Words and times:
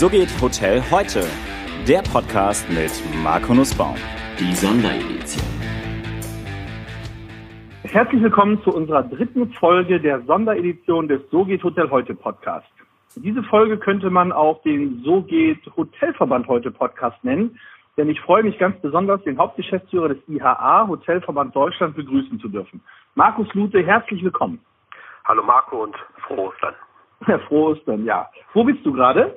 So 0.00 0.08
geht 0.08 0.30
Hotel 0.40 0.82
heute. 0.90 1.26
Der 1.86 2.00
Podcast 2.00 2.66
mit 2.70 2.90
Marco 3.22 3.52
Nussbaum. 3.52 3.96
Die 4.38 4.54
Sonderedition. 4.54 5.44
Herzlich 7.82 8.22
willkommen 8.22 8.62
zu 8.62 8.74
unserer 8.74 9.02
dritten 9.02 9.52
Folge 9.52 10.00
der 10.00 10.22
Sonderedition 10.22 11.06
des 11.06 11.20
So 11.30 11.44
geht 11.44 11.62
Hotel 11.62 11.90
heute 11.90 12.14
Podcast. 12.14 12.66
Diese 13.14 13.42
Folge 13.42 13.76
könnte 13.76 14.08
man 14.08 14.32
auch 14.32 14.62
den 14.62 15.02
So 15.04 15.20
geht 15.20 15.60
Hotelverband 15.76 16.48
heute 16.48 16.70
Podcast 16.70 17.22
nennen, 17.22 17.60
denn 17.98 18.08
ich 18.08 18.22
freue 18.22 18.42
mich 18.42 18.58
ganz 18.58 18.80
besonders, 18.80 19.22
den 19.24 19.36
Hauptgeschäftsführer 19.36 20.08
des 20.08 20.28
IHA 20.28 20.88
Hotelverband 20.88 21.54
Deutschland 21.54 21.94
begrüßen 21.94 22.40
zu 22.40 22.48
dürfen. 22.48 22.80
Markus 23.16 23.52
Lute, 23.52 23.84
herzlich 23.84 24.24
willkommen. 24.24 24.60
Hallo 25.26 25.42
Marco 25.42 25.82
und 25.82 25.96
frohe 26.26 26.48
Ostern. 26.48 26.74
Frohe 27.48 27.72
Ostern, 27.72 28.06
ja. 28.06 28.30
Wo 28.54 28.64
bist 28.64 28.78
du 28.86 28.94
gerade? 28.94 29.36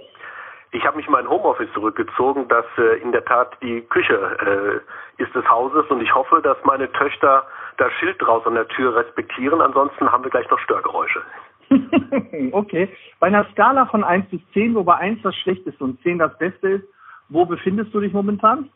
Ich 0.73 0.85
habe 0.85 0.97
mich 0.97 1.05
in 1.05 1.11
mein 1.11 1.29
Homeoffice 1.29 1.71
zurückgezogen. 1.73 2.47
Das 2.47 2.65
äh, 2.77 2.99
in 3.01 3.11
der 3.11 3.23
Tat 3.23 3.55
die 3.61 3.81
Küche 3.81 4.81
äh, 5.17 5.21
ist 5.21 5.33
des 5.35 5.47
Hauses 5.49 5.85
und 5.89 6.01
ich 6.01 6.13
hoffe, 6.13 6.41
dass 6.41 6.57
meine 6.65 6.91
Töchter 6.91 7.45
das 7.77 7.91
Schild 7.93 8.19
draußen 8.19 8.47
an 8.47 8.55
der 8.55 8.67
Tür 8.67 8.95
respektieren. 8.95 9.61
Ansonsten 9.61 10.11
haben 10.11 10.23
wir 10.23 10.31
gleich 10.31 10.49
noch 10.49 10.59
Störgeräusche. 10.59 11.21
okay. 12.51 12.89
Bei 13.19 13.27
einer 13.27 13.45
Skala 13.51 13.85
von 13.85 14.03
1 14.03 14.29
bis 14.29 14.41
10, 14.53 14.75
wobei 14.75 14.95
1 14.95 15.21
das 15.21 15.35
Schlechteste 15.35 15.83
und 15.83 16.01
10 16.01 16.19
das 16.19 16.37
Beste 16.37 16.67
ist, 16.69 16.85
wo 17.29 17.45
befindest 17.45 17.93
du 17.93 17.99
dich 17.99 18.11
momentan? 18.11 18.69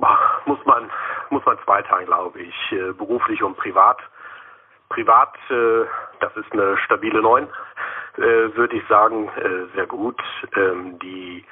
Ach, 0.00 0.46
muss 0.46 0.58
man 0.64 0.90
muss 1.32 1.44
man 1.46 1.58
zweiteilen, 1.64 2.06
glaube 2.06 2.40
ich. 2.40 2.72
Äh, 2.72 2.92
beruflich 2.92 3.42
und 3.42 3.56
privat. 3.56 3.98
Privat, 4.94 5.34
äh, 5.50 5.84
das 6.20 6.36
ist 6.36 6.52
eine 6.52 6.76
stabile 6.78 7.22
9 7.22 7.48
äh, 8.18 8.54
würde 8.54 8.76
ich 8.76 8.86
sagen, 8.88 9.28
äh, 9.28 9.74
sehr 9.74 9.86
gut. 9.86 10.20
Ähm, 10.56 10.98
die 10.98 11.44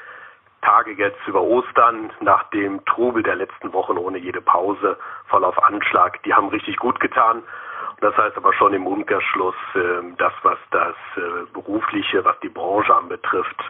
Tage 0.63 0.93
jetzt 0.93 1.27
über 1.27 1.41
Ostern 1.41 2.13
nach 2.21 2.45
dem 2.51 2.85
Trubel 2.85 3.23
der 3.23 3.37
letzten 3.37 3.73
Wochen 3.73 3.97
ohne 3.97 4.19
jede 4.19 4.43
Pause 4.43 4.99
voll 5.29 5.45
auf 5.45 5.63
Anschlag, 5.63 6.23
die 6.25 6.35
haben 6.35 6.49
richtig 6.49 6.77
gut 6.77 7.01
getan. 7.01 7.43
Das 8.01 8.17
heißt 8.17 8.37
aber 8.37 8.53
schon 8.53 8.75
im 8.75 8.87
Umkehrschluss, 8.87 9.55
äh, 9.75 10.03
das, 10.19 10.33
was 10.43 10.59
das 10.71 10.95
äh, 11.17 11.47
Berufliche, 11.53 12.25
was 12.25 12.39
die 12.41 12.49
Branche 12.49 12.95
anbetrifft, 12.95 13.63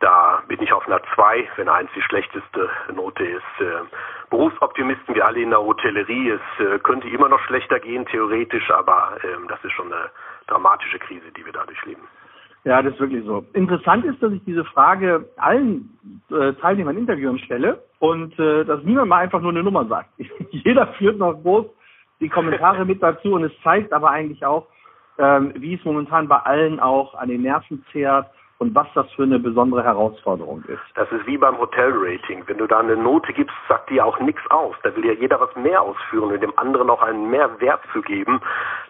da 0.00 0.42
bin 0.46 0.62
ich 0.62 0.72
auf 0.72 0.86
einer 0.86 1.00
2, 1.14 1.48
wenn 1.56 1.68
eins 1.68 1.90
die 1.94 2.02
schlechteste 2.02 2.68
Note 2.94 3.24
ist. 3.24 3.60
Äh, 3.60 3.82
Berufsoptimisten 4.30 5.14
wie 5.14 5.22
alle 5.22 5.40
in 5.40 5.50
der 5.50 5.60
Hotellerie, 5.60 6.30
es 6.30 6.64
äh, 6.64 6.78
könnte 6.78 7.08
immer 7.08 7.28
noch 7.28 7.40
schlechter 7.40 7.80
gehen, 7.80 8.06
theoretisch, 8.06 8.70
aber 8.70 9.16
ähm, 9.24 9.48
das 9.48 9.62
ist 9.64 9.72
schon 9.72 9.92
eine 9.92 10.10
dramatische 10.46 10.98
Krise, 10.98 11.32
die 11.36 11.44
wir 11.44 11.52
dadurch 11.52 11.84
leben. 11.84 12.02
Ja, 12.64 12.82
das 12.82 12.92
ist 12.94 13.00
wirklich 13.00 13.24
so. 13.24 13.44
Interessant 13.54 14.04
ist, 14.04 14.22
dass 14.22 14.32
ich 14.32 14.44
diese 14.44 14.64
Frage 14.64 15.28
allen 15.36 15.96
äh, 16.30 16.52
Teilnehmern 16.54 16.98
Interviewen 16.98 17.38
stelle 17.38 17.82
und 17.98 18.38
äh, 18.38 18.64
dass 18.64 18.82
niemand 18.82 19.08
mal 19.08 19.18
einfach 19.18 19.40
nur 19.40 19.52
eine 19.52 19.62
Nummer 19.62 19.86
sagt. 19.86 20.10
Jeder 20.50 20.88
führt 20.94 21.18
noch 21.18 21.34
groß 21.42 21.66
die 22.20 22.28
Kommentare 22.28 22.84
mit 22.84 23.02
dazu 23.02 23.34
und 23.34 23.44
es 23.44 23.52
zeigt 23.62 23.92
aber 23.92 24.10
eigentlich 24.10 24.44
auch, 24.44 24.66
ähm, 25.18 25.52
wie 25.56 25.74
es 25.74 25.84
momentan 25.84 26.28
bei 26.28 26.38
allen 26.38 26.80
auch 26.80 27.14
an 27.14 27.28
den 27.28 27.42
Nerven 27.42 27.84
zehrt 27.92 28.28
und 28.58 28.74
was 28.74 28.88
das 28.94 29.10
für 29.12 29.22
eine 29.22 29.38
besondere 29.38 29.84
Herausforderung 29.84 30.64
ist. 30.64 30.82
Das 30.96 31.10
ist 31.12 31.26
wie 31.26 31.38
beim 31.38 31.58
Hotelrating. 31.58 32.42
Wenn 32.46 32.58
du 32.58 32.66
da 32.66 32.80
eine 32.80 32.96
Note 32.96 33.32
gibst, 33.32 33.54
sagt 33.68 33.88
dir 33.88 34.04
auch 34.04 34.18
nichts 34.18 34.42
aus. 34.50 34.74
Da 34.82 34.94
will 34.96 35.06
ja 35.06 35.12
jeder 35.12 35.40
was 35.40 35.54
mehr 35.54 35.80
ausführen 35.80 36.32
und 36.32 36.42
dem 36.42 36.58
anderen 36.58 36.90
auch 36.90 37.02
einen 37.02 37.30
mehr 37.30 37.48
Wert 37.60 37.80
zu 37.92 38.02
geben. 38.02 38.40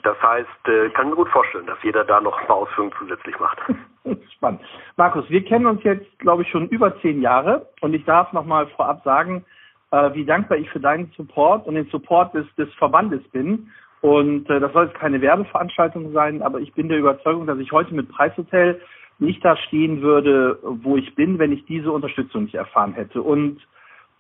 Das 0.03 0.21
heißt, 0.23 0.69
äh, 0.69 0.89
kann 0.91 1.11
mir 1.11 1.17
gut 1.17 1.29
vorstellen, 1.29 1.67
dass 1.67 1.79
jeder 1.83 2.05
da 2.05 2.21
noch 2.21 2.39
eine 2.39 2.51
Ausführung 2.51 2.93
zusätzlich 2.99 3.39
macht. 3.39 3.59
Spannend. 4.35 4.63
Markus, 4.97 5.29
wir 5.29 5.45
kennen 5.45 5.67
uns 5.67 5.83
jetzt, 5.83 6.19
glaube 6.19 6.43
ich, 6.43 6.49
schon 6.49 6.69
über 6.69 6.99
zehn 7.01 7.21
Jahre 7.21 7.67
und 7.83 7.93
ich 7.93 8.05
darf 8.07 8.33
noch 8.33 8.47
mal 8.47 8.67
vorab 8.69 9.05
sagen, 9.05 9.45
äh, 9.91 10.15
wie 10.15 10.25
dankbar 10.25 10.57
ich 10.57 10.71
für 10.71 10.81
deinen 10.81 11.13
Support 11.15 11.67
und 11.67 11.75
den 11.75 11.87
Support 11.87 12.33
des, 12.33 12.47
des 12.57 12.73
Verbandes 12.75 13.23
bin. 13.29 13.71
Und 14.01 14.49
äh, 14.49 14.61
das 14.61 14.73
soll 14.73 14.87
jetzt 14.87 14.99
keine 14.99 15.21
Werbeveranstaltung 15.21 16.13
sein, 16.13 16.41
aber 16.43 16.61
ich 16.61 16.73
bin 16.73 16.89
der 16.89 16.99
Überzeugung, 16.99 17.47
dass 17.47 17.59
ich 17.59 17.73
heute 17.73 17.95
mit 17.95 18.09
Preishotel 18.09 18.81
nicht 19.19 19.45
da 19.45 19.57
stehen 19.57 20.01
würde, 20.03 20.59
wo 20.63 20.97
ich 20.97 21.15
bin, 21.15 21.39
wenn 21.39 21.53
ich 21.53 21.65
diese 21.67 21.91
Unterstützung 21.91 22.45
nicht 22.45 22.55
erfahren 22.55 22.93
hätte. 22.93 23.23
Und 23.23 23.61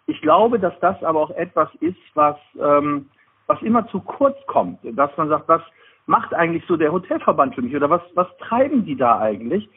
ich 0.06 0.20
glaube, 0.20 0.58
dass 0.58 0.78
das 0.80 1.02
aber 1.02 1.20
auch 1.20 1.30
etwas 1.30 1.68
ist, 1.80 1.98
was, 2.14 2.36
ähm, 2.60 3.06
was 3.46 3.60
immer 3.62 3.86
zu 3.88 4.00
kurz 4.00 4.36
kommt. 4.46 4.78
Dass 4.82 5.16
man 5.16 5.28
sagt, 5.28 5.48
was 5.48 5.62
macht 6.06 6.34
eigentlich 6.34 6.64
so 6.66 6.76
der 6.76 6.92
Hotelverband 6.92 7.54
für 7.54 7.62
mich 7.62 7.76
oder 7.76 7.90
was, 7.90 8.00
was 8.14 8.26
treiben 8.38 8.84
die 8.84 8.96
da 8.96 9.18
eigentlich? 9.18 9.68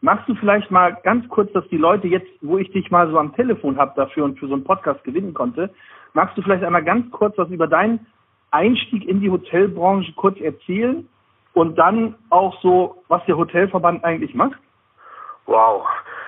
Magst 0.00 0.26
du 0.28 0.34
vielleicht 0.34 0.70
mal 0.70 0.96
ganz 1.02 1.28
kurz, 1.28 1.52
dass 1.52 1.68
die 1.68 1.76
Leute 1.76 2.08
jetzt, 2.08 2.30
wo 2.40 2.56
ich 2.56 2.70
dich 2.72 2.90
mal 2.90 3.10
so 3.10 3.18
am 3.18 3.34
Telefon 3.34 3.76
habe 3.76 3.92
dafür 3.96 4.24
und 4.24 4.38
für 4.38 4.46
so 4.46 4.54
einen 4.54 4.64
Podcast 4.64 5.04
gewinnen 5.04 5.34
konnte, 5.34 5.70
magst 6.14 6.38
du 6.38 6.42
vielleicht 6.42 6.64
einmal 6.64 6.84
ganz 6.84 7.10
kurz 7.10 7.36
was 7.36 7.50
über 7.50 7.66
deinen 7.66 8.06
Einstieg 8.50 9.06
in 9.06 9.20
die 9.20 9.30
Hotelbranche 9.30 10.12
kurz 10.14 10.40
erzählen 10.40 11.06
und 11.52 11.76
dann 11.76 12.14
auch 12.30 12.58
so, 12.62 13.02
was 13.08 13.24
der 13.26 13.36
Hotelverband 13.36 14.04
eigentlich 14.04 14.34
macht? 14.34 14.58
Wow, 15.50 15.84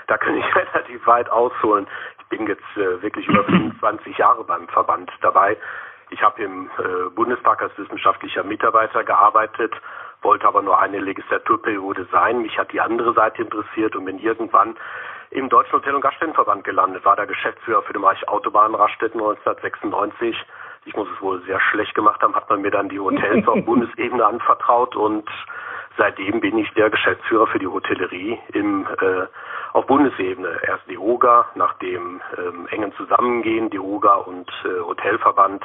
da 0.08 0.18
kann 0.18 0.36
ich 0.36 0.44
relativ 0.56 1.06
weit 1.06 1.30
ausholen. 1.30 1.86
Ich 2.18 2.26
bin 2.26 2.44
jetzt 2.48 2.76
äh, 2.76 3.00
wirklich 3.02 3.28
über 3.28 3.44
25 3.80 4.18
Jahre 4.18 4.42
beim 4.42 4.66
Verband 4.66 5.12
dabei. 5.20 5.56
Ich 6.10 6.20
habe 6.22 6.42
im 6.42 6.68
äh, 6.78 7.08
Bundestag 7.14 7.62
als 7.62 7.78
wissenschaftlicher 7.78 8.42
Mitarbeiter 8.42 9.04
gearbeitet, 9.04 9.72
wollte 10.22 10.44
aber 10.48 10.60
nur 10.60 10.80
eine 10.80 10.98
Legislaturperiode 10.98 12.08
sein. 12.10 12.42
Mich 12.42 12.58
hat 12.58 12.72
die 12.72 12.80
andere 12.80 13.14
Seite 13.14 13.42
interessiert 13.42 13.94
und 13.94 14.06
bin 14.06 14.18
irgendwann 14.18 14.74
im 15.30 15.48
Deutschen 15.48 15.74
Hotel- 15.74 15.94
und 15.94 16.00
Gaststättenverband 16.00 16.64
gelandet, 16.64 17.04
war 17.04 17.14
der 17.14 17.26
Geschäftsführer 17.26 17.82
für 17.82 17.92
den 17.92 18.02
Bereich 18.02 18.26
Autobahnraststätten 18.28 19.20
1996. 19.20 20.36
Ich 20.84 20.96
muss 20.96 21.06
es 21.14 21.22
wohl 21.22 21.40
sehr 21.44 21.60
schlecht 21.60 21.94
gemacht 21.94 22.20
haben, 22.22 22.34
hat 22.34 22.50
man 22.50 22.60
mir 22.60 22.72
dann 22.72 22.88
die 22.88 22.98
Hotels 22.98 23.46
auf 23.46 23.64
Bundesebene 23.64 24.26
anvertraut 24.26 24.96
und 24.96 25.30
seitdem 25.96 26.40
bin 26.40 26.58
ich 26.58 26.70
der 26.74 26.90
Geschäftsführer 26.90 27.46
für 27.46 27.58
die 27.58 27.66
Hotellerie 27.66 28.38
im 28.52 28.86
äh, 29.00 29.26
auf 29.72 29.86
Bundesebene. 29.86 30.60
Erst 30.66 30.88
die 30.88 30.98
OGA, 30.98 31.46
nach 31.54 31.74
dem 31.78 32.20
ähm, 32.36 32.66
engen 32.70 32.92
Zusammengehen, 32.94 33.70
die 33.70 33.78
OGA 33.78 34.14
und 34.14 34.50
äh, 34.64 34.80
Hotelverband. 34.80 35.64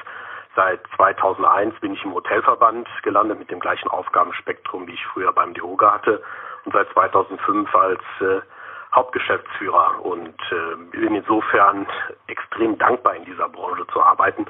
Seit 0.55 0.79
2001 0.95 1.79
bin 1.81 1.93
ich 1.93 2.03
im 2.03 2.13
Hotelverband 2.13 2.87
gelandet 3.03 3.37
mit 3.37 3.51
dem 3.51 3.59
gleichen 3.59 3.89
Aufgabenspektrum, 3.89 4.87
wie 4.87 4.93
ich 4.93 5.05
früher 5.07 5.31
beim 5.31 5.53
DEOGA 5.53 5.93
hatte. 5.93 6.23
Und 6.65 6.73
seit 6.73 6.89
2005 6.93 7.75
als 7.75 8.01
äh, 8.21 8.41
Hauptgeschäftsführer 8.93 10.03
und 10.03 10.35
äh, 10.51 10.75
bin 10.91 11.15
insofern 11.15 11.87
extrem 12.27 12.77
dankbar 12.77 13.15
in 13.15 13.25
dieser 13.25 13.49
Branche 13.49 13.85
zu 13.87 14.01
arbeiten. 14.01 14.45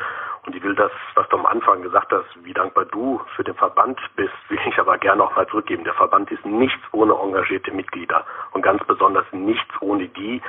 Und 0.46 0.56
ich 0.56 0.64
will 0.64 0.76
das, 0.76 0.92
was 1.16 1.28
du 1.30 1.38
am 1.38 1.46
Anfang 1.46 1.82
gesagt 1.82 2.12
hast, 2.12 2.28
wie 2.44 2.54
dankbar 2.54 2.86
du 2.86 3.22
für 3.36 3.44
den 3.44 3.56
Verband 3.56 4.00
bist, 4.16 4.34
will 4.50 4.60
ich 4.66 4.80
aber 4.80 4.98
gerne 4.98 5.20
noch 5.20 5.36
mal 5.36 5.48
zurückgeben. 5.48 5.84
Der 5.84 5.94
Verband 5.94 6.32
ist 6.32 6.46
nichts 6.46 6.82
ohne 6.92 7.14
engagierte 7.14 7.72
Mitglieder 7.72 8.26
und 8.52 8.62
ganz 8.62 8.84
besonders 8.86 9.26
nichts 9.32 9.74
ohne 9.82 10.08
die, 10.08 10.42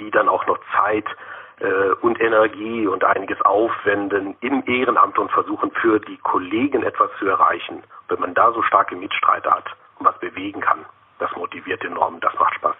die 0.00 0.10
dann 0.10 0.28
auch 0.28 0.46
noch 0.46 0.58
Zeit 0.78 1.06
äh, 1.60 1.90
und 2.00 2.20
Energie 2.20 2.86
und 2.86 3.04
einiges 3.04 3.40
aufwenden 3.42 4.36
im 4.40 4.64
Ehrenamt 4.66 5.18
und 5.18 5.30
versuchen 5.30 5.70
für 5.72 6.00
die 6.00 6.16
Kollegen 6.18 6.82
etwas 6.82 7.10
zu 7.18 7.26
erreichen. 7.26 7.82
Wenn 8.08 8.20
man 8.20 8.34
da 8.34 8.52
so 8.52 8.62
starke 8.62 8.96
Mitstreiter 8.96 9.50
hat 9.50 9.66
und 9.98 10.06
was 10.06 10.18
bewegen 10.18 10.60
kann, 10.60 10.84
das 11.18 11.30
motiviert 11.36 11.84
enorm, 11.84 12.20
das 12.20 12.34
macht 12.38 12.54
Spaß. 12.54 12.76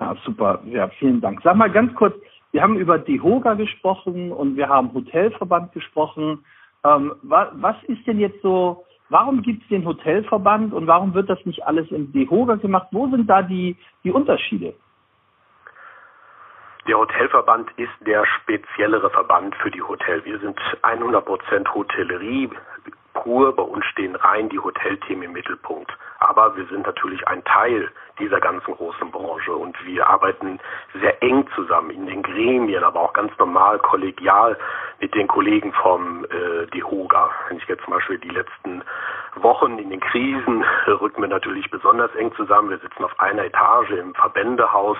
Ja, 0.00 0.16
super. 0.24 0.60
Ja, 0.66 0.88
vielen 0.88 1.20
Dank. 1.20 1.40
Sag 1.42 1.56
mal 1.56 1.70
ganz 1.70 1.94
kurz, 1.94 2.14
wir 2.52 2.62
haben 2.62 2.76
über 2.76 2.98
DEHOGA 2.98 3.54
gesprochen 3.54 4.32
und 4.32 4.56
wir 4.56 4.68
haben 4.68 4.92
Hotelverband 4.92 5.72
gesprochen. 5.72 6.44
Ähm, 6.84 7.14
was, 7.22 7.48
was 7.54 7.76
ist 7.84 8.06
denn 8.06 8.18
jetzt 8.18 8.42
so, 8.42 8.84
warum 9.08 9.42
gibt 9.42 9.62
es 9.62 9.68
den 9.68 9.84
Hotelverband 9.84 10.74
und 10.74 10.86
warum 10.86 11.14
wird 11.14 11.30
das 11.30 11.44
nicht 11.46 11.64
alles 11.66 11.90
im 11.90 12.12
DEHOGA 12.12 12.56
gemacht? 12.56 12.88
Wo 12.90 13.08
sind 13.08 13.28
da 13.28 13.42
die, 13.42 13.76
die 14.04 14.10
Unterschiede? 14.10 14.74
Der 16.88 16.98
Hotelverband 16.98 17.70
ist 17.76 17.92
der 18.00 18.26
speziellere 18.26 19.08
Verband 19.10 19.54
für 19.56 19.70
die 19.70 19.82
Hotel. 19.82 20.24
Wir 20.24 20.38
sind 20.40 20.58
100% 20.82 21.74
Hotellerie 21.74 22.50
pur. 23.14 23.54
Bei 23.54 23.62
uns 23.62 23.84
stehen 23.86 24.16
rein 24.16 24.48
die 24.48 24.58
Hotelthemen 24.58 25.22
im 25.22 25.32
Mittelpunkt. 25.32 25.92
Aber 26.18 26.56
wir 26.56 26.66
sind 26.66 26.84
natürlich 26.84 27.26
ein 27.28 27.44
Teil 27.44 27.88
dieser 28.18 28.40
ganzen 28.40 28.74
großen 28.74 29.10
Branche 29.10 29.52
und 29.52 29.76
wir 29.84 30.06
arbeiten 30.06 30.58
sehr 31.00 31.22
eng 31.22 31.46
zusammen 31.54 31.90
in 31.90 32.06
den 32.06 32.22
Gremien, 32.22 32.84
aber 32.84 33.00
auch 33.00 33.12
ganz 33.12 33.32
normal 33.38 33.78
kollegial 33.78 34.58
mit 35.00 35.14
den 35.14 35.28
Kollegen 35.28 35.72
vom 35.72 36.24
äh, 36.24 36.66
DEHOGA. 36.66 37.30
Wenn 37.48 37.58
ich 37.58 37.66
jetzt 37.66 37.84
zum 37.84 37.94
Beispiel 37.94 38.18
die 38.18 38.30
letzten 38.30 38.82
Wochen 39.36 39.78
in 39.78 39.90
den 39.90 40.00
Krisen 40.00 40.64
rücken 40.86 41.22
wir 41.22 41.28
natürlich 41.28 41.70
besonders 41.70 42.14
eng 42.14 42.34
zusammen. 42.34 42.70
Wir 42.70 42.78
sitzen 42.78 43.04
auf 43.04 43.18
einer 43.18 43.44
Etage 43.44 43.90
im 43.90 44.14
Verbändehaus 44.14 44.98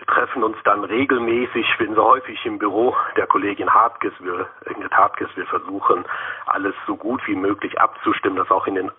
wir 0.00 0.06
treffen 0.06 0.42
uns 0.42 0.56
dann 0.64 0.82
regelmäßig, 0.82 1.68
ich 1.70 1.76
bin 1.76 1.94
so 1.94 2.02
häufig 2.02 2.44
im 2.46 2.58
Büro 2.58 2.96
der 3.16 3.26
Kollegin 3.26 3.68
Hartges, 3.68 4.14
wir, 4.20 4.46
Ingrid 4.64 4.92
Hartges, 4.92 5.28
wir 5.34 5.44
versuchen 5.44 6.06
alles 6.46 6.74
so 6.86 6.96
gut 6.96 7.20
wie 7.26 7.34
möglich 7.34 7.78
abzustimmen, 7.78 8.38
dass 8.38 8.50
auch 8.50 8.66
in 8.66 8.76
den 8.76 8.90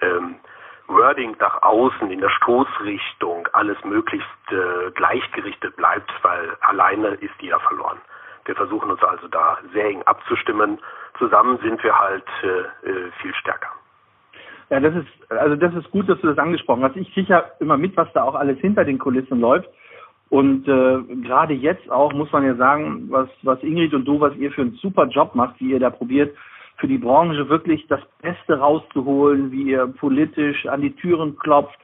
ähm, 0.00 0.40
Wording 0.90 1.36
nach 1.38 1.62
außen, 1.62 2.10
in 2.10 2.20
der 2.20 2.30
Stoßrichtung, 2.30 3.48
alles 3.52 3.76
möglichst 3.84 4.28
äh, 4.50 4.90
gleichgerichtet 4.92 5.76
bleibt, 5.76 6.12
weil 6.22 6.56
alleine 6.60 7.08
ist 7.08 7.40
ja 7.40 7.58
verloren. 7.60 7.98
Wir 8.44 8.54
versuchen 8.54 8.90
uns 8.90 9.02
also 9.02 9.28
da 9.28 9.58
sehr 9.72 9.86
eng 9.86 10.02
abzustimmen. 10.02 10.78
Zusammen 11.18 11.58
sind 11.62 11.82
wir 11.84 11.98
halt 11.98 12.26
äh, 12.42 12.88
äh 12.88 13.10
viel 13.22 13.34
stärker. 13.34 13.70
Ja, 14.70 14.80
das 14.80 14.94
ist, 14.94 15.32
also 15.32 15.56
das 15.56 15.74
ist 15.74 15.90
gut, 15.90 16.08
dass 16.08 16.20
du 16.20 16.28
das 16.28 16.38
angesprochen 16.38 16.84
hast. 16.84 16.96
Ich 16.96 17.14
ja 17.28 17.44
immer 17.58 17.76
mit, 17.76 17.96
was 17.96 18.12
da 18.12 18.22
auch 18.22 18.34
alles 18.34 18.58
hinter 18.58 18.84
den 18.84 18.98
Kulissen 18.98 19.40
läuft. 19.40 19.68
Und 20.30 20.68
äh, 20.68 21.02
gerade 21.22 21.54
jetzt 21.54 21.90
auch 21.90 22.12
muss 22.12 22.30
man 22.30 22.44
ja 22.44 22.54
sagen, 22.54 23.06
was, 23.10 23.28
was 23.42 23.60
Ingrid 23.64 23.92
und 23.94 24.04
du, 24.04 24.20
was 24.20 24.34
ihr 24.36 24.52
für 24.52 24.62
einen 24.62 24.74
super 24.74 25.06
Job 25.06 25.34
macht, 25.34 25.58
wie 25.58 25.72
ihr 25.72 25.80
da 25.80 25.90
probiert, 25.90 26.36
für 26.80 26.88
die 26.88 26.98
Branche 26.98 27.48
wirklich 27.48 27.86
das 27.88 28.00
Beste 28.22 28.58
rauszuholen, 28.58 29.52
wie 29.52 29.64
ihr 29.70 29.86
politisch 29.86 30.66
an 30.66 30.80
die 30.80 30.96
Türen 30.96 31.36
klopft, 31.38 31.78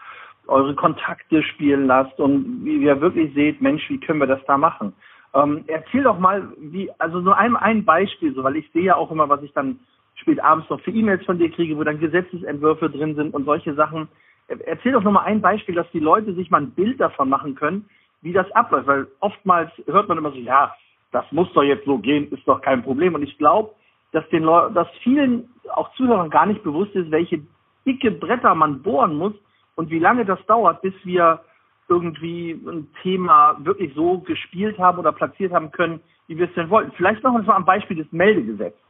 eure 0.46 0.75
Kontakte 0.75 1.43
spielen 1.43 1.87
lasst 1.87 2.19
und 2.19 2.64
wie 2.64 2.78
ihr 2.78 3.00
wirklich 3.00 3.34
seht, 3.34 3.60
Mensch, 3.60 3.88
wie 3.90 4.00
können 4.00 4.20
wir 4.20 4.26
das 4.26 4.44
da 4.46 4.56
machen? 4.56 4.94
Ähm, 5.34 5.64
erzähl 5.66 6.04
doch 6.04 6.19
mal, 6.19 6.48
wie, 6.58 6.90
also 6.98 7.20
nur 7.20 7.37
ein, 7.37 7.56
ein 7.56 7.84
Beispiel, 7.84 8.34
so, 8.34 8.43
weil 8.43 8.56
ich 8.56 8.70
sehe 8.72 8.84
ja 8.84 8.96
auch 8.96 9.10
immer, 9.10 9.28
was 9.28 9.43
ich 9.43 9.52
dann 9.52 9.81
spät 10.14 10.43
abends 10.43 10.70
noch 10.70 10.81
für 10.81 10.93
E-Mails 10.93 11.25
von 11.26 11.38
dir 11.38 11.50
kriege, 11.50 11.76
wo 11.76 11.84
dann 11.84 12.00
Gesetzesentwürfe 12.00 12.88
drin 12.88 13.14
sind 13.16 13.34
und 13.34 13.44
solche 13.44 13.75
Sachen. 13.75 14.08
Erzähl 14.49 14.92
doch 14.92 15.02
nur 15.02 15.12
mal 15.12 15.25
ein 15.25 15.42
Beispiel, 15.42 15.75
dass 15.75 15.90
die 15.90 16.00
Leute 16.00 16.32
sich 16.32 16.50
mal 16.50 16.62
ein 16.62 16.70
Bild 16.70 17.00
davon 17.00 17.28
machen 17.28 17.54
können, 17.54 17.84
wie 18.22 18.32
das 18.32 18.50
abläuft, 18.52 18.87
weil 18.87 19.08
oftmals 19.20 19.70
hört 19.87 20.08
man 20.08 20.16
immer 20.16 20.31
so, 20.31 20.38
ja, 20.38 20.75
das 21.12 21.25
muss 21.32 21.52
doch 21.52 21.64
jetzt 21.64 21.84
so 21.84 21.99
gehen, 21.99 22.31
ist 22.31 22.46
doch 22.46 22.62
kein 22.62 22.82
Problem. 22.82 23.14
Und 23.14 23.22
ich 23.22 23.37
glaube, 23.37 23.75
dass 24.12 24.28
den 24.30 24.42
Leuten, 24.42 24.74
dass 24.74 24.88
vielen 25.02 25.48
auch 25.72 25.92
Zuhörern 25.94 26.30
gar 26.30 26.46
nicht 26.46 26.62
bewusst 26.62 26.94
ist, 26.94 27.10
welche 27.10 27.40
dicke 27.84 28.10
Bretter 28.10 28.54
man 28.54 28.82
bohren 28.82 29.16
muss 29.16 29.34
und 29.74 29.90
wie 29.90 29.98
lange 29.98 30.24
das 30.24 30.44
dauert, 30.46 30.82
bis 30.82 30.94
wir 31.04 31.40
irgendwie 31.88 32.52
ein 32.66 32.88
Thema 33.02 33.56
wirklich 33.60 33.94
so 33.94 34.18
gespielt 34.18 34.78
haben 34.78 34.98
oder 34.98 35.12
platziert 35.12 35.52
haben 35.52 35.70
können, 35.70 36.00
wie 36.26 36.36
wir 36.36 36.48
es 36.48 36.54
denn 36.54 36.70
wollten. 36.70 36.92
Vielleicht 36.96 37.22
machen 37.22 37.36
wir 37.36 37.40
es 37.40 37.46
mal 37.46 37.56
am 37.56 37.64
Beispiel 37.64 37.96
des 37.96 38.10
Meldegesetzes. 38.10 38.80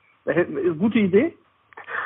Gute 0.79 0.99
Idee? 0.99 1.35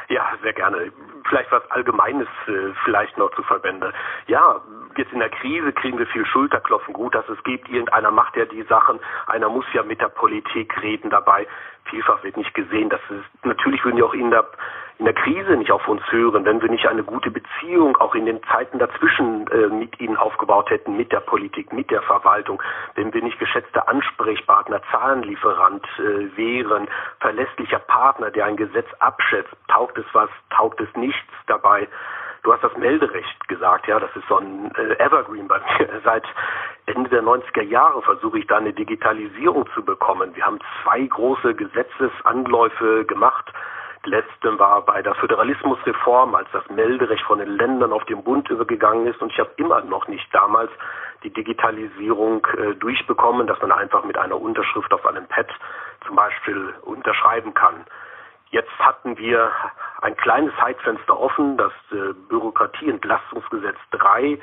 Ja, 0.09 0.33
sehr 0.43 0.53
gerne. 0.53 0.93
Vielleicht 1.29 1.51
was 1.53 1.69
Allgemeines 1.71 2.27
äh, 2.49 2.73
vielleicht 2.85 3.17
noch 3.17 3.31
zu 3.35 3.43
Verbände. 3.45 3.93
Ja, 4.27 4.61
jetzt 4.97 5.13
in 5.13 5.21
der 5.21 5.31
Krise 5.31 5.73
kriegen 5.73 5.99
wir 5.99 6.07
viel 6.07 6.27
Schulterklopfen. 6.27 6.95
Gut, 6.95 7.15
dass 7.15 7.29
es 7.29 7.43
gibt. 7.45 7.69
Irgendeiner 7.69 8.11
macht 8.11 8.37
ja 8.37 8.45
die 8.45 8.63
Sachen. 8.63 9.01
Einer 9.27 9.49
muss 9.49 9.67
ja 9.73 9.83
mit 9.83 10.01
der 10.01 10.09
Politik 10.09 10.81
reden 10.83 11.11
dabei. 11.11 11.47
Vielfach 11.85 12.23
wird 12.23 12.37
nicht 12.37 12.55
gesehen. 12.55 12.89
Das 12.89 13.01
ist, 13.11 13.45
natürlich 13.45 13.85
würden 13.85 13.97
die 13.97 14.03
auch 14.03 14.15
in 14.15 14.31
der, 14.31 14.47
in 14.99 15.07
der 15.07 15.15
Krise 15.15 15.57
nicht 15.57 15.73
auf 15.73 15.89
uns 15.89 16.03
hören, 16.11 16.45
wenn 16.45 16.61
wir 16.61 16.69
nicht 16.69 16.87
eine 16.87 17.03
gute 17.03 17.31
Beziehung 17.31 17.97
auch 17.97 18.15
in 18.15 18.27
den 18.27 18.43
Zeiten 18.45 18.79
dazwischen 18.79 19.47
äh, 19.49 19.69
mit 19.69 19.99
ihnen 20.01 20.17
aufgebaut 20.17 20.71
hätten, 20.71 20.97
mit 20.97 21.11
der 21.11 21.21
Politik, 21.21 21.73
mit 21.73 21.91
der 21.91 22.03
Verwaltung, 22.03 22.63
wenn 22.95 23.13
wir 23.13 23.23
nicht 23.23 23.39
geschätzte 23.39 23.89
Ansprechpartner, 23.89 24.83
Zahlenlieferant 24.91 25.85
äh, 25.99 26.37
wären, 26.37 26.87
verlässlicher 27.21 27.79
Partner, 27.79 28.31
der 28.31 28.45
ein 28.45 28.57
Gesetz 28.57 28.89
abschätzt, 28.99 29.57
taugt 29.69 29.97
es 29.99 30.07
was, 30.13 30.31
taugt 30.51 30.81
es 30.81 30.95
nichts 30.95 31.33
dabei. 31.47 31.89
Du 32.43 32.53
hast 32.53 32.65
das 32.65 32.77
Melderecht 32.77 33.49
gesagt, 33.49 33.87
ja, 33.87 34.01
das 34.01 34.15
ist 34.17 34.27
so 34.29 34.39
ein 34.39 34.75
äh, 34.75 35.05
Evergreen 35.05 35.49
bei 35.49 35.59
mir. 35.59 36.01
Seit 36.05 36.25
Ende 36.87 37.11
der 37.11 37.23
90er 37.23 37.63
Jahre 37.63 38.01
versuche 38.03 38.39
ich 38.39 38.47
da 38.47 38.57
eine 38.57 38.73
Digitalisierung 38.73 39.69
zu 39.75 39.85
bekommen. 39.85 40.35
Wir 40.35 40.47
haben 40.47 40.59
zwei 40.83 41.03
große 41.03 41.55
Gesetzesanläufe 41.55 43.05
gemacht. 43.05 43.53
Letzte 44.05 44.59
war 44.59 44.83
bei 44.87 45.03
der 45.03 45.15
Föderalismusreform, 45.17 46.35
als 46.35 46.49
das 46.53 46.67
Melderecht 46.71 47.23
von 47.25 47.39
den 47.39 47.51
Ländern 47.51 47.93
auf 47.93 48.05
den 48.07 48.25
Bund 48.25 48.49
übergegangen 48.49 49.07
ist. 49.07 49.21
Und 49.21 49.31
ich 49.31 49.39
habe 49.39 49.51
immer 49.57 49.83
noch 49.83 50.09
nicht 50.09 50.27
damals 50.35 50.71
die 51.23 51.31
Digitalisierung 51.31 52.47
äh, 52.57 52.75
durchbekommen, 52.77 53.47
dass 53.47 53.61
man 53.61 53.73
einfach 53.73 54.05
mit 54.05 54.17
einer 54.17 54.41
Unterschrift 54.41 54.91
auf 54.95 55.05
einem 55.05 55.27
Pad 55.27 55.49
zum 56.07 56.17
Beispiel 56.17 56.75
unterschreiben 56.83 57.53
kann. 57.53 57.85
Jetzt 58.51 58.77
hatten 58.81 59.17
wir 59.17 59.51
ein 60.03 60.17
kleines 60.17 60.53
Zeitfenster 60.61 61.19
offen, 61.19 61.57
das 61.57 61.73
äh, 61.93 62.13
Bürokratieentlastungsgesetz 62.29 63.77
3. 63.93 64.39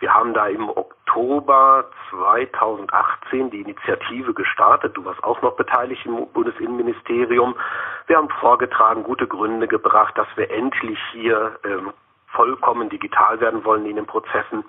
Wir 0.00 0.12
haben 0.12 0.34
da 0.34 0.48
im 0.48 0.68
Oktober 0.68 1.88
2018 2.10 3.50
die 3.50 3.60
Initiative 3.60 4.34
gestartet. 4.34 4.96
Du 4.96 5.04
warst 5.04 5.22
auch 5.22 5.40
noch 5.40 5.54
beteiligt 5.54 6.04
im 6.04 6.26
Bundesinnenministerium. 6.32 7.54
Wir 8.08 8.16
haben 8.16 8.28
vorgetragen, 8.40 9.04
gute 9.04 9.28
Gründe 9.28 9.68
gebracht, 9.68 10.18
dass 10.18 10.26
wir 10.34 10.50
endlich 10.50 10.98
hier 11.12 11.58
ähm, 11.64 11.92
vollkommen 12.26 12.88
digital 12.88 13.38
werden 13.40 13.64
wollen 13.64 13.86
in 13.86 13.96
den 13.96 14.06
Prozessen. 14.06 14.64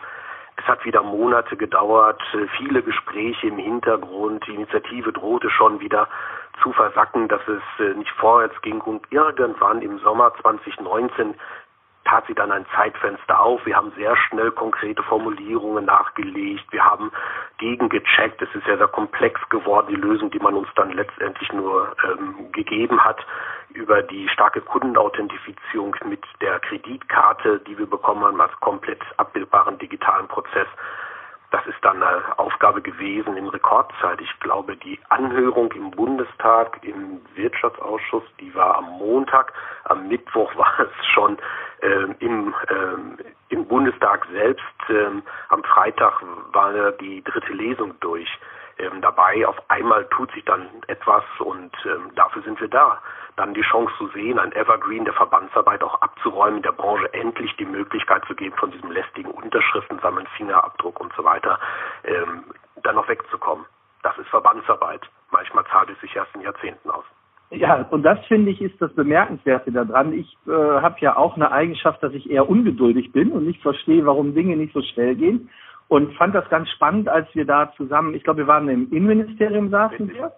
Es 0.58 0.66
hat 0.66 0.86
wieder 0.86 1.02
Monate 1.02 1.58
gedauert, 1.58 2.22
äh, 2.34 2.48
viele 2.58 2.82
Gespräche 2.84 3.48
im 3.48 3.58
Hintergrund. 3.58 4.46
Die 4.48 4.54
Initiative 4.54 5.12
drohte 5.12 5.50
schon 5.50 5.80
wieder 5.80 6.08
zu 6.62 6.72
versacken, 6.74 7.28
dass 7.28 7.42
es 7.48 7.62
äh, 7.80 7.94
nicht 7.94 8.12
vorwärts 8.12 8.60
ging. 8.62 8.82
Und 8.82 9.06
irgendwann 9.12 9.82
im 9.82 10.00
Sommer 10.00 10.34
2019 10.42 11.36
tat 12.06 12.26
sie 12.28 12.36
dann 12.36 12.52
ein 12.52 12.66
Zeitfenster 12.76 13.40
auf. 13.40 13.66
Wir 13.66 13.76
haben 13.76 13.92
sehr 13.96 14.16
schnell 14.16 14.52
konkrete 14.52 15.02
Formulierungen 15.04 15.86
nachgelegt. 15.86 16.72
Wir 16.72 16.86
haben 16.86 17.12
gegengecheckt. 17.58 18.42
Es 18.42 18.54
ist 18.54 18.68
ja 18.68 18.78
sehr 18.78 18.88
komplex 18.88 19.42
geworden, 19.50 19.88
die 19.90 19.96
Lösung, 19.96 20.30
die 20.30 20.40
man 20.40 20.54
uns 20.54 20.68
dann 20.76 20.92
letztendlich 20.92 21.52
nur 21.52 21.96
ähm, 22.08 22.52
gegeben 22.52 23.04
hat 23.04 23.26
über 23.74 24.02
die 24.04 24.30
starke 24.30 24.62
Kundenauthentifizierung 24.62 25.96
mit 26.06 26.24
der 26.42 26.60
Kreditkarte, 26.60 27.60
die 27.68 27.78
wir 27.78 27.90
bekommen 27.90 28.24
haben 28.24 28.40
als 28.40 28.58
komplett 28.62 29.02
abbildbaren 29.18 29.78
digitalen 29.80 30.28
Prozess. 30.28 30.68
Das 31.52 31.66
ist 31.68 31.78
dann 31.82 32.02
eine 32.02 32.38
Aufgabe 32.38 32.82
gewesen 32.82 33.38
in 33.38 33.48
Rekordzeit. 33.48 34.20
Ich 34.22 34.40
glaube, 34.40 34.76
die 34.76 35.00
Anhörung 35.10 35.72
im 35.74 35.92
Bundestag, 35.92 36.80
im 36.84 37.22
Wirtschaftsausschuss, 37.36 38.24
die 38.40 38.54
war 38.56 38.78
am 38.78 38.98
Montag. 38.98 39.54
Am 39.86 40.08
Mittwoch 40.08 40.56
war 40.58 40.80
es 40.80 41.06
schon 41.14 41.38
ähm, 41.82 42.16
im, 42.20 42.54
ähm, 42.70 43.18
im 43.50 43.68
Bundestag 43.68 44.28
selbst. 44.32 44.64
Ähm, 44.90 45.24
am 45.50 45.64
Freitag 45.64 46.22
war 46.52 46.92
die 46.94 47.24
dritte 47.24 47.54
Lesung 47.54 47.94
durch 48.00 48.30
ähm, 48.78 49.02
dabei. 49.02 49.48
Auf 49.48 49.58
einmal 49.70 50.06
tut 50.10 50.32
sich 50.32 50.44
dann 50.46 50.68
etwas 50.88 51.24
und 51.40 51.72
ähm, 51.86 52.12
dafür 52.16 52.42
sind 52.44 52.60
wir 52.60 52.68
da. 52.68 53.02
Dann 53.38 53.54
die 53.54 53.62
Chance 53.62 53.94
zu 53.98 54.08
sehen, 54.10 54.40
ein 54.40 54.54
Evergreen 54.54 55.06
der 55.06 55.14
Verbandsarbeit 55.14 55.84
auch 55.84 56.02
abzuräumen, 56.02 56.62
der 56.62 56.72
Branche 56.72 57.14
endlich 57.14 57.56
die 57.58 57.66
Möglichkeit 57.66 58.24
zu 58.26 58.36
geben, 58.36 58.56
von 58.58 58.72
diesem 58.72 58.92
lästigen 58.92 59.32
Unterschriften 59.32 60.00
sammeln, 60.00 60.28
Fingerabdruck 60.38 61.00
und 61.00 61.14
so 61.18 61.24
weiter, 61.24 61.60
ähm, 62.04 62.46
dann 62.84 62.96
noch 62.96 63.08
wegzukommen. 63.10 63.66
Das 64.04 64.18
ist 64.18 64.28
Verbandsarbeit. 64.30 65.02
Manchmal 65.32 65.66
zahlt 65.66 65.90
es 65.90 66.00
sich 66.00 66.16
erst 66.16 66.34
in 66.36 66.42
Jahrzehnten 66.42 66.90
aus. 66.90 67.04
Ja, 67.52 67.86
und 67.92 68.04
das 68.04 68.20
finde 68.26 68.52
ich 68.52 68.62
ist 68.62 68.82
das 68.82 68.94
Bemerkenswerte 68.94 69.72
daran. 69.72 70.14
Ich 70.14 70.38
äh, 70.48 70.52
habe 70.52 70.96
ja 71.00 71.16
auch 71.16 71.36
eine 71.36 71.52
Eigenschaft, 71.52 72.02
dass 72.02 72.14
ich 72.14 72.30
eher 72.30 72.50
ungeduldig 72.50 73.12
bin 73.12 73.32
und 73.32 73.46
nicht 73.46 73.62
verstehe, 73.62 74.06
warum 74.06 74.34
Dinge 74.34 74.58
nicht 74.58 74.74
so 74.74 74.82
schnell 74.82 75.16
gehen 75.16 75.50
und 75.88 76.14
fand 76.16 76.34
das 76.34 76.50
ganz 76.50 76.70
spannend, 76.70 77.08
als 77.10 77.28
wir 77.36 77.46
da 77.46 77.72
zusammen, 77.78 78.16
ich 78.16 78.24
glaube, 78.24 78.40
wir 78.40 78.48
waren 78.48 78.70
im 78.70 78.92
Innenministerium 78.92 79.70
saßen 79.70 80.10
wir 80.10 80.32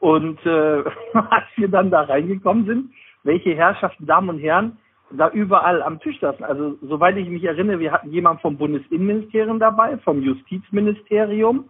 und 0.00 0.44
äh, 0.44 0.82
als 1.14 1.46
wir 1.56 1.68
dann 1.68 1.90
da 1.90 2.02
reingekommen 2.02 2.66
sind, 2.66 2.92
welche 3.22 3.54
Herrschaften, 3.54 4.06
Damen 4.06 4.30
und 4.30 4.38
Herren, 4.38 4.78
da 5.10 5.28
überall 5.30 5.82
am 5.82 6.00
Tisch 6.00 6.18
saßen. 6.20 6.44
Also 6.44 6.76
soweit 6.82 7.16
ich 7.16 7.28
mich 7.28 7.44
erinnere, 7.44 7.78
wir 7.78 7.92
hatten 7.92 8.10
jemanden 8.10 8.40
vom 8.40 8.56
Bundesinnenministerium 8.56 9.58
dabei, 9.58 9.98
vom 9.98 10.22
Justizministerium, 10.22 11.68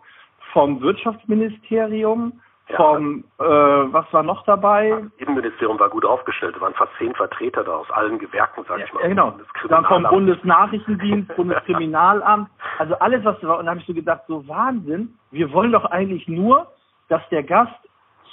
vom 0.53 0.81
Wirtschaftsministerium, 0.81 2.41
vom, 2.77 3.25
äh, 3.39 3.43
was 3.45 4.13
war 4.13 4.23
noch 4.23 4.45
dabei? 4.45 4.91
Das 4.91 5.27
Innenministerium 5.27 5.79
war 5.81 5.89
gut 5.89 6.05
aufgestellt. 6.05 6.55
Es 6.55 6.61
waren 6.61 6.75
fast 6.75 6.93
zehn 6.99 7.15
Vertreter 7.15 7.65
da 7.65 7.73
aus 7.73 7.91
allen 7.91 8.19
Gewerken, 8.19 8.65
sage 8.69 8.85
ich 8.85 8.93
mal. 8.93 9.03
Ja, 9.03 9.09
genau. 9.09 9.35
Dann 9.69 9.85
vom 9.87 10.05
Bundesnachrichtendienst, 10.05 11.35
Bundeskriminalamt, 11.35 12.49
also 12.79 12.95
alles, 12.97 13.25
was 13.25 13.41
da 13.41 13.49
war. 13.49 13.59
Und 13.59 13.67
da 13.67 13.71
habe 13.71 13.81
ich 13.81 13.87
so 13.87 13.95
gedacht, 13.95 14.23
so 14.29 14.47
Wahnsinn. 14.47 15.17
Wir 15.33 15.53
wollen 15.53 15.73
doch 15.73 15.85
eigentlich 15.87 16.29
nur, 16.29 16.69
dass 17.09 17.23
der 17.31 17.43
Gast 17.43 17.75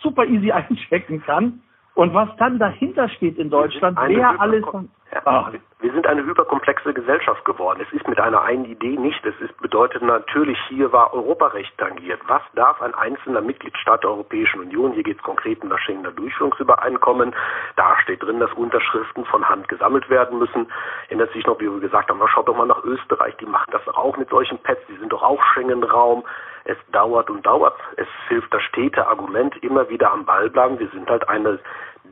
super 0.02 0.26
easy 0.26 0.52
einchecken 0.54 1.24
kann 1.24 1.62
und 1.98 2.14
was 2.14 2.30
dann 2.38 2.60
dahinter 2.60 3.10
steht 3.10 3.40
in 3.40 3.50
Deutschland, 3.50 3.98
wer 4.06 4.40
alles. 4.40 4.64
Ja, 5.12 5.52
wir 5.80 5.92
sind 5.94 6.06
eine 6.06 6.24
hyperkomplexe 6.24 6.94
Gesellschaft 6.94 7.44
geworden. 7.46 7.80
Es 7.82 7.92
ist 7.92 8.08
mit 8.08 8.20
einer 8.20 8.42
einen 8.42 8.66
Idee 8.66 8.98
nicht. 8.98 9.26
Es 9.26 9.34
ist, 9.40 9.58
bedeutet 9.62 10.04
natürlich, 10.04 10.60
hier 10.68 10.92
war 10.92 11.14
Europarecht 11.14 11.76
tangiert. 11.78 12.20
Was 12.28 12.42
darf 12.54 12.82
ein 12.84 12.94
einzelner 12.94 13.42
Mitgliedstaat 13.42 14.04
der 14.04 14.12
Europäischen 14.12 14.60
Union? 14.60 14.94
Hier 14.94 15.02
geht 15.04 15.18
es 15.18 15.24
konkret 15.24 15.64
um 15.64 15.70
das 15.70 15.80
Schengener 15.82 16.12
Durchführungsübereinkommen. 16.12 17.34
Da 17.78 17.98
steht 18.04 18.22
drin, 18.22 18.40
dass 18.40 18.52
Unterschriften 18.54 19.26
von 19.26 19.48
Hand 19.48 19.68
gesammelt 19.68 20.10
werden 20.10 20.38
müssen. 20.38 20.68
Ändert 21.10 21.32
sich 21.34 21.48
noch, 21.48 21.60
wie 21.60 21.72
wir 21.72 21.80
gesagt 21.80 22.10
haben, 22.10 22.22
schaut 22.28 22.48
doch 22.48 22.58
mal 22.58 22.68
nach 22.68 22.84
Österreich. 22.84 23.36
Die 23.38 23.46
machen 23.48 23.72
das 23.72 23.88
auch 23.88 24.18
mit 24.18 24.30
solchen 24.30 24.60
Pads. 24.60 24.82
Die 24.90 24.98
sind 24.98 25.12
doch 25.12 25.24
auch 25.24 25.42
Schengen-Raum. 25.54 26.24
Es 26.68 26.78
dauert 26.92 27.30
und 27.30 27.46
dauert. 27.46 27.76
Es 27.96 28.08
hilft 28.28 28.54
das 28.54 28.62
stete 28.64 29.08
Argument, 29.08 29.56
immer 29.64 29.88
wieder 29.90 30.12
am 30.12 30.26
Ball 30.26 30.50
bleiben. 30.50 30.78
Wir 30.80 30.90
sind 30.90 31.10
halt 31.10 31.28
eine 31.30 31.60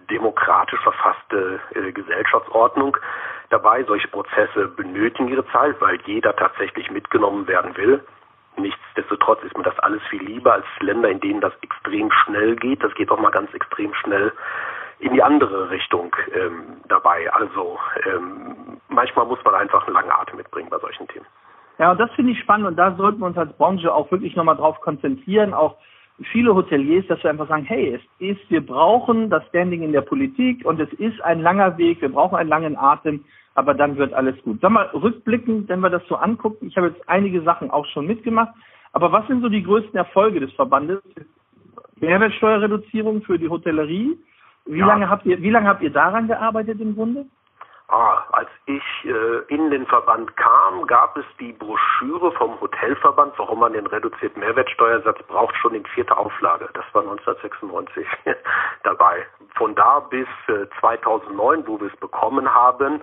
demokratisch 0.09 0.79
verfasste 0.81 1.59
äh, 1.74 1.91
Gesellschaftsordnung. 1.91 2.97
dabei. 3.50 3.83
Solche 3.83 4.07
Prozesse 4.07 4.67
benötigen 4.69 5.27
ihre 5.27 5.45
Zeit, 5.47 5.79
weil 5.81 6.00
jeder 6.05 6.35
tatsächlich 6.35 6.89
mitgenommen 6.89 7.47
werden 7.47 7.75
will. 7.75 8.03
Nichtsdestotrotz 8.57 9.43
ist 9.43 9.57
mir 9.57 9.63
das 9.63 9.77
alles 9.79 10.01
viel 10.09 10.24
lieber 10.24 10.53
als 10.53 10.65
Länder, 10.79 11.09
in 11.09 11.19
denen 11.19 11.41
das 11.41 11.53
extrem 11.62 12.09
schnell 12.12 12.55
geht. 12.55 12.81
Das 12.83 12.93
geht 12.95 13.12
auch 13.12 13.19
mal 13.19 13.31
ganz 13.31 13.53
extrem 13.53 13.93
schnell 13.93 14.31
in 15.00 15.13
die 15.13 15.21
andere 15.21 15.69
Richtung 15.69 16.15
ähm, 16.33 16.81
dabei. 16.88 17.31
Also 17.33 17.77
ähm, 18.05 18.79
manchmal 18.88 19.25
muss 19.25 19.43
man 19.43 19.55
einfach 19.55 19.85
einen 19.85 19.95
langen 19.95 20.12
Atem 20.12 20.38
mitbringen 20.38 20.69
bei 20.69 20.79
solchen 20.79 21.07
Themen. 21.09 21.25
Ja, 21.77 21.91
und 21.91 22.00
das 22.00 22.12
finde 22.13 22.32
ich 22.32 22.39
spannend 22.39 22.67
und 22.67 22.77
da 22.77 22.96
sollten 22.96 23.20
wir 23.20 23.27
uns 23.27 23.38
als 23.38 23.53
Branche 23.58 23.94
auch 23.94 24.10
wirklich 24.12 24.36
nochmal 24.36 24.55
drauf 24.55 24.79
konzentrieren, 24.82 25.53
auch 25.53 25.75
viele 26.32 26.55
Hoteliers, 26.55 27.05
dass 27.08 27.22
wir 27.24 27.29
einfach 27.29 27.50
sagen, 27.50 27.65
hey, 27.65 27.96
es 27.96 28.01
ist, 28.20 28.50
wir 28.50 28.65
brauchen 28.65 29.29
das 29.29 29.46
Standing 29.48 29.84
in 29.84 29.91
der 29.91 30.01
Politik 30.01 30.65
und 30.65 30.79
es 30.79 30.91
ist 30.94 31.22
ein 31.22 31.41
langer 31.41 31.77
Weg, 31.77 32.01
wir 32.01 32.10
brauchen 32.10 32.38
einen 32.38 32.50
langen 32.50 32.77
Atem, 32.77 33.25
aber 33.55 33.74
dann 33.74 33.98
wird 33.98 34.13
alles 34.13 34.41
gut. 34.44 34.60
Sag 34.62 34.72
mal, 34.72 34.86
rückblickend, 34.94 35.67
wenn 35.67 35.82
wir 35.82 35.89
das 35.89 36.05
so 36.08 36.15
angucken, 36.15 36.67
ich 36.67 36.77
habe 36.77 36.88
jetzt 36.88 37.10
einige 37.10 37.41
Sachen 37.41 37.70
auch 37.70 37.86
schon 37.88 38.08
mitgemacht, 38.08 38.53
aber 38.94 39.12
was 39.12 39.27
sind 39.27 39.41
so 39.41 39.50
die 39.50 39.63
größten 39.63 39.98
Erfolge 39.98 40.39
des 40.39 40.53
Verbandes? 40.53 41.01
Mehrwertsteuerreduzierung 41.98 43.24
für 43.24 43.38
die 43.38 43.50
Hotellerie. 43.50 44.17
Wie 44.65 44.79
ja. 44.79 44.86
lange 44.86 45.10
habt 45.10 45.25
ihr, 45.25 45.41
wie 45.41 45.50
lange 45.50 45.67
habt 45.67 45.82
ihr 45.82 45.91
daran 45.91 46.27
gearbeitet 46.27 46.79
im 46.79 46.96
Grunde? 46.96 47.25
Ah, 47.87 48.23
als 48.31 48.49
ich 48.65 48.83
äh, 49.05 49.53
in 49.53 49.69
den 49.69 49.85
Verband 49.85 50.35
kam, 50.37 50.87
gab 50.87 51.15
es 51.17 51.25
die 51.39 51.53
Broschüre 51.53 52.31
vom 52.31 52.59
Hotelverband, 52.59 53.37
warum 53.37 53.59
man 53.59 53.73
den 53.73 53.85
reduzierten 53.85 54.39
Mehrwertsteuersatz 54.39 55.21
braucht, 55.27 55.55
schon 55.57 55.75
in 55.75 55.85
vierter 55.85 56.17
Auflage. 56.17 56.67
Das 56.73 56.85
war 56.93 57.03
1996 57.03 58.07
dabei. 58.83 59.27
Von 59.55 59.75
da 59.75 59.99
bis 59.99 60.27
äh, 60.47 60.65
2009, 60.79 61.67
wo 61.67 61.79
wir 61.79 61.87
es 61.93 61.99
bekommen 61.99 62.51
haben, 62.51 63.01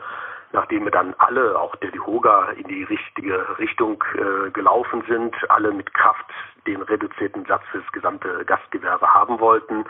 nachdem 0.50 0.84
wir 0.84 0.90
dann 0.90 1.14
alle, 1.18 1.58
auch 1.58 1.76
der 1.76 1.92
Dihoga, 1.92 2.50
in 2.56 2.66
die 2.66 2.82
richtige 2.82 3.58
Richtung 3.58 4.02
äh, 4.14 4.50
gelaufen 4.50 5.04
sind, 5.08 5.34
alle 5.48 5.70
mit 5.70 5.94
Kraft 5.94 6.26
den 6.66 6.82
reduzierten 6.82 7.44
Satz 7.46 7.62
fürs 7.70 7.90
gesamte 7.92 8.44
Gastgewerbe 8.44 9.12
haben 9.14 9.38
wollten, 9.38 9.84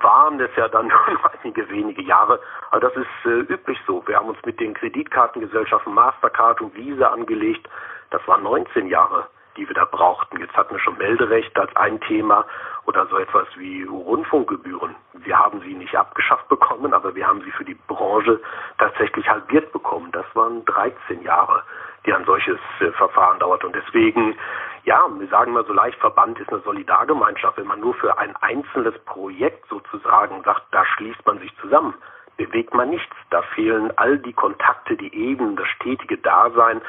waren 0.00 0.40
es 0.40 0.50
ja 0.56 0.68
dann 0.68 0.86
nur 1.10 1.20
einige 1.42 1.68
wenige 1.68 2.02
Jahre. 2.02 2.40
Aber 2.70 2.80
das 2.80 2.94
ist 2.96 3.26
äh, 3.26 3.52
üblich 3.52 3.78
so. 3.86 4.02
Wir 4.06 4.16
haben 4.16 4.28
uns 4.28 4.38
mit 4.44 4.60
den 4.60 4.74
Kreditkartengesellschaften 4.74 5.94
Mastercard 5.94 6.60
und 6.60 6.74
Visa 6.74 7.08
angelegt. 7.08 7.68
Das 8.10 8.26
waren 8.28 8.42
19 8.42 8.88
Jahre, 8.88 9.28
die 9.56 9.66
wir 9.66 9.74
da 9.74 9.84
brauchten. 9.84 10.38
Jetzt 10.38 10.56
hatten 10.56 10.74
wir 10.74 10.80
schon 10.80 10.98
Melderecht 10.98 11.58
als 11.58 11.74
ein 11.76 12.00
Thema 12.00 12.44
oder 12.84 13.06
so 13.06 13.18
etwas 13.18 13.46
wie 13.56 13.84
Rundfunkgebühren. 13.84 14.94
Wir 15.14 15.38
haben 15.38 15.60
sie 15.60 15.74
nicht 15.74 15.94
abgeschafft 15.96 16.48
bekommen, 16.48 16.92
aber 16.92 17.14
wir 17.14 17.26
haben 17.26 17.42
sie 17.42 17.52
für 17.52 17.64
die 17.64 17.78
Branche 17.86 18.40
tatsächlich 18.78 19.28
halbiert 19.28 19.72
bekommen. 19.72 20.10
Das 20.12 20.26
waren 20.34 20.64
13 20.64 21.22
Jahre, 21.22 21.62
die 22.04 22.12
ein 22.12 22.24
solches 22.24 22.58
äh, 22.80 22.90
Verfahren 22.92 23.38
dauert. 23.38 23.64
Und 23.64 23.74
deswegen 23.74 24.36
ja, 24.84 25.08
wir 25.16 25.28
sagen 25.28 25.52
mal 25.52 25.64
so 25.64 25.72
leicht, 25.72 25.98
Verband 25.98 26.40
ist 26.40 26.50
eine 26.50 26.60
Solidargemeinschaft. 26.60 27.56
Wenn 27.56 27.66
man 27.66 27.80
nur 27.80 27.94
für 27.94 28.18
ein 28.18 28.34
einzelnes 28.36 28.98
Projekt 29.04 29.68
sozusagen 29.68 30.42
sagt, 30.42 30.62
da 30.72 30.84
schließt 30.84 31.24
man 31.26 31.38
sich 31.38 31.54
zusammen, 31.58 31.94
bewegt 32.36 32.74
man 32.74 32.90
nichts. 32.90 33.14
Da 33.30 33.42
fehlen 33.54 33.92
all 33.96 34.18
die 34.18 34.32
Kontakte, 34.32 34.96
die 34.96 35.14
eben, 35.14 35.56
das 35.56 35.68
stetige 35.68 36.18
Dasein. 36.18 36.80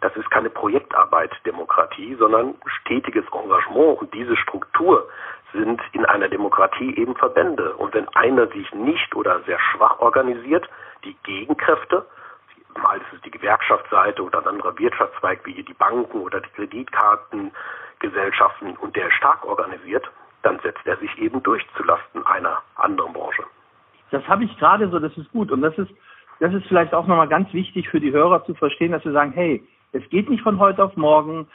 Das 0.00 0.14
ist 0.16 0.30
keine 0.30 0.50
Projektarbeit, 0.50 1.32
Demokratie, 1.44 2.14
sondern 2.14 2.54
stetiges 2.80 3.24
Engagement. 3.32 4.00
Und 4.00 4.14
diese 4.14 4.36
Struktur 4.36 5.08
sind 5.52 5.80
in 5.92 6.04
einer 6.06 6.28
Demokratie 6.28 6.96
eben 6.96 7.14
Verbände. 7.14 7.74
Und 7.76 7.94
wenn 7.94 8.08
einer 8.08 8.46
sich 8.48 8.72
nicht 8.72 9.14
oder 9.14 9.40
sehr 9.42 9.58
schwach 9.58 10.00
organisiert, 10.00 10.68
die 11.04 11.16
Gegenkräfte, 11.22 12.06
mal 12.82 12.98
ist 12.98 13.12
es 13.14 13.20
die 13.22 13.30
Gewerkschaftsseite 13.30 14.22
oder 14.22 14.40
ein 14.40 14.48
anderer 14.48 14.78
Wirtschaftszweig 14.78 15.40
wie 15.44 15.62
die 15.62 15.74
Banken 15.74 16.20
oder 16.20 16.40
die 16.40 16.50
Kreditkartengesellschaften 16.50 18.76
und 18.76 18.96
der 18.96 19.08
ist 19.08 19.14
stark 19.14 19.44
organisiert, 19.44 20.08
dann 20.42 20.58
setzt 20.60 20.86
er 20.86 20.96
sich 20.98 21.16
eben 21.18 21.42
durch 21.42 21.64
zulasten 21.76 22.24
einer 22.26 22.62
anderen 22.76 23.12
Branche. 23.12 23.42
Das 24.10 24.26
habe 24.28 24.44
ich 24.44 24.56
gerade 24.58 24.88
so, 24.90 24.98
das 24.98 25.16
ist 25.16 25.30
gut. 25.32 25.50
Und 25.50 25.62
das 25.62 25.76
ist, 25.78 25.90
das 26.40 26.52
ist 26.52 26.66
vielleicht 26.66 26.92
auch 26.94 27.06
nochmal 27.06 27.28
ganz 27.28 27.52
wichtig 27.52 27.88
für 27.88 28.00
die 28.00 28.12
Hörer 28.12 28.44
zu 28.44 28.54
verstehen, 28.54 28.92
dass 28.92 29.04
wir 29.04 29.12
sagen, 29.12 29.32
hey, 29.32 29.62
es 29.92 30.08
geht 30.10 30.28
nicht 30.28 30.42
von 30.42 30.58
heute 30.58 30.84
auf 30.84 30.96
morgen, 30.96 31.46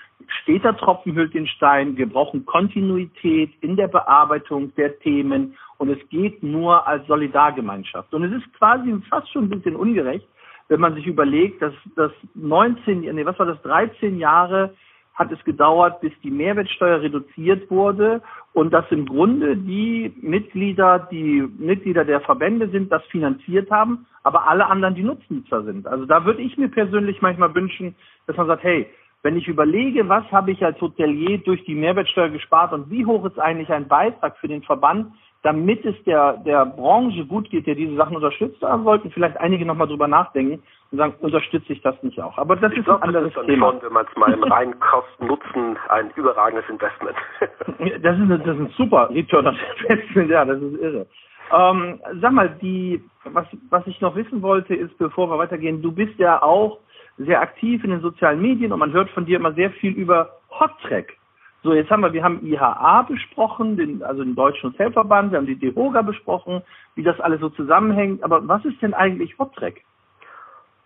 steter 0.41 0.75
Tropfen 0.75 1.13
hüllt 1.13 1.33
den 1.33 1.45
Stein, 1.45 1.97
wir 1.97 2.07
brauchen 2.07 2.45
Kontinuität 2.45 3.51
in 3.61 3.75
der 3.75 3.89
Bearbeitung 3.89 4.73
der 4.75 4.97
Themen 4.99 5.57
und 5.77 5.89
es 5.89 5.99
geht 6.09 6.41
nur 6.41 6.87
als 6.87 7.05
Solidargemeinschaft. 7.07 8.13
Und 8.13 8.23
es 8.23 8.31
ist 8.31 8.53
quasi 8.53 8.95
fast 9.09 9.29
schon 9.31 9.45
ein 9.45 9.49
bisschen 9.49 9.75
ungerecht, 9.75 10.25
wenn 10.69 10.79
man 10.79 10.95
sich 10.95 11.05
überlegt, 11.07 11.61
dass 11.61 11.73
das 11.95 12.11
19, 12.35 13.01
nee, 13.01 13.25
was 13.25 13.37
war 13.37 13.47
das, 13.47 13.61
13 13.63 14.17
Jahre 14.17 14.73
hat 15.15 15.31
es 15.33 15.43
gedauert, 15.43 15.99
bis 15.99 16.13
die 16.23 16.31
Mehrwertsteuer 16.31 17.01
reduziert 17.01 17.69
wurde 17.69 18.21
und 18.53 18.71
dass 18.71 18.85
im 18.89 19.05
Grunde 19.05 19.57
die 19.57 20.13
Mitglieder, 20.21 21.09
die 21.11 21.41
Mitglieder 21.57 22.05
der 22.05 22.21
Verbände 22.21 22.69
sind, 22.69 22.89
das 22.89 23.03
finanziert 23.07 23.69
haben, 23.69 24.05
aber 24.23 24.47
alle 24.47 24.67
anderen 24.67 24.95
die 24.95 25.03
Nutznießer 25.03 25.63
sind. 25.63 25.87
Also 25.87 26.05
da 26.05 26.23
würde 26.23 26.41
ich 26.41 26.57
mir 26.57 26.69
persönlich 26.69 27.21
manchmal 27.21 27.53
wünschen, 27.53 27.95
dass 28.27 28.37
man 28.37 28.47
sagt, 28.47 28.63
hey, 28.63 28.87
wenn 29.21 29.35
ich 29.35 29.49
überlege, 29.49 30.07
was 30.07 30.23
habe 30.31 30.51
ich 30.51 30.63
als 30.63 30.79
Hotelier 30.79 31.39
durch 31.39 31.65
die 31.65 31.75
Mehrwertsteuer 31.75 32.29
gespart 32.29 32.71
und 32.71 32.89
wie 32.89 33.05
hoch 33.05 33.25
ist 33.25 33.37
eigentlich 33.37 33.69
ein 33.69 33.89
Beitrag 33.89 34.37
für 34.37 34.47
den 34.47 34.63
Verband, 34.63 35.11
damit 35.41 35.85
es 35.85 35.95
der, 36.03 36.33
der 36.45 36.65
Branche 36.65 37.25
gut 37.25 37.49
geht, 37.49 37.65
der 37.65 37.75
diese 37.75 37.95
Sachen 37.95 38.15
unterstützt, 38.15 38.61
da 38.61 38.77
sollten 38.83 39.09
vielleicht 39.11 39.37
einige 39.37 39.65
nochmal 39.65 39.87
drüber 39.87 40.07
nachdenken 40.07 40.61
und 40.91 40.97
sagen, 40.97 41.13
unterstütze 41.21 41.71
ich 41.71 41.81
das 41.81 42.01
nicht 42.03 42.19
auch. 42.21 42.37
Aber 42.37 42.55
das 42.57 42.71
ich 42.73 42.79
ist 42.79 42.85
glaub, 42.85 43.01
ein 43.01 43.09
anderes 43.09 43.33
das 43.33 43.43
ist 43.43 43.49
Thema. 43.49 43.71
Schon, 43.71 43.81
wenn 43.83 43.93
man 43.93 44.05
es 44.05 44.17
mal 44.17 44.33
im 44.33 44.43
reinen 44.51 44.79
Kosten-Nutzen 44.79 45.77
ein 45.87 46.11
überragendes 46.15 46.67
Investment. 46.69 47.15
das, 47.39 48.19
ist, 48.19 48.29
das 48.29 48.55
ist 48.55 48.61
ein 48.61 48.73
super 48.75 49.09
Return 49.11 49.47
on 49.47 49.57
Investment, 49.81 50.29
ja, 50.29 50.43
das 50.43 50.61
ist 50.61 50.79
irre. 50.81 51.05
Ähm, 51.51 51.99
sag 52.21 52.31
mal, 52.33 52.49
die, 52.61 53.01
was, 53.23 53.47
was 53.69 53.87
ich 53.87 54.01
noch 54.01 54.15
wissen 54.15 54.41
wollte, 54.41 54.75
ist, 54.75 54.97
bevor 54.97 55.29
wir 55.29 55.37
weitergehen, 55.37 55.81
du 55.81 55.91
bist 55.91 56.19
ja 56.19 56.41
auch 56.43 56.79
sehr 57.17 57.41
aktiv 57.41 57.83
in 57.83 57.91
den 57.91 58.01
sozialen 58.01 58.41
Medien 58.41 58.71
und 58.71 58.79
man 58.79 58.93
hört 58.93 59.09
von 59.11 59.25
dir 59.25 59.37
immer 59.37 59.53
sehr 59.53 59.71
viel 59.71 59.93
über 59.93 60.37
Hottrack. 60.51 61.13
So, 61.61 61.73
jetzt 61.73 61.91
haben 61.91 62.03
wir, 62.03 62.13
wir 62.13 62.23
haben 62.23 62.45
IHA 62.45 63.01
besprochen, 63.01 63.75
den, 63.75 64.01
also 64.01 64.23
den 64.23 64.35
Deutschen 64.35 64.71
Hotelverband, 64.71 65.31
wir 65.31 65.39
haben 65.39 65.45
die 65.45 65.59
DEHOGA 65.59 66.03
besprochen, 66.03 66.61
wie 66.95 67.03
das 67.03 67.19
alles 67.19 67.41
so 67.41 67.49
zusammenhängt. 67.49 68.23
Aber 68.23 68.47
was 68.47 68.63
ist 68.63 68.81
denn 68.81 68.93
eigentlich 68.93 69.37
Hottrack? 69.37 69.81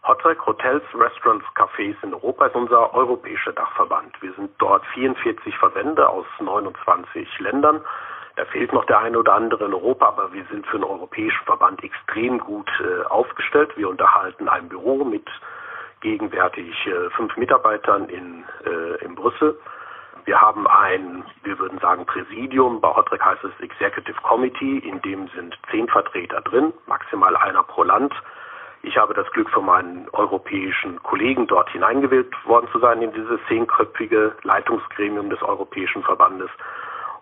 Hottrack 0.04 0.46
Hotels, 0.46 0.84
Restaurants, 0.96 1.46
Cafés 1.56 1.96
in 2.02 2.14
Europa 2.14 2.48
ist 2.48 2.56
unser 2.56 2.94
europäischer 2.94 3.54
Dachverband. 3.54 4.20
Wir 4.22 4.34
sind 4.34 4.50
dort 4.58 4.84
44 4.88 5.56
Verbände 5.58 6.10
aus 6.10 6.26
29 6.40 7.40
Ländern. 7.40 7.80
Da 8.36 8.46
fehlt 8.46 8.74
noch 8.74 8.86
der 8.86 9.00
eine 9.00 9.20
oder 9.20 9.34
andere 9.34 9.66
in 9.66 9.74
Europa, 9.74 10.08
aber 10.08 10.34
wir 10.34 10.44
sind 10.52 10.66
für 10.66 10.78
einen 10.78 10.86
europäischen 10.86 11.46
Verband 11.46 11.84
extrem 11.84 12.40
gut 12.40 12.70
äh, 12.82 13.06
aufgestellt. 13.06 13.78
Wir 13.78 13.88
unterhalten 13.88 14.50
ein 14.50 14.68
Büro 14.70 15.06
mit 15.06 15.30
gegenwärtig 16.02 16.74
äh, 16.88 17.12
fünf 17.12 17.38
Mitarbeitern 17.38 18.10
in, 18.10 18.44
äh, 18.66 19.06
in 19.06 19.14
Brüssel 19.14 19.58
wir 20.26 20.40
haben 20.40 20.68
ein, 20.68 21.24
wir 21.44 21.60
würden 21.60 21.80
sagen, 21.80 22.06
Präsidium. 22.06 22.80
Bei 22.82 22.90
Hotrec 22.90 23.24
heißt 23.24 23.44
es 23.44 23.60
Executive 23.60 24.20
Committee. 24.22 24.78
In 24.80 25.02
dem 25.02 25.28
sind 25.30 25.58
zehn 25.70 25.88
Vertreter 25.88 26.42
drin, 26.42 26.74
maximal 26.88 27.36
einer 27.36 27.64
pro 27.64 27.84
Land. 27.84 28.14
Ich 28.84 28.98
habe 28.98 29.14
das 29.14 29.30
Glück, 29.32 29.50
von 29.50 29.66
meinen 29.66 30.10
europäischen 30.12 31.02
Kollegen 31.04 31.48
dort 31.48 31.70
hineingewählt 31.70 32.34
worden 32.46 32.68
zu 32.72 32.80
sein 32.80 33.02
in 33.02 33.14
dieses 33.14 33.40
zehnköpfige 33.48 34.36
Leitungsgremium 34.44 35.30
des 35.30 35.42
Europäischen 35.42 36.04
Verbandes. 36.04 36.50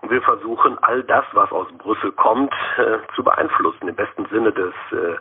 Und 0.02 0.10
wir 0.10 0.22
versuchen, 0.24 0.78
all 0.82 1.04
das, 1.04 1.26
was 1.34 1.52
aus 1.52 1.68
Brüssel 1.78 2.12
kommt, 2.14 2.54
äh, 2.78 2.98
zu 3.16 3.24
beeinflussen, 3.24 3.88
im 3.88 3.96
besten 3.96 4.26
Sinne 4.32 4.52
des, 4.52 4.74
äh, 4.92 5.18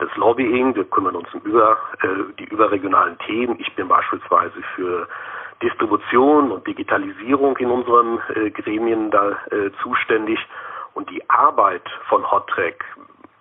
des 0.00 0.14
Lobbying. 0.16 0.76
Wir 0.76 0.84
kümmern 0.84 1.16
uns 1.16 1.32
um 1.34 1.40
über, 1.40 1.76
äh, 2.02 2.32
die 2.38 2.44
überregionalen 2.44 3.18
Themen. 3.18 3.58
Ich 3.58 3.74
bin 3.74 3.88
beispielsweise 3.88 4.62
für 4.76 5.08
Distribution 5.62 6.52
und 6.52 6.66
Digitalisierung 6.66 7.56
in 7.58 7.70
unseren 7.70 8.20
äh, 8.34 8.50
Gremien 8.50 9.10
da 9.10 9.32
äh, 9.50 9.70
zuständig. 9.82 10.38
Und 10.94 11.08
die 11.10 11.28
Arbeit 11.30 11.88
von 12.08 12.28
Hottrack, 12.30 12.84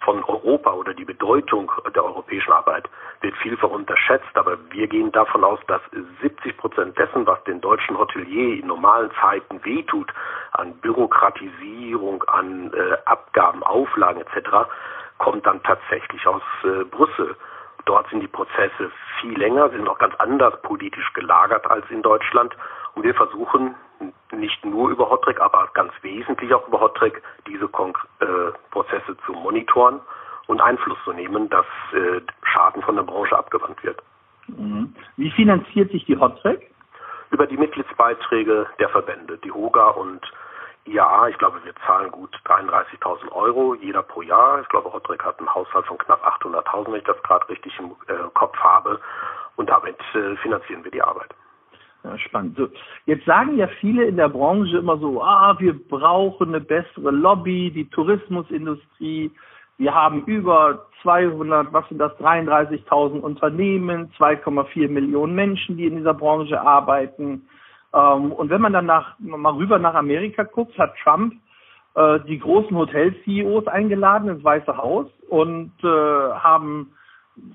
von 0.02 0.24
Europa 0.24 0.74
oder 0.74 0.94
die 0.94 1.06
Bedeutung 1.06 1.72
der 1.94 2.04
europäischen 2.04 2.52
Arbeit 2.52 2.90
wird 3.22 3.36
vielfach 3.38 3.70
unterschätzt. 3.70 4.30
Aber 4.36 4.58
wir 4.72 4.88
gehen 4.88 5.12
davon 5.12 5.44
aus, 5.44 5.60
dass 5.68 5.82
70 6.22 6.58
Prozent 6.58 6.98
dessen, 6.98 7.28
was 7.28 7.44
den 7.44 7.62
deutschen 7.62 7.98
Hotelier 7.98 8.60
in 8.60 8.68
normalen 8.68 9.12
Zeiten 9.22 9.64
wehtut, 9.64 10.12
an 10.54 10.74
Bürokratisierung, 10.76 12.24
an 12.24 12.72
äh, 12.74 12.98
Abgaben, 13.06 13.64
Auflagen 13.64 14.22
etc., 14.22 14.50
kommt 15.18 15.46
dann 15.46 15.62
tatsächlich 15.64 16.26
aus 16.26 16.42
äh, 16.64 16.86
Brüssel. 16.86 17.36
Dort 17.90 18.08
sind 18.12 18.20
die 18.20 18.28
Prozesse 18.28 18.92
viel 19.20 19.36
länger, 19.36 19.68
sind 19.72 19.90
auch 19.90 19.98
ganz 19.98 20.14
anders 20.20 20.62
politisch 20.62 21.12
gelagert 21.14 21.66
als 21.72 21.90
in 21.90 22.04
Deutschland. 22.04 22.56
Und 22.94 23.02
wir 23.02 23.16
versuchen 23.16 23.74
nicht 24.32 24.64
nur 24.64 24.92
über 24.92 25.10
Hottrack, 25.10 25.42
aber 25.42 25.68
ganz 25.74 25.92
wesentlich 26.04 26.54
auch 26.54 26.68
über 26.68 26.82
Hottrack 26.82 27.20
diese 27.48 27.68
Kon 27.68 27.96
äh, 28.20 28.52
Prozesse 28.70 29.18
zu 29.26 29.32
monitoren 29.32 30.02
und 30.46 30.62
Einfluss 30.62 31.00
zu 31.04 31.14
nehmen, 31.14 31.50
dass 31.50 31.66
äh, 31.94 32.22
Schaden 32.44 32.84
von 32.84 32.96
der 32.96 33.02
Branche 33.02 33.36
abgewandt 33.36 33.84
wird. 33.84 34.00
Mhm. 34.46 34.94
Wie 35.18 35.32
finanziert 35.32 35.92
sich 35.92 36.06
die 36.06 36.16
Hottrack? 36.16 36.60
Über 37.32 37.48
die 37.48 37.58
Mitgliedsbeiträge 37.58 38.68
der 38.78 38.90
Verbände, 38.90 39.40
die 39.40 39.52
HOGA 39.52 39.88
und 39.90 40.22
IAA. 40.90 41.30
Ich 41.30 41.38
glaube, 41.38 41.64
wir 41.64 41.74
zahlen 41.86 42.12
gut 42.12 42.36
33.000 42.46 43.32
Euro 43.32 43.76
jeder 43.76 44.04
pro 44.04 44.22
Jahr. 44.22 44.62
Ich 44.62 44.70
glaube, 44.70 44.92
Hottrack 44.92 45.24
hat 45.24 45.40
einen 45.40 45.54
Haushalt 45.54 45.86
von 45.86 45.98
knapp 45.98 46.24
800.000, 46.42 46.88
wenn 46.88 47.00
ich 47.00 47.04
das 47.04 47.22
gerade 47.24 47.48
richtig 47.50 47.78
im 47.80 47.92
äh, 48.08 48.30
Kopf 48.34 48.58
habe. 48.58 49.00
Und 49.56 49.70
damit 49.70 49.98
äh, 50.14 50.36
finanzieren 50.38 50.84
wir 50.84 50.92
die 50.92 51.02
Arbeit. 51.02 51.34
Ja, 52.04 52.18
spannend. 52.18 52.58
So, 52.58 52.70
jetzt 53.06 53.26
sagen 53.26 53.58
ja 53.58 53.68
viele 53.80 54.06
in 54.06 54.16
der 54.16 54.30
Branche 54.30 54.78
immer 54.78 54.98
so, 54.98 55.22
ah, 55.22 55.56
wir 55.60 55.74
brauchen 55.74 56.50
eine 56.50 56.62
bessere 56.62 57.12
Lobby, 57.12 57.72
die 57.72 57.90
Tourismusindustrie. 57.90 59.32
Wir 59.78 59.94
haben 59.94 60.24
über 60.26 60.88
200, 61.02 61.72
was 61.74 61.88
sind 61.90 62.00
das, 62.00 62.14
33.000 62.14 63.20
Unternehmen, 63.20 64.12
2,4 64.18 64.90
Millionen 64.90 65.36
Menschen, 65.36 65.78
die 65.78 65.88
in 65.88 65.98
dieser 65.98 66.14
Branche 66.14 66.62
arbeiten. 66.62 67.48
Ähm, 67.94 68.32
und 68.32 68.50
wenn 68.50 68.62
man 68.62 68.74
dann 68.74 68.86
nach, 68.86 69.18
mal 69.20 69.54
rüber 69.54 69.80
nach 69.80 69.96
Amerika 69.96 70.44
guckt, 70.44 70.78
hat 70.78 70.94
Trump 71.04 71.34
äh, 71.96 72.20
die 72.28 72.40
großen 72.40 72.76
Hotel-CEOs 72.76 73.68
eingeladen 73.68 74.30
ins 74.30 74.44
Weiße 74.44 74.78
Haus 74.78 75.08
und 75.30 75.72
äh, 75.84 75.88
haben 75.88 76.92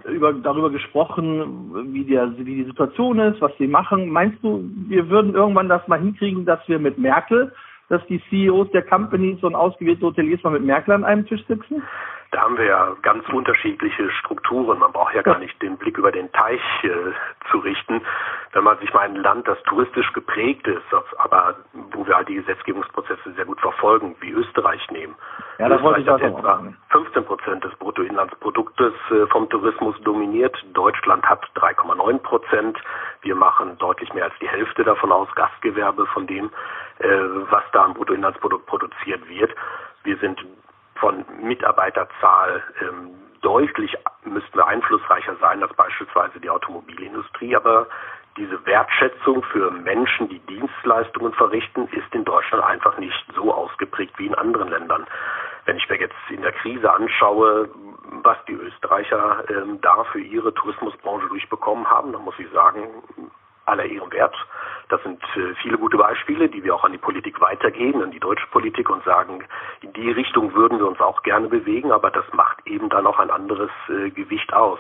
über, 0.09 0.33
darüber 0.33 0.71
gesprochen, 0.71 1.93
wie, 1.93 2.05
der, 2.05 2.37
wie 2.39 2.45
die 2.45 2.65
Situation 2.65 3.19
ist, 3.19 3.41
was 3.41 3.53
sie 3.59 3.67
machen. 3.67 4.09
Meinst 4.09 4.43
du, 4.43 4.69
wir 4.89 5.09
würden 5.09 5.35
irgendwann 5.35 5.69
das 5.69 5.87
mal 5.89 6.01
hinkriegen, 6.01 6.45
dass 6.45 6.61
wir 6.69 6.79
mit 6.79 6.99
Merkel, 6.99 7.53
dass 7.89 8.05
die 8.07 8.23
CEOs 8.31 8.71
der 8.71 8.83
Companies 8.83 9.43
und 9.43 9.55
ausgewählte 9.55 10.07
Hoteliers 10.07 10.43
mal 10.43 10.51
mit 10.51 10.65
Merkel 10.65 10.95
an 10.95 11.05
einem 11.05 11.27
Tisch 11.27 11.45
sitzen? 11.47 11.83
Da 12.35 12.41
haben 12.41 12.59
wir 12.59 12.65
ja 12.65 12.97
ganz 13.03 13.29
unterschiedliche 13.29 14.11
Strukturen. 14.11 14.81
Man 14.81 14.91
braucht 14.91 15.15
ja 15.15 15.23
gar 15.23 15.39
nicht 15.39 15.63
den 15.63 15.77
Blick 15.77 15.97
über 15.97 16.11
den 16.11 16.33
Teich 16.33 16.61
äh, 16.83 16.89
zu 17.49 17.59
richten. 17.59 18.03
Wenn 18.53 18.65
man 18.65 18.77
sich 18.79 18.93
mal 18.93 19.03
ein 19.03 19.15
Land, 19.15 19.47
das 19.47 19.63
touristisch 19.63 20.13
geprägt 20.15 20.67
ist, 20.67 20.83
aber 21.19 21.55
wo 21.93 22.05
wir 22.05 22.17
halt 22.17 22.29
die 22.29 22.35
Gesetzgebungsprozesse 22.35 23.35
sehr 23.37 23.45
gut 23.45 23.61
verfolgen, 23.61 24.17
wie 24.19 24.33
Österreich 24.33 24.85
nehmen. 24.91 25.15
Ja, 25.59 25.69
das 25.69 25.81
wollte 25.81 26.01
ich 26.01 26.09
etwa 26.09 26.61
15 26.89 27.25
Prozent 27.25 27.63
des 27.63 27.73
Bruttoinlandsproduktes 27.77 28.95
äh, 29.13 29.27
vom 29.29 29.49
Tourismus 29.49 29.95
dominiert. 30.03 30.57
Deutschland 30.73 31.25
hat 31.25 31.47
3,9 31.55 32.19
Prozent. 32.19 32.77
Wir 33.23 33.37
machen 33.37 33.79
deutlich 33.79 34.13
mehr 34.13 34.25
als 34.25 34.35
die 34.41 34.49
Hälfte 34.49 34.83
davon 34.83 35.13
aus, 35.13 35.29
Gastgewerbe 35.37 36.05
von 36.07 36.27
dem, 36.27 36.51
äh, 36.99 37.07
was 37.49 37.63
da 37.73 37.85
am 37.85 37.95
Bruttoinlandsprodukt 37.95 38.67
produziert 38.67 39.29
wird. 39.29 39.55
Wir 40.03 40.17
sind 40.17 40.45
von 41.05 41.23
Mitarbeiterzahl 41.43 42.63
ähm, 42.81 43.11
deutlich 43.43 43.95
müssten 44.25 44.57
wir 44.57 44.67
einflussreicher 44.67 45.37
sein 45.39 45.63
als 45.63 45.75
beispielsweise 45.75 46.41
die 46.41 46.49
Automobilindustrie, 46.49 47.55
aber 47.55 47.89
diese 48.39 48.65
Wertschätzung 48.65 49.43
für 49.53 49.71
Menschen, 49.71 50.31
die 50.31 50.39
Dienstleistungen 50.39 51.35
verrichten, 51.35 51.89
ist 51.89 52.15
in 52.15 52.25
Deutschland 52.25 52.65
einfach 52.65 52.97
nicht 52.97 53.23
so 53.35 53.53
ausgeprägt 53.53 54.19
wie 54.19 54.29
in 54.29 54.35
anderen 54.35 54.71
Ländern. 54.71 55.07
Wenn 55.67 55.77
ich 55.77 55.87
mir 55.91 56.01
jetzt 56.01 56.17
in 56.31 56.41
der 56.41 56.53
Krise 56.53 56.91
anschaue, 56.91 57.69
was 58.23 58.39
die 58.49 58.55
Österreicher 58.55 59.45
ähm, 59.51 59.83
da 59.83 60.05
für 60.05 60.21
ihre 60.21 60.55
Tourismusbranche 60.55 61.29
durchbekommen 61.29 61.87
haben, 61.91 62.13
dann 62.13 62.23
muss 62.23 62.39
ich 62.39 62.49
sagen, 62.51 62.81
aller 63.67 63.85
Ehren 63.85 64.13
wert. 64.13 64.35
Das 64.89 65.03
sind 65.03 65.23
äh, 65.37 65.55
viele 65.63 65.79
gute 65.79 65.97
Beispiele, 65.97 66.49
die 66.49 66.63
wir 66.63 66.75
auch 66.75 66.85
an 66.85 66.93
die 66.93 66.99
Politik 66.99 67.41
weitergeben, 67.41 68.03
an 68.03 68.11
die 68.11 68.21
deutsche 68.21 68.47
Politik 68.49 68.91
und 68.91 69.03
sagen, 69.05 69.45
in 69.81 69.93
die 69.93 70.11
Richtung 70.11 70.55
würden 70.55 70.79
wir 70.79 70.87
uns 70.87 71.01
auch 71.01 71.23
gerne 71.23 71.49
bewegen, 71.49 71.91
aber 71.91 72.11
das 72.11 72.25
macht 72.33 72.59
eben 72.67 72.89
dann 72.91 73.07
auch 73.07 73.19
ein 73.19 73.31
anderes 73.31 73.71
äh, 73.89 74.11
Gewicht 74.11 74.53
aus. 74.53 74.79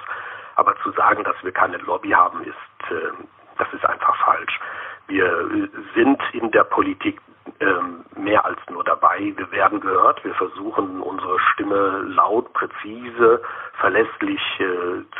Aber 0.56 0.76
zu 0.82 0.92
sagen, 0.92 1.24
dass 1.24 1.36
wir 1.42 1.52
keine 1.52 1.78
Lobby 1.78 2.10
haben, 2.10 2.42
ist, 2.42 2.90
äh, 2.90 3.10
das 3.58 3.72
ist 3.72 3.84
einfach 3.86 4.16
falsch. 4.24 4.60
Wir 5.06 5.68
sind 5.94 6.20
in 6.32 6.50
der 6.50 6.64
Politik 6.64 7.20
ähm, 7.60 8.04
mehr 8.16 8.44
als 8.44 8.58
nur 8.70 8.84
dabei. 8.84 9.32
Wir 9.36 9.50
werden 9.50 9.80
gehört. 9.80 10.24
Wir 10.24 10.34
versuchen 10.34 11.00
unsere 11.02 11.38
Stimme 11.52 12.04
laut, 12.08 12.52
präzise, 12.54 13.42
verlässlich 13.80 14.40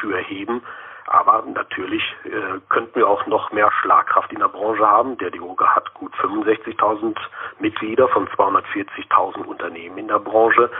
zu 0.01 0.11
erheben. 0.11 0.63
Aber 1.07 1.43
natürlich 1.47 2.03
äh, 2.25 2.61
könnten 2.69 2.95
wir 2.95 3.09
auch 3.09 3.27
noch 3.27 3.53
mehr 3.53 3.71
Schlagkraft 3.83 4.33
in 4.33 4.39
der 4.39 4.49
Branche 4.49 4.89
haben. 4.89 5.19
Der 5.19 5.31
DIOGA 5.31 5.75
hat 5.75 5.93
gut 5.95 6.15
65.000 6.15 7.17
Mitglieder 7.59 8.09
von 8.09 8.27
240.000 8.29 9.45
Unternehmen 9.45 9.99
in 9.99 10.09
der 10.09 10.19
Branche. 10.19 10.71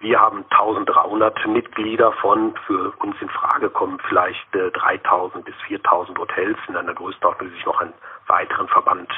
Wir 0.00 0.20
haben 0.20 0.44
1300 0.50 1.46
Mitglieder 1.46 2.12
von, 2.12 2.54
für 2.66 2.92
uns 2.98 3.16
in 3.20 3.28
Frage 3.30 3.70
kommen 3.70 3.98
vielleicht 4.08 4.54
äh, 4.54 4.70
3000 4.70 5.44
bis 5.44 5.54
4000 5.66 6.18
Hotels 6.18 6.58
in 6.68 6.76
einer 6.76 6.94
Größenordnung, 6.94 7.48
die 7.50 7.56
sich 7.56 7.66
noch 7.66 7.80
einen 7.80 7.94
weiteren 8.28 8.68
Verband 8.68 9.10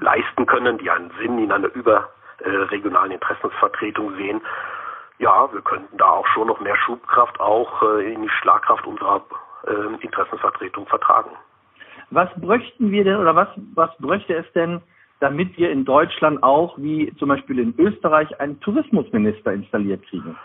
leisten 0.00 0.46
können, 0.46 0.78
die 0.78 0.90
einen 0.90 1.10
Sinn 1.18 1.38
in 1.38 1.52
einer 1.52 1.68
überregionalen 1.74 3.12
Interessensvertretung 3.12 4.14
sehen. 4.16 4.40
Ja, 5.18 5.52
wir 5.52 5.62
könnten 5.62 5.96
da 5.96 6.10
auch 6.10 6.26
schon 6.28 6.48
noch 6.48 6.60
mehr 6.60 6.76
Schubkraft 6.76 7.38
auch 7.40 7.82
äh, 7.82 8.12
in 8.12 8.22
die 8.22 8.28
Schlagkraft 8.28 8.86
unserer 8.86 9.22
äh, 9.66 10.04
Interessenvertretung 10.04 10.86
vertragen. 10.86 11.30
Was 12.10 12.28
bräuchten 12.36 12.90
wir 12.90 13.04
denn 13.04 13.16
oder 13.16 13.34
was, 13.34 13.48
was 13.74 13.90
bräuchte 13.98 14.34
es 14.34 14.50
denn, 14.52 14.80
damit 15.20 15.56
wir 15.56 15.70
in 15.70 15.84
Deutschland 15.84 16.42
auch, 16.42 16.76
wie 16.78 17.14
zum 17.16 17.28
Beispiel 17.28 17.58
in 17.58 17.74
Österreich, 17.78 18.40
einen 18.40 18.60
Tourismusminister 18.60 19.52
installiert 19.52 20.04
kriegen? 20.06 20.36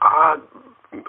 Ah, 0.00 0.36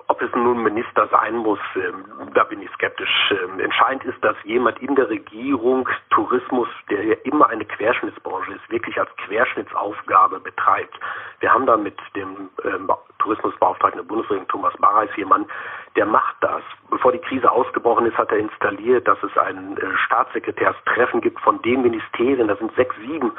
ob 0.08 0.22
es 0.22 0.30
nun 0.36 0.62
Minister 0.62 1.08
sein 1.08 1.38
muss, 1.38 1.60
ähm, 1.76 2.06
da 2.36 2.44
bin 2.44 2.62
ich 2.62 2.70
skeptisch. 2.72 3.32
Ähm, 3.32 3.60
entscheidend 3.60 4.06
ist, 4.06 4.24
dass 4.24 4.36
jemand 4.44 4.80
in 4.80 4.96
der 4.96 5.10
Regierung 5.10 5.90
Tourismus, 6.12 6.68
der 6.90 7.04
ja 7.04 7.16
immer 7.24 7.50
eine 7.50 7.66
Querschnittsbranche 7.66 8.54
ist, 8.54 8.70
wirklich 8.70 9.00
als 9.00 9.10
Querschnittsaufgabe 9.26 10.40
betreibt. 10.40 11.00
Wir 11.40 11.52
haben 11.52 11.66
da 11.66 11.78
mit 11.78 11.98
dem 12.16 12.50
ähm, 12.64 12.92
Tourismusbeauftragten 13.22 14.02
der 14.02 14.08
Bundesregierung 14.08 14.48
Thomas 14.48 14.74
Barreis 14.78 15.10
jemanden, 15.16 15.48
der 15.96 16.06
macht 16.06 16.36
das. 16.42 16.62
Bevor 16.90 17.12
die 17.12 17.20
Krise 17.20 17.52
ausgebrochen 17.52 18.06
ist, 18.06 18.18
hat 18.18 18.32
er 18.32 18.38
installiert, 18.38 19.08
dass 19.08 19.22
es 19.24 19.38
ein 19.38 19.78
äh, 19.78 19.98
Staatssekretärstreffen 20.06 21.22
gibt 21.22 21.40
von 21.42 21.62
den 21.62 21.82
Ministerien, 21.82 22.48
das 22.48 22.60
sind 22.60 22.74
sechs, 22.76 22.96
sieben, 22.98 23.32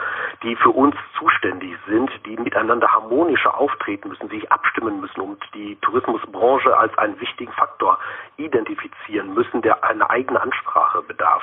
die 0.43 0.57
für 0.57 0.71
uns 0.71 0.95
zuständig 1.19 1.77
sind, 1.87 2.11
die 2.27 2.37
miteinander 2.37 2.89
harmonischer 2.89 3.57
auftreten 3.59 4.09
müssen, 4.09 4.29
sich 4.29 4.51
abstimmen 4.53 5.01
müssen 5.01 5.21
und 5.21 5.43
die 5.55 5.77
Tourismusbranche 5.83 6.77
als 6.77 6.97
einen 6.99 7.21
wichtigen 7.21 7.53
Faktor 7.53 7.99
identifizieren 8.37 9.35
müssen, 9.35 9.63
der 9.63 9.83
eine 9.85 10.09
eigene 10.09 10.41
Ansprache 10.41 11.03
bedarf 11.03 11.43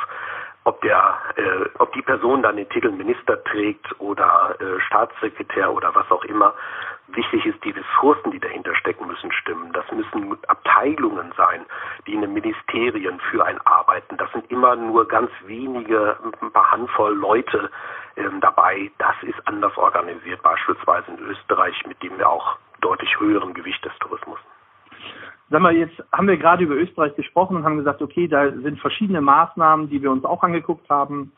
ob 0.63 0.81
der, 0.81 1.17
äh, 1.35 1.69
ob 1.79 1.93
die 1.93 2.01
Person 2.01 2.43
dann 2.43 2.57
den 2.57 2.69
Titel 2.69 2.91
Minister 2.91 3.43
trägt 3.43 3.99
oder 3.99 4.55
äh, 4.59 4.79
Staatssekretär 4.81 5.73
oder 5.73 5.93
was 5.95 6.09
auch 6.11 6.23
immer. 6.25 6.53
Wichtig 7.07 7.45
ist, 7.45 7.63
die 7.63 7.71
Ressourcen, 7.71 8.31
die 8.31 8.39
dahinter 8.39 8.75
stecken, 8.75 9.07
müssen 9.07 9.31
stimmen. 9.31 9.73
Das 9.73 9.89
müssen 9.91 10.37
Abteilungen 10.47 11.33
sein, 11.35 11.65
die 12.05 12.13
in 12.13 12.21
den 12.21 12.33
Ministerien 12.33 13.19
für 13.31 13.43
ein 13.43 13.59
arbeiten. 13.65 14.17
Das 14.17 14.31
sind 14.31 14.49
immer 14.51 14.75
nur 14.75 15.07
ganz 15.07 15.31
wenige, 15.45 16.17
ein 16.41 16.51
paar 16.51 16.71
Handvoll 16.71 17.15
Leute 17.15 17.71
ähm, 18.15 18.39
dabei. 18.41 18.91
Das 18.99 19.15
ist 19.23 19.39
anders 19.45 19.75
organisiert, 19.77 20.41
beispielsweise 20.43 21.11
in 21.11 21.19
Österreich, 21.19 21.83
mit 21.87 22.01
dem 22.03 22.17
wir 22.19 22.29
auch 22.29 22.57
deutlich 22.81 23.19
höheren 23.19 23.53
Gewicht 23.55 23.83
des 23.83 23.97
Tourismus 23.99 24.39
Sag 25.51 25.61
mal, 25.61 25.75
jetzt 25.75 25.95
haben 26.11 26.27
wir 26.27 26.37
gerade 26.37 26.63
über 26.63 26.75
Österreich 26.75 27.15
gesprochen 27.15 27.57
und 27.57 27.63
haben 27.63 27.77
gesagt, 27.77 28.01
okay, 28.01 28.27
da 28.27 28.51
sind 28.51 28.79
verschiedene 28.79 29.21
Maßnahmen, 29.21 29.89
die 29.89 30.01
wir 30.01 30.11
uns 30.11 30.23
auch 30.23 30.43
angeguckt 30.43 30.87
haben, 30.89 31.31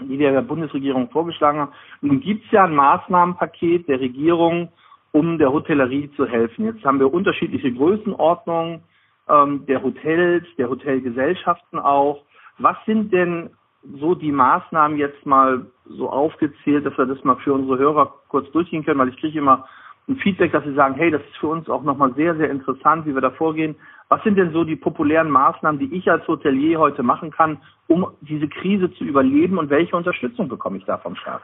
die 0.00 0.18
wir 0.18 0.30
der 0.30 0.42
Bundesregierung 0.42 1.10
vorgeschlagen 1.10 1.58
haben. 1.58 1.72
Nun 2.00 2.20
gibt 2.20 2.44
es 2.44 2.50
ja 2.52 2.64
ein 2.64 2.76
Maßnahmenpaket 2.76 3.88
der 3.88 4.00
Regierung, 4.00 4.68
um 5.12 5.38
der 5.38 5.52
Hotellerie 5.52 6.10
zu 6.16 6.26
helfen. 6.26 6.66
Jetzt 6.66 6.84
haben 6.84 7.00
wir 7.00 7.12
unterschiedliche 7.12 7.72
Größenordnungen 7.72 8.82
ähm, 9.28 9.66
der 9.66 9.82
Hotels, 9.82 10.46
der 10.56 10.68
Hotelgesellschaften 10.68 11.80
auch. 11.80 12.22
Was 12.58 12.76
sind 12.86 13.12
denn 13.12 13.50
so 13.98 14.14
die 14.14 14.32
Maßnahmen 14.32 14.96
jetzt 14.98 15.26
mal 15.26 15.66
so 15.86 16.08
aufgezählt, 16.08 16.86
dass 16.86 16.96
wir 16.96 17.06
das 17.06 17.24
mal 17.24 17.36
für 17.36 17.54
unsere 17.54 17.78
Hörer 17.78 18.14
kurz 18.28 18.50
durchgehen 18.52 18.84
können, 18.84 19.00
weil 19.00 19.08
ich 19.08 19.18
kriege 19.18 19.38
immer 19.38 19.66
ein 20.10 20.16
Feedback, 20.16 20.52
dass 20.52 20.64
sie 20.64 20.74
sagen, 20.74 20.94
hey, 20.96 21.10
das 21.10 21.22
ist 21.22 21.36
für 21.38 21.46
uns 21.46 21.68
auch 21.68 21.82
nochmal 21.82 22.12
sehr, 22.14 22.34
sehr 22.34 22.50
interessant, 22.50 23.06
wie 23.06 23.14
wir 23.14 23.20
da 23.20 23.30
vorgehen. 23.30 23.76
Was 24.08 24.22
sind 24.24 24.36
denn 24.36 24.52
so 24.52 24.64
die 24.64 24.76
populären 24.76 25.30
Maßnahmen, 25.30 25.78
die 25.78 25.96
ich 25.96 26.10
als 26.10 26.26
Hotelier 26.26 26.80
heute 26.80 27.02
machen 27.02 27.30
kann, 27.30 27.58
um 27.86 28.06
diese 28.20 28.48
Krise 28.48 28.92
zu 28.94 29.04
überleben 29.04 29.56
und 29.56 29.70
welche 29.70 29.96
Unterstützung 29.96 30.48
bekomme 30.48 30.78
ich 30.78 30.84
da 30.84 30.98
vom 30.98 31.14
Staat? 31.14 31.42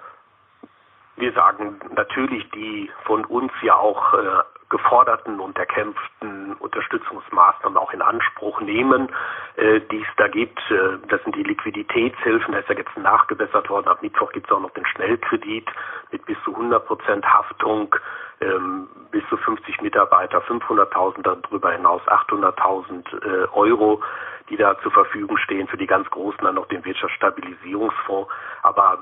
Wir 1.16 1.32
sagen 1.32 1.76
natürlich 1.94 2.44
die 2.50 2.90
von 3.04 3.24
uns 3.24 3.52
ja 3.62 3.74
auch 3.74 4.12
äh, 4.14 4.42
geforderten 4.68 5.40
und 5.40 5.58
erkämpften 5.58 6.54
Unterstützungsmaßnahmen 6.54 7.78
auch 7.78 7.92
in 7.92 8.02
Anspruch 8.02 8.60
nehmen, 8.60 9.08
äh, 9.56 9.80
die 9.90 10.00
es 10.00 10.08
da 10.16 10.28
gibt. 10.28 10.58
Äh, 10.70 10.98
das 11.08 11.22
sind 11.22 11.36
die 11.36 11.42
Liquiditätshilfen, 11.42 12.52
da 12.52 12.58
ist 12.60 12.68
ja 12.68 12.76
jetzt 12.76 12.96
nachgebessert 12.96 13.68
worden. 13.70 13.88
Ab 13.88 14.02
Mittwoch 14.02 14.32
gibt 14.32 14.46
es 14.46 14.52
auch 14.52 14.60
noch 14.60 14.72
den 14.72 14.86
Schnellkredit 14.86 15.68
mit 16.10 16.24
bis 16.26 16.36
zu 16.44 16.52
100 16.52 16.84
Prozent 16.86 17.24
Haftung, 17.24 17.94
ähm, 18.40 18.88
bis 19.10 19.22
zu 19.28 19.36
50 19.36 19.80
Mitarbeiter, 19.80 20.42
500.000 20.42 21.22
darüber 21.22 21.72
hinaus 21.72 22.02
800.000 22.02 23.24
äh, 23.24 23.48
Euro 23.52 24.02
die 24.48 24.56
da 24.56 24.78
zur 24.80 24.92
Verfügung 24.92 25.36
stehen. 25.38 25.68
Für 25.68 25.76
die 25.76 25.86
ganz 25.86 26.08
Großen 26.10 26.42
dann 26.42 26.54
noch 26.54 26.66
den 26.68 26.84
Wirtschaftsstabilisierungsfonds. 26.84 28.30
Aber 28.62 28.98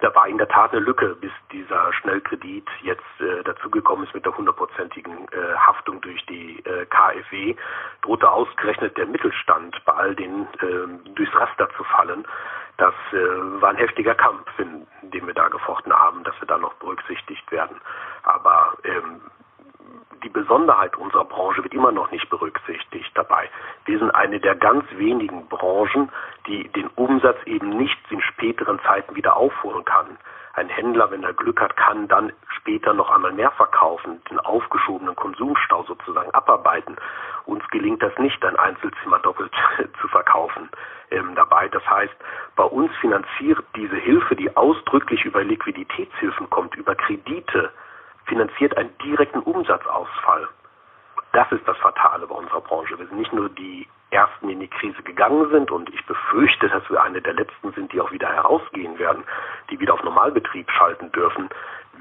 da 0.00 0.14
war 0.14 0.26
in 0.26 0.38
der 0.38 0.48
Tat 0.48 0.72
eine 0.72 0.80
Lücke, 0.80 1.16
bis 1.20 1.32
dieser 1.52 1.92
Schnellkredit 1.92 2.68
jetzt 2.82 3.02
äh, 3.20 3.42
dazugekommen 3.44 4.06
ist 4.06 4.14
mit 4.14 4.24
der 4.24 4.36
hundertprozentigen 4.36 5.26
äh, 5.32 5.56
Haftung 5.56 6.00
durch 6.00 6.24
die 6.26 6.58
äh, 6.64 6.86
KfW, 6.86 7.56
drohte 8.02 8.30
ausgerechnet 8.30 8.96
der 8.96 9.06
Mittelstand 9.06 9.82
bei 9.84 9.92
all 9.92 10.14
den 10.14 10.42
äh, 10.60 11.10
durchs 11.14 11.34
Raster 11.34 11.68
zu 11.76 11.84
fallen. 11.84 12.26
Das 12.76 12.94
äh, 13.12 13.16
war 13.60 13.70
ein 13.70 13.76
heftiger 13.76 14.14
Kampf, 14.14 14.48
dem 14.58 15.26
wir 15.26 15.34
da 15.34 15.48
gefochten 15.48 15.92
haben, 15.92 16.24
dass 16.24 16.38
wir 16.40 16.48
da 16.48 16.58
noch 16.58 16.74
berücksichtigt 16.74 17.50
werden. 17.52 17.80
Aber 18.22 18.74
ähm, 18.84 19.20
die 20.22 20.28
Besonderheit 20.28 20.96
unserer 20.96 21.24
Branche 21.24 21.62
wird 21.62 21.74
immer 21.74 21.92
noch 21.92 22.10
nicht 22.10 22.28
berücksichtigt 22.30 23.10
dabei. 23.14 23.48
Wir 23.84 23.98
sind 23.98 24.10
eine 24.10 24.40
der 24.40 24.54
ganz 24.54 24.84
wenigen 24.96 25.48
Branchen, 25.48 26.10
die 26.46 26.68
den 26.68 26.88
Umsatz 26.96 27.38
eben 27.46 27.70
nicht 27.70 27.98
in 28.10 28.20
späteren 28.22 28.80
Zeiten 28.80 29.14
wieder 29.16 29.36
aufholen 29.36 29.84
kann. 29.84 30.18
Ein 30.54 30.68
Händler, 30.68 31.10
wenn 31.10 31.22
er 31.22 31.32
Glück 31.32 31.60
hat, 31.60 31.76
kann 31.76 32.08
dann 32.08 32.32
später 32.48 32.92
noch 32.92 33.10
einmal 33.10 33.32
mehr 33.32 33.52
verkaufen, 33.52 34.20
den 34.30 34.40
aufgeschobenen 34.40 35.14
Konsumstau 35.14 35.84
sozusagen 35.84 36.30
abarbeiten. 36.32 36.96
Uns 37.46 37.66
gelingt 37.70 38.02
das 38.02 38.16
nicht, 38.18 38.44
ein 38.44 38.56
Einzelzimmer 38.56 39.20
doppelt 39.20 39.52
zu 40.00 40.08
verkaufen 40.08 40.68
ähm, 41.10 41.34
dabei. 41.36 41.68
Das 41.68 41.86
heißt, 41.88 42.14
bei 42.56 42.64
uns 42.64 42.94
finanziert 43.00 43.58
diese 43.76 43.96
Hilfe, 43.96 44.34
die 44.34 44.54
ausdrücklich 44.56 45.24
über 45.24 45.44
Liquiditätshilfen 45.44 46.50
kommt, 46.50 46.74
über 46.74 46.94
Kredite, 46.94 47.70
finanziert 48.30 48.76
einen 48.78 48.96
direkten 48.98 49.40
Umsatzausfall. 49.40 50.48
Das 51.32 51.50
ist 51.52 51.66
das 51.66 51.76
Fatale 51.78 52.26
bei 52.28 52.34
unserer 52.34 52.60
Branche. 52.60 52.96
Wir 52.98 53.06
sind 53.06 53.18
nicht 53.18 53.32
nur 53.32 53.48
die 53.48 53.88
Ersten, 54.10 54.46
die 54.46 54.54
in 54.54 54.60
die 54.60 54.68
Krise 54.68 55.02
gegangen 55.02 55.50
sind 55.50 55.70
und 55.70 55.92
ich 55.92 56.04
befürchte, 56.06 56.68
dass 56.68 56.88
wir 56.88 57.02
eine 57.02 57.20
der 57.20 57.34
Letzten 57.34 57.72
sind, 57.72 57.92
die 57.92 58.00
auch 58.00 58.10
wieder 58.12 58.28
herausgehen 58.28 58.98
werden, 58.98 59.24
die 59.68 59.78
wieder 59.78 59.94
auf 59.94 60.02
Normalbetrieb 60.02 60.70
schalten 60.70 61.10
dürfen. 61.12 61.48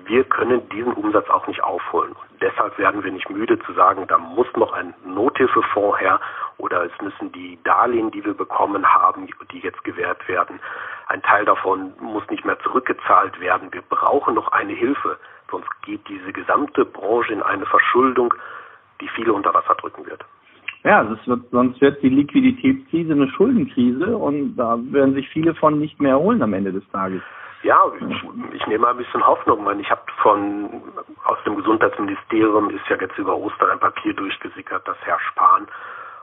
Wir 0.05 0.23
können 0.23 0.67
diesen 0.69 0.93
Umsatz 0.93 1.29
auch 1.29 1.45
nicht 1.47 1.63
aufholen. 1.63 2.11
Und 2.13 2.41
deshalb 2.41 2.77
werden 2.77 3.03
wir 3.03 3.11
nicht 3.11 3.29
müde 3.29 3.59
zu 3.59 3.73
sagen, 3.73 4.07
da 4.07 4.17
muss 4.17 4.47
noch 4.55 4.73
ein 4.73 4.93
Nothilfefonds 5.05 5.99
her 5.99 6.19
oder 6.57 6.85
es 6.85 7.01
müssen 7.01 7.31
die 7.31 7.59
Darlehen, 7.63 8.11
die 8.11 8.23
wir 8.23 8.33
bekommen 8.33 8.85
haben, 8.87 9.27
die 9.51 9.59
jetzt 9.59 9.83
gewährt 9.83 10.27
werden, 10.27 10.59
ein 11.07 11.23
Teil 11.23 11.45
davon 11.45 11.93
muss 11.99 12.27
nicht 12.29 12.45
mehr 12.45 12.59
zurückgezahlt 12.59 13.39
werden. 13.39 13.73
Wir 13.73 13.81
brauchen 13.81 14.35
noch 14.35 14.51
eine 14.51 14.73
Hilfe. 14.73 15.17
Sonst 15.51 15.69
geht 15.83 16.07
diese 16.07 16.31
gesamte 16.31 16.85
Branche 16.85 17.33
in 17.33 17.41
eine 17.41 17.65
Verschuldung, 17.65 18.33
die 19.01 19.07
viele 19.09 19.33
unter 19.33 19.53
Wasser 19.53 19.75
drücken 19.75 20.05
wird. 20.05 20.23
Ja, 20.83 21.05
wird, 21.09 21.41
sonst 21.51 21.81
wird 21.81 22.01
die 22.01 22.09
Liquiditätskrise 22.09 23.11
eine 23.11 23.27
Schuldenkrise 23.29 24.17
und 24.17 24.55
da 24.55 24.77
werden 24.91 25.13
sich 25.13 25.27
viele 25.29 25.53
von 25.55 25.79
nicht 25.79 25.99
mehr 25.99 26.11
erholen 26.11 26.41
am 26.41 26.53
Ende 26.53 26.71
des 26.71 26.87
Tages. 26.91 27.21
Ja, 27.63 27.77
ich, 27.99 28.23
ich 28.53 28.67
nehme 28.67 28.87
ein 28.87 28.95
bisschen 28.95 29.25
Hoffnung, 29.25 29.65
weil 29.65 29.79
ich 29.81 29.91
habe 29.91 30.01
von 30.21 30.81
aus 31.25 31.37
dem 31.45 31.57
Gesundheitsministerium 31.57 32.69
ist 32.69 32.87
ja 32.87 32.95
jetzt 32.95 33.17
über 33.17 33.35
Ostern 33.35 33.71
ein 33.71 33.79
Papier 33.79 34.13
durchgesickert, 34.13 34.87
dass 34.87 34.95
Herr 35.01 35.19
Spahn 35.19 35.67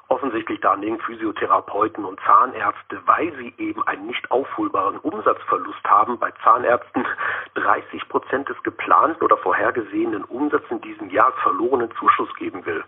offensichtlich 0.09 0.61
daneben 0.61 0.99
Physiotherapeuten 1.01 2.05
und 2.05 2.21
Zahnärzte, 2.21 3.01
weil 3.07 3.33
sie 3.37 3.55
eben 3.59 3.87
einen 3.87 4.07
nicht 4.07 4.31
aufholbaren 4.31 4.99
Umsatzverlust 4.99 5.85
haben, 5.85 6.19
bei 6.19 6.31
Zahnärzten 6.43 7.07
30 7.55 8.09
Prozent 8.09 8.49
des 8.49 8.63
geplanten 8.63 9.25
oder 9.25 9.37
vorhergesehenen 9.37 10.25
Umsatzes 10.25 10.71
in 10.71 10.81
diesem 10.81 11.11
Jahr 11.11 11.33
verlorenen 11.43 11.91
Zuschuss 11.99 12.33
geben 12.37 12.65
will. 12.67 12.85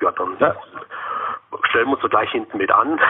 Ja, 0.00 0.10
dann 0.12 0.36
ja. 0.38 0.54
stellen 1.68 1.88
wir 1.88 1.94
uns 1.94 2.02
so 2.02 2.08
gleich 2.08 2.30
hinten 2.30 2.58
mit 2.58 2.70
an. 2.70 3.00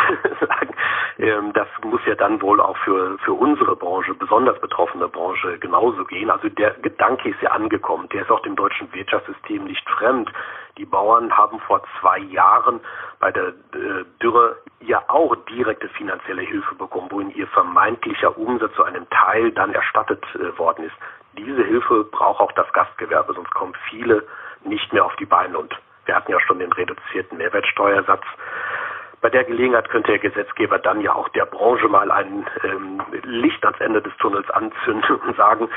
Ähm, 1.20 1.52
das 1.52 1.68
muss 1.84 2.00
ja 2.06 2.14
dann 2.14 2.40
wohl 2.40 2.62
auch 2.62 2.76
für, 2.78 3.18
für 3.18 3.34
unsere 3.34 3.76
Branche, 3.76 4.14
besonders 4.14 4.58
betroffene 4.58 5.06
Branche, 5.06 5.58
genauso 5.58 6.04
gehen. 6.06 6.30
Also 6.30 6.48
der 6.48 6.70
Gedanke 6.80 7.28
ist 7.28 7.42
ja 7.42 7.50
angekommen. 7.50 8.08
Der 8.08 8.22
ist 8.22 8.30
auch 8.30 8.40
dem 8.40 8.56
deutschen 8.56 8.90
Wirtschaftssystem 8.94 9.64
nicht 9.64 9.86
fremd. 9.90 10.32
Die 10.78 10.86
Bauern 10.86 11.36
haben 11.36 11.60
vor 11.60 11.82
zwei 12.00 12.18
Jahren 12.20 12.80
bei 13.18 13.30
der 13.30 13.48
äh, 13.48 14.04
Dürre 14.22 14.56
ja 14.80 15.02
auch 15.08 15.36
direkte 15.50 15.88
finanzielle 15.90 16.40
Hilfe 16.40 16.74
bekommen, 16.74 17.10
wohin 17.10 17.30
ihr 17.32 17.48
vermeintlicher 17.48 18.38
Umsatz 18.38 18.72
zu 18.74 18.84
einem 18.84 19.06
Teil 19.10 19.52
dann 19.52 19.74
erstattet 19.74 20.24
äh, 20.36 20.56
worden 20.58 20.86
ist. 20.86 20.96
Diese 21.36 21.62
Hilfe 21.62 22.04
braucht 22.04 22.40
auch 22.40 22.52
das 22.52 22.72
Gastgewerbe, 22.72 23.34
sonst 23.34 23.52
kommen 23.52 23.74
viele 23.90 24.26
nicht 24.64 24.90
mehr 24.92 25.04
auf 25.04 25.14
die 25.16 25.26
Beine. 25.26 25.58
Und 25.58 25.74
wir 26.10 26.16
hatten 26.16 26.32
ja 26.32 26.40
schon 26.40 26.58
den 26.58 26.72
reduzierten 26.72 27.38
Mehrwertsteuersatz. 27.38 28.24
Bei 29.20 29.30
der 29.30 29.44
Gelegenheit 29.44 29.88
könnte 29.90 30.10
der 30.10 30.18
Gesetzgeber 30.18 30.80
dann 30.80 31.00
ja 31.02 31.14
auch 31.14 31.28
der 31.28 31.46
Branche 31.46 31.86
mal 31.86 32.10
ein 32.10 32.44
ähm, 32.64 33.00
Licht 33.22 33.64
ans 33.64 33.78
Ende 33.78 34.02
des 34.02 34.12
Tunnels 34.16 34.50
anzünden 34.50 35.20
und 35.20 35.36
sagen, 35.36 35.68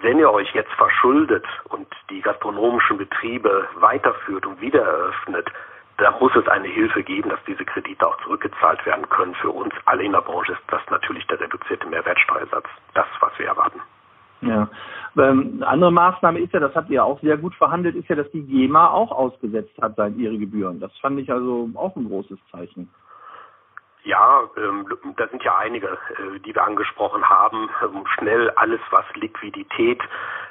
wenn 0.00 0.20
ihr 0.20 0.30
euch 0.30 0.54
jetzt 0.54 0.70
verschuldet 0.74 1.44
und 1.70 1.88
die 2.10 2.20
gastronomischen 2.20 2.96
Betriebe 2.96 3.66
weiterführt 3.74 4.46
und 4.46 4.60
wieder 4.60 4.82
eröffnet, 4.82 5.50
da 5.96 6.12
muss 6.20 6.36
es 6.36 6.46
eine 6.46 6.68
Hilfe 6.68 7.02
geben, 7.02 7.30
dass 7.30 7.42
diese 7.44 7.64
Kredite 7.64 8.06
auch 8.06 8.18
zurückgezahlt 8.22 8.86
werden 8.86 9.08
können. 9.10 9.34
Für 9.34 9.50
uns 9.50 9.74
alle 9.86 10.04
in 10.04 10.12
der 10.12 10.20
Branche 10.20 10.52
ist 10.52 10.62
das 10.68 10.82
natürlich 10.90 11.26
der 11.26 11.40
reduzierte 11.40 11.88
Mehrwertsteuersatz, 11.88 12.68
das, 12.94 13.06
was 13.18 13.36
wir 13.36 13.46
erwarten. 13.48 13.80
Ja. 14.42 14.68
Ähm, 15.16 15.62
andere 15.66 15.92
Maßnahme 15.92 16.40
ist 16.40 16.52
ja, 16.52 16.60
das 16.60 16.74
habt 16.74 16.90
ihr 16.90 17.04
auch 17.04 17.20
sehr 17.20 17.36
gut 17.36 17.54
verhandelt, 17.54 17.94
ist 17.94 18.08
ja, 18.08 18.16
dass 18.16 18.30
die 18.30 18.42
GEMA 18.42 18.88
auch 18.90 19.12
ausgesetzt 19.12 19.74
hat 19.80 19.96
seit 19.96 20.16
ihre 20.16 20.38
Gebühren. 20.38 20.80
Das 20.80 20.92
fand 20.98 21.18
ich 21.20 21.30
also 21.30 21.68
auch 21.74 21.94
ein 21.96 22.08
großes 22.08 22.38
Zeichen. 22.50 22.88
Ja, 24.04 24.42
ähm, 24.56 24.84
da 25.16 25.28
sind 25.28 25.44
ja 25.44 25.56
einige, 25.58 25.86
äh, 25.86 26.40
die 26.44 26.54
wir 26.54 26.64
angesprochen 26.64 27.28
haben, 27.28 27.68
um 27.92 28.04
schnell 28.08 28.50
alles, 28.50 28.80
was 28.90 29.04
Liquidität 29.14 30.00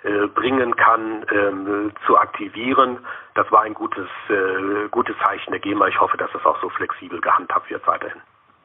äh, 0.03 0.27
bringen 0.27 0.75
kann, 0.77 1.25
ähm, 1.33 1.91
zu 2.05 2.17
aktivieren. 2.17 2.99
Das 3.35 3.51
war 3.51 3.63
ein 3.63 3.73
gutes, 3.73 4.07
äh, 4.29 4.87
gutes 4.89 5.15
Zeichen 5.25 5.51
der 5.51 5.59
GEMA. 5.59 5.87
Ich 5.87 5.99
hoffe, 5.99 6.15
dass 6.15 6.31
das 6.31 6.45
auch 6.45 6.61
so 6.61 6.69
flexibel 6.69 7.19
gehandhabt 7.19 7.69
wird 7.69 7.85
weiterhin. 7.87 8.21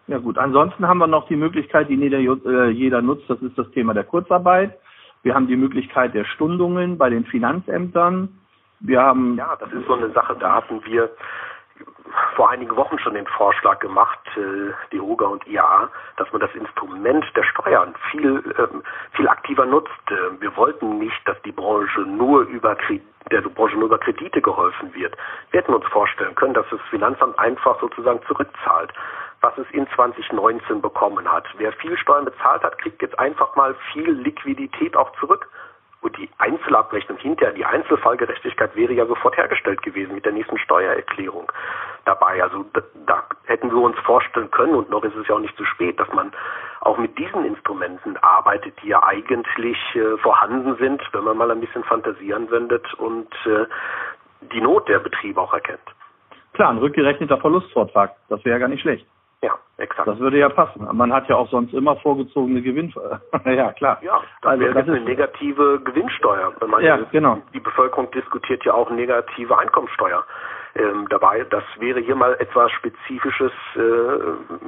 Ja 0.07 0.19
gut, 0.19 0.39
ansonsten 0.39 0.87
haben 0.87 0.99
wir 0.99 1.09
noch 1.09 1.27
die 1.27 1.35
Möglichkeit, 1.35 1.89
die 1.89 1.97
jeder, 1.97 2.19
äh, 2.19 2.69
jeder 2.69 3.03
nutzt, 3.03 3.29
das 3.29 3.43
ist 3.43 3.59
das 3.59 3.69
Thema 3.73 3.93
der 3.93 4.05
Kurzarbeit. 4.05 4.79
Wir 5.27 5.35
haben 5.35 5.49
die 5.49 5.57
Möglichkeit 5.57 6.15
der 6.15 6.25
Stundungen 6.25 6.99
bei 6.99 7.11
den 7.11 7.25
Finanzämtern. 7.25 8.29
Wir 8.79 9.03
haben 9.03 9.35
ja, 9.37 9.57
das 9.57 9.73
ist 9.73 9.85
so 9.89 9.95
eine 9.95 10.11
Sache. 10.11 10.37
Da 10.39 10.55
hatten 10.55 10.85
wir 10.85 11.11
vor 12.37 12.49
einigen 12.49 12.77
Wochen 12.77 12.97
schon 13.01 13.15
den 13.15 13.27
Vorschlag 13.27 13.81
gemacht, 13.81 14.21
äh, 14.37 14.71
die 14.93 15.01
OGA 15.01 15.27
und 15.27 15.45
IAA, 15.49 15.91
dass 16.17 16.31
man 16.31 16.41
das 16.41 16.55
Instrument 16.55 17.25
der 17.35 17.43
Steuern 17.43 17.97
viel, 18.13 18.55
ähm, 18.57 18.85
viel 19.15 19.27
aktiver 19.27 19.67
nutzt. 19.67 19.91
Äh, 20.11 20.41
wir 20.41 20.57
wollten 20.57 21.01
nicht, 21.01 21.21
dass 21.25 21.43
die 21.43 21.51
Branche 21.51 22.03
nur 22.03 22.43
über 22.43 22.77
der 23.29 23.41
Branche 23.41 23.75
nur 23.75 23.87
über 23.87 23.99
Kredite 23.99 24.41
geholfen 24.41 24.95
wird. 24.95 25.17
Wir 25.51 25.61
hätten 25.61 25.75
uns 25.75 25.87
vorstellen 25.87 26.37
können, 26.37 26.55
dass 26.55 26.67
das 26.71 26.81
Finanzamt 26.89 27.37
einfach 27.37 27.81
sozusagen 27.81 28.21
zurückzahlt 28.29 28.93
was 29.47 29.57
es 29.59 29.71
in 29.71 29.87
2019 29.95 30.81
bekommen 30.81 31.31
hat. 31.31 31.45
Wer 31.57 31.73
viel 31.73 31.97
Steuern 31.97 32.25
bezahlt 32.25 32.65
hat, 32.65 32.79
kriegt 32.79 33.01
jetzt 33.01 33.17
einfach 33.19 33.55
mal 33.55 33.77
viel 33.93 34.11
Liquidität 34.11 34.97
auch 34.97 35.13
zurück. 35.21 35.49
Und 36.01 36.17
die 36.19 36.29
Einzelabrechnung 36.39 37.19
hinterher, 37.19 37.55
die 37.55 37.65
Einzelfallgerechtigkeit 37.65 38.75
wäre 38.75 38.93
ja 38.93 39.07
sofort 39.07 39.37
hergestellt 39.37 39.83
gewesen 39.83 40.15
mit 40.15 40.25
der 40.25 40.33
nächsten 40.33 40.59
Steuererklärung 40.59 41.51
dabei. 42.05 42.43
Also 42.43 42.65
da, 42.73 42.83
da 43.07 43.25
hätten 43.45 43.71
wir 43.71 43.81
uns 43.81 43.99
vorstellen 44.01 44.51
können, 44.51 44.75
und 44.75 44.91
noch 44.91 45.05
ist 45.05 45.17
es 45.17 45.27
ja 45.29 45.37
auch 45.37 45.41
nicht 45.41 45.57
zu 45.57 45.65
spät, 45.65 45.99
dass 46.01 46.13
man 46.13 46.33
auch 46.81 46.99
mit 46.99 47.17
diesen 47.19 47.45
Instrumenten 47.45 48.17
arbeitet, 48.19 48.75
die 48.83 48.89
ja 48.89 49.03
eigentlich 49.03 49.79
äh, 49.95 50.17
vorhanden 50.19 50.77
sind, 50.77 51.03
wenn 51.13 51.25
man 51.25 51.37
mal 51.37 51.51
ein 51.51 51.61
bisschen 51.61 51.85
Fantasie 51.85 52.35
anwendet 52.35 52.87
und 52.95 53.33
äh, 53.47 53.67
die 54.53 54.61
Not 54.61 54.89
der 54.89 54.99
Betriebe 54.99 55.41
auch 55.41 55.55
erkennt. 55.55 55.89
Klar, 56.53 56.71
ein 56.71 56.79
rückgerechneter 56.79 57.39
Verlustvortrag, 57.39 58.17
das 58.29 58.45
wäre 58.45 58.57
ja 58.57 58.59
gar 58.59 58.69
nicht 58.69 58.83
schlecht. 58.83 59.07
Ja, 59.43 59.59
exakt. 59.77 60.09
Das 60.09 60.19
würde 60.19 60.39
ja 60.39 60.49
passen. 60.49 60.89
Man 60.93 61.13
hat 61.13 61.29
ja 61.29 61.37
auch 61.37 61.49
sonst 61.51 61.75
immer 61.75 61.97
vorgezogene 61.97 62.63
Gewinn. 62.63 62.93
ja, 63.45 63.73
klar. 63.73 63.99
Ja, 64.03 64.21
das 64.43 64.53
also, 64.53 64.65
wäre 64.65 64.75
das 64.75 64.89
eine 64.89 65.01
negative 65.01 65.81
Gewinnsteuer. 65.81 66.53
ja, 66.81 66.97
genau. 67.13 67.39
Die 67.53 67.61
Bevölkerung 67.61 68.11
diskutiert 68.11 68.65
ja 68.65 68.75
auch 68.75 68.91
negative 68.91 69.59
Einkommensteuer. 69.59 70.25
Ähm, 70.79 71.07
dabei, 71.09 71.45
das 71.49 71.65
wäre 71.79 72.01
hier 72.01 72.17
mal 72.17 72.35
etwas 72.39 72.71
Spezifisches 72.73 73.53
äh, 73.75 73.79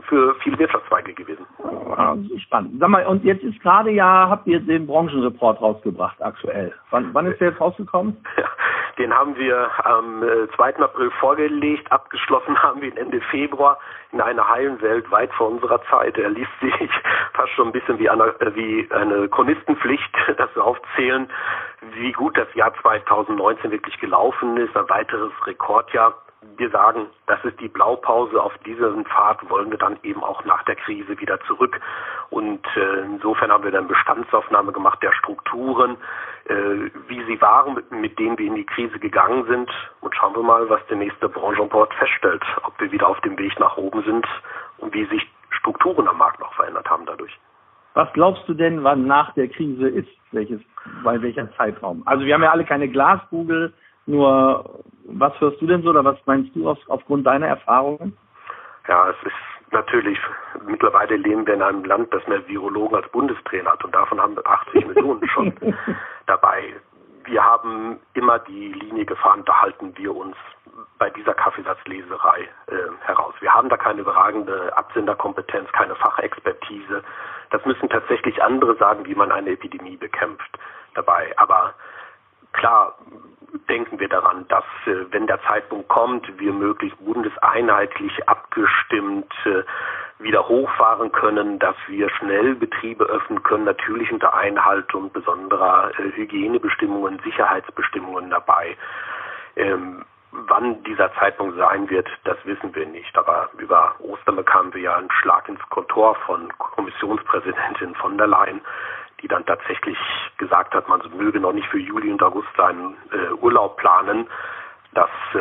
für 0.08 0.34
viele 0.42 0.58
Wirtschaftszweige 0.58 1.12
gewesen. 1.12 1.44
Ja, 1.62 2.16
spannend. 2.38 2.80
Sag 2.80 2.88
mal, 2.88 3.06
und 3.06 3.24
jetzt 3.24 3.42
ist 3.44 3.60
gerade 3.60 3.90
ja, 3.90 4.28
habt 4.30 4.46
ihr 4.46 4.60
den 4.60 4.86
Branchenreport 4.86 5.60
rausgebracht, 5.60 6.16
aktuell. 6.22 6.72
Wann, 6.90 7.12
wann 7.12 7.26
ist 7.26 7.40
der 7.40 7.50
jetzt 7.50 7.60
rausgekommen? 7.60 8.16
Ja, 8.38 8.46
den 8.98 9.12
haben 9.12 9.36
wir 9.36 9.68
am 9.84 10.22
2. 10.56 10.70
Äh, 10.70 10.82
April 10.82 11.10
vorgelegt. 11.18 11.90
Abgeschlossen 11.90 12.56
haben 12.62 12.80
wir 12.80 12.88
ihn 12.88 12.96
Ende 12.96 13.20
Februar 13.30 13.78
in 14.12 14.20
einer 14.20 14.48
heilen 14.48 14.80
Welt 14.80 15.10
weit 15.10 15.32
vor 15.34 15.48
unserer 15.48 15.82
Zeit. 15.90 16.16
Er 16.16 16.30
liest 16.30 16.50
sich 16.60 16.72
fast 17.34 17.50
schon 17.52 17.66
ein 17.66 17.72
bisschen 17.72 17.98
wie 17.98 18.08
eine, 18.08 18.28
äh, 18.40 18.54
wie 18.54 18.88
eine 18.92 19.28
Chronistenpflicht, 19.28 20.14
das 20.36 20.56
aufzählen, 20.56 21.28
wie 21.80 22.12
gut 22.12 22.36
das 22.36 22.52
Jahr 22.54 22.72
2019 22.82 23.70
wirklich 23.70 23.98
gelaufen 24.00 24.56
ist. 24.56 24.76
Ein 24.76 24.88
weiteres 24.88 25.32
Rekordjahr 25.46 26.14
wir 26.56 26.70
sagen, 26.70 27.06
das 27.26 27.44
ist 27.44 27.58
die 27.60 27.68
Blaupause. 27.68 28.40
Auf 28.40 28.56
diesen 28.58 29.04
Pfad 29.06 29.48
wollen 29.50 29.70
wir 29.70 29.78
dann 29.78 29.98
eben 30.02 30.22
auch 30.22 30.44
nach 30.44 30.62
der 30.64 30.76
Krise 30.76 31.18
wieder 31.18 31.40
zurück. 31.42 31.80
Und 32.30 32.64
äh, 32.76 33.00
insofern 33.00 33.50
haben 33.50 33.64
wir 33.64 33.70
dann 33.70 33.88
Bestandsaufnahme 33.88 34.72
gemacht 34.72 35.02
der 35.02 35.12
Strukturen, 35.14 35.96
äh, 36.44 36.90
wie 37.08 37.24
sie 37.24 37.40
waren, 37.40 37.74
mit, 37.74 37.90
mit, 37.90 38.18
denen 38.18 38.38
wir 38.38 38.46
in 38.46 38.54
die 38.54 38.66
Krise 38.66 38.98
gegangen 38.98 39.46
sind. 39.46 39.70
Und 40.00 40.14
schauen 40.14 40.34
wir 40.34 40.42
mal, 40.42 40.68
was 40.68 40.84
der 40.86 40.96
nächste 40.96 41.28
Branchenport 41.28 41.92
feststellt, 41.94 42.44
ob 42.62 42.78
wir 42.80 42.92
wieder 42.92 43.08
auf 43.08 43.20
dem 43.22 43.36
Weg 43.38 43.58
nach 43.58 43.76
oben 43.76 44.02
sind 44.04 44.26
und 44.78 44.94
wie 44.94 45.06
sich 45.06 45.26
Strukturen 45.50 46.06
am 46.06 46.18
Markt 46.18 46.40
noch 46.40 46.52
verändert 46.54 46.88
haben 46.88 47.06
dadurch. 47.06 47.36
Was 47.98 48.12
glaubst 48.12 48.48
du 48.48 48.54
denn, 48.54 48.84
wann 48.84 49.08
nach 49.08 49.34
der 49.34 49.48
Krise 49.48 49.88
ist? 49.88 50.08
Welches, 50.30 50.60
bei 51.02 51.20
welcher 51.20 51.52
Zeitraum? 51.56 52.04
Also 52.06 52.24
wir 52.24 52.32
haben 52.32 52.44
ja 52.44 52.52
alle 52.52 52.64
keine 52.64 52.88
Glaskugel, 52.88 53.72
nur 54.06 54.84
was 55.06 55.32
hörst 55.40 55.60
du 55.60 55.66
denn 55.66 55.82
so 55.82 55.90
oder 55.90 56.04
was 56.04 56.16
meinst 56.24 56.54
du 56.54 56.68
auf, 56.70 56.78
aufgrund 56.86 57.26
deiner 57.26 57.48
Erfahrungen? 57.48 58.16
Ja, 58.86 59.10
es 59.10 59.16
ist 59.26 59.72
natürlich, 59.72 60.16
mittlerweile 60.64 61.16
leben 61.16 61.44
wir 61.44 61.54
in 61.54 61.62
einem 61.62 61.82
Land, 61.82 62.14
das 62.14 62.24
mehr 62.28 62.46
Virologen 62.46 62.94
als 62.94 63.08
Bundestrainer 63.10 63.72
hat 63.72 63.84
und 63.84 63.92
davon 63.92 64.20
haben 64.20 64.36
wir 64.36 64.46
80 64.46 64.86
Millionen 64.86 65.28
schon 65.30 65.52
dabei. 66.26 66.74
Wir 67.28 67.44
haben 67.44 68.00
immer 68.14 68.38
die 68.38 68.72
Linie 68.72 69.04
gefahren, 69.04 69.44
da 69.44 69.60
halten 69.60 69.92
wir 69.98 70.16
uns 70.16 70.34
bei 70.98 71.10
dieser 71.10 71.34
Kaffeesatzleserei 71.34 72.48
äh, 72.68 72.74
heraus. 73.04 73.34
Wir 73.40 73.52
haben 73.52 73.68
da 73.68 73.76
keine 73.76 74.00
überragende 74.00 74.74
Absenderkompetenz, 74.74 75.70
keine 75.72 75.94
Fachexpertise. 75.94 77.04
Das 77.50 77.64
müssen 77.66 77.90
tatsächlich 77.90 78.42
andere 78.42 78.76
sagen, 78.76 79.04
wie 79.04 79.14
man 79.14 79.30
eine 79.30 79.50
Epidemie 79.50 79.96
bekämpft 79.96 80.58
dabei. 80.94 81.34
Aber 81.36 81.74
klar, 82.52 82.96
denken 83.68 84.00
wir 84.00 84.08
daran, 84.08 84.48
dass 84.48 84.64
äh, 84.86 85.04
wenn 85.10 85.26
der 85.26 85.42
Zeitpunkt 85.42 85.88
kommt, 85.88 86.26
wir 86.38 86.52
möglichst 86.52 86.98
bundeseinheitlich 87.04 88.26
abgestimmt 88.26 89.32
äh, 89.44 89.64
wieder 90.18 90.48
hochfahren 90.48 91.12
können, 91.12 91.58
dass 91.58 91.76
wir 91.86 92.10
schnell 92.10 92.54
Betriebe 92.54 93.04
öffnen 93.04 93.42
können, 93.42 93.64
natürlich 93.64 94.10
unter 94.12 94.34
Einhaltung 94.34 95.12
besonderer 95.12 95.92
äh, 95.98 96.16
Hygienebestimmungen, 96.16 97.20
Sicherheitsbestimmungen 97.24 98.30
dabei. 98.30 98.76
Ähm, 99.56 100.04
wann 100.32 100.82
dieser 100.84 101.12
Zeitpunkt 101.14 101.56
sein 101.56 101.88
wird, 101.88 102.08
das 102.24 102.36
wissen 102.44 102.74
wir 102.74 102.86
nicht. 102.86 103.16
Aber 103.16 103.48
über 103.58 103.94
Ostern 104.00 104.36
bekamen 104.36 104.74
wir 104.74 104.82
ja 104.82 104.96
einen 104.96 105.10
Schlag 105.10 105.48
ins 105.48 105.62
Kontor 105.70 106.16
von 106.26 106.48
Kommissionspräsidentin 106.58 107.94
von 107.94 108.18
der 108.18 108.26
Leyen, 108.26 108.60
die 109.22 109.28
dann 109.28 109.46
tatsächlich 109.46 109.98
gesagt 110.36 110.74
hat, 110.74 110.88
man 110.88 111.00
möge 111.16 111.40
noch 111.40 111.52
nicht 111.52 111.68
für 111.68 111.78
Juli 111.78 112.10
und 112.10 112.22
August 112.22 112.48
seinen 112.56 112.96
äh, 113.12 113.32
Urlaub 113.40 113.76
planen. 113.76 114.28
Das 114.94 115.10
äh, 115.34 115.38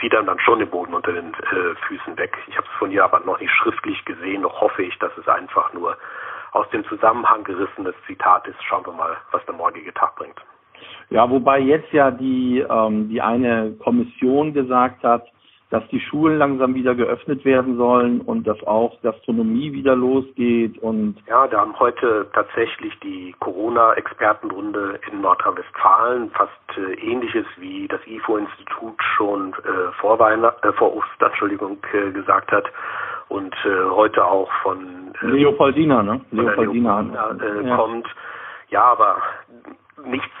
zieht 0.00 0.12
dann 0.12 0.26
dann 0.26 0.40
schon 0.40 0.58
den 0.58 0.70
Boden 0.70 0.94
unter 0.94 1.12
den 1.12 1.34
äh, 1.34 1.74
Füßen 1.86 2.16
weg. 2.18 2.36
Ich 2.48 2.56
habe 2.56 2.66
es 2.66 2.78
von 2.78 2.90
ihr 2.90 3.04
aber 3.04 3.20
noch 3.20 3.40
nicht 3.40 3.52
schriftlich 3.52 4.04
gesehen, 4.04 4.42
noch 4.42 4.60
hoffe 4.60 4.82
ich, 4.82 4.98
dass 4.98 5.16
es 5.18 5.28
einfach 5.28 5.72
nur 5.72 5.96
aus 6.52 6.68
dem 6.70 6.84
Zusammenhang 6.86 7.44
gerissenes 7.44 7.94
Zitat 8.06 8.46
ist. 8.46 8.62
Schauen 8.64 8.86
wir 8.86 8.92
mal, 8.92 9.16
was 9.32 9.44
der 9.46 9.54
morgige 9.54 9.92
Tag 9.92 10.16
bringt. 10.16 10.40
Ja, 11.10 11.28
wobei 11.28 11.60
jetzt 11.60 11.92
ja 11.92 12.10
die, 12.10 12.64
ähm, 12.68 13.08
die 13.08 13.20
eine 13.20 13.72
Kommission 13.82 14.52
gesagt 14.52 15.02
hat, 15.02 15.26
dass 15.74 15.82
die 15.88 15.98
Schulen 15.98 16.38
langsam 16.38 16.76
wieder 16.76 16.94
geöffnet 16.94 17.44
werden 17.44 17.76
sollen 17.76 18.20
und 18.20 18.46
dass 18.46 18.62
auch 18.62 18.96
Gastronomie 19.02 19.72
wieder 19.72 19.96
losgeht 19.96 20.78
und 20.78 21.16
ja, 21.26 21.48
da 21.48 21.62
haben 21.62 21.76
heute 21.80 22.28
tatsächlich 22.32 22.96
die 23.00 23.34
Corona-Expertenrunde 23.40 25.00
in 25.10 25.20
Nordrhein-Westfalen 25.20 26.30
fast 26.30 26.52
äh, 26.76 26.94
ähnliches 27.00 27.44
wie 27.56 27.88
das 27.88 28.00
IFO-Institut 28.06 29.02
schon 29.16 29.52
äh, 29.52 29.90
vor 30.00 30.16
Weihnachten, 30.20 30.64
äh, 30.64 30.72
vor 30.74 30.94
Ostern, 30.94 31.30
Entschuldigung, 31.30 31.78
äh, 31.92 32.12
gesagt 32.12 32.52
hat 32.52 32.66
und 33.26 33.52
äh, 33.64 33.90
heute 33.90 34.24
auch 34.24 34.52
von 34.62 35.12
äh, 35.22 35.26
Leopoldina, 35.26 36.04
ne? 36.04 36.20
Leopoldina, 36.30 37.00
Leopoldina 37.00 37.68
ja. 37.68 37.76
kommt. 37.76 38.06
Ja, 38.68 38.84
aber 38.84 39.16
nichts, 40.04 40.34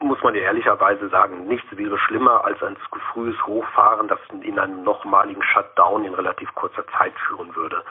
muss 0.00 0.22
man 0.22 0.34
ja 0.34 0.42
ehrlicherweise 0.42 1.08
sagen, 1.08 1.46
nichts 1.46 1.66
wäre 1.76 1.98
schlimmer 1.98 2.44
als 2.44 2.62
ein 2.62 2.76
zu 2.76 2.98
frühes 3.12 3.36
Hochfahren, 3.46 4.08
das 4.08 4.18
in 4.42 4.58
einen 4.58 4.82
nochmaligen 4.82 5.42
Shutdown 5.42 6.04
in 6.04 6.14
relativ 6.14 6.52
kurzer 6.54 6.84
Zeit 6.98 7.12
führen 7.26 7.54
würde. 7.54 7.82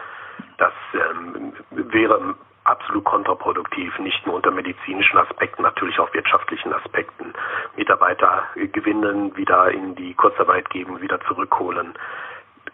Das 0.57 0.73
ähm, 0.93 1.53
wäre 1.71 2.35
absolut 2.65 3.03
kontraproduktiv, 3.05 3.97
nicht 3.99 4.25
nur 4.25 4.35
unter 4.35 4.51
medizinischen 4.51 5.17
Aspekten, 5.17 5.63
natürlich 5.63 5.99
auch 5.99 6.13
wirtschaftlichen 6.13 6.73
Aspekten. 6.73 7.33
Mitarbeiter 7.75 8.43
gewinnen, 8.55 9.35
wieder 9.35 9.71
in 9.71 9.95
die 9.95 10.13
Kurzarbeit 10.13 10.69
geben, 10.69 11.01
wieder 11.01 11.19
zurückholen, 11.21 11.93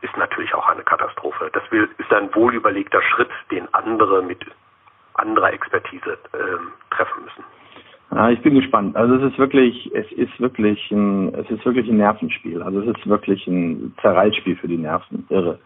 ist 0.01 0.17
natürlich 0.17 0.53
auch 0.53 0.67
eine 0.67 0.83
Katastrophe. 0.83 1.49
Das 1.53 1.63
ist 1.71 2.11
ein 2.11 2.33
wohlüberlegter 2.35 3.01
Schritt, 3.01 3.29
den 3.51 3.73
andere 3.73 4.21
mit 4.21 4.45
anderer 5.13 5.53
Expertise 5.53 6.17
ähm, 6.33 6.73
treffen 6.91 7.23
müssen. 7.23 7.43
Ja, 8.11 8.29
ich 8.29 8.41
bin 8.41 8.55
gespannt. 8.55 8.95
Also 8.95 9.15
es 9.15 9.31
ist 9.31 9.39
wirklich, 9.39 9.91
es 9.93 10.09
ist 10.13 10.39
wirklich 10.39 10.91
ein, 10.91 11.33
es 11.33 11.49
ist 11.49 11.65
wirklich 11.65 11.89
ein 11.89 11.97
Nervenspiel. 11.97 12.61
Also 12.61 12.81
es 12.81 12.95
ist 12.95 13.07
wirklich 13.07 13.45
ein 13.47 13.93
Zerreißspiel 14.01 14.55
für 14.57 14.67
die 14.67 14.77
Nerven. 14.77 15.25
Irre. 15.29 15.59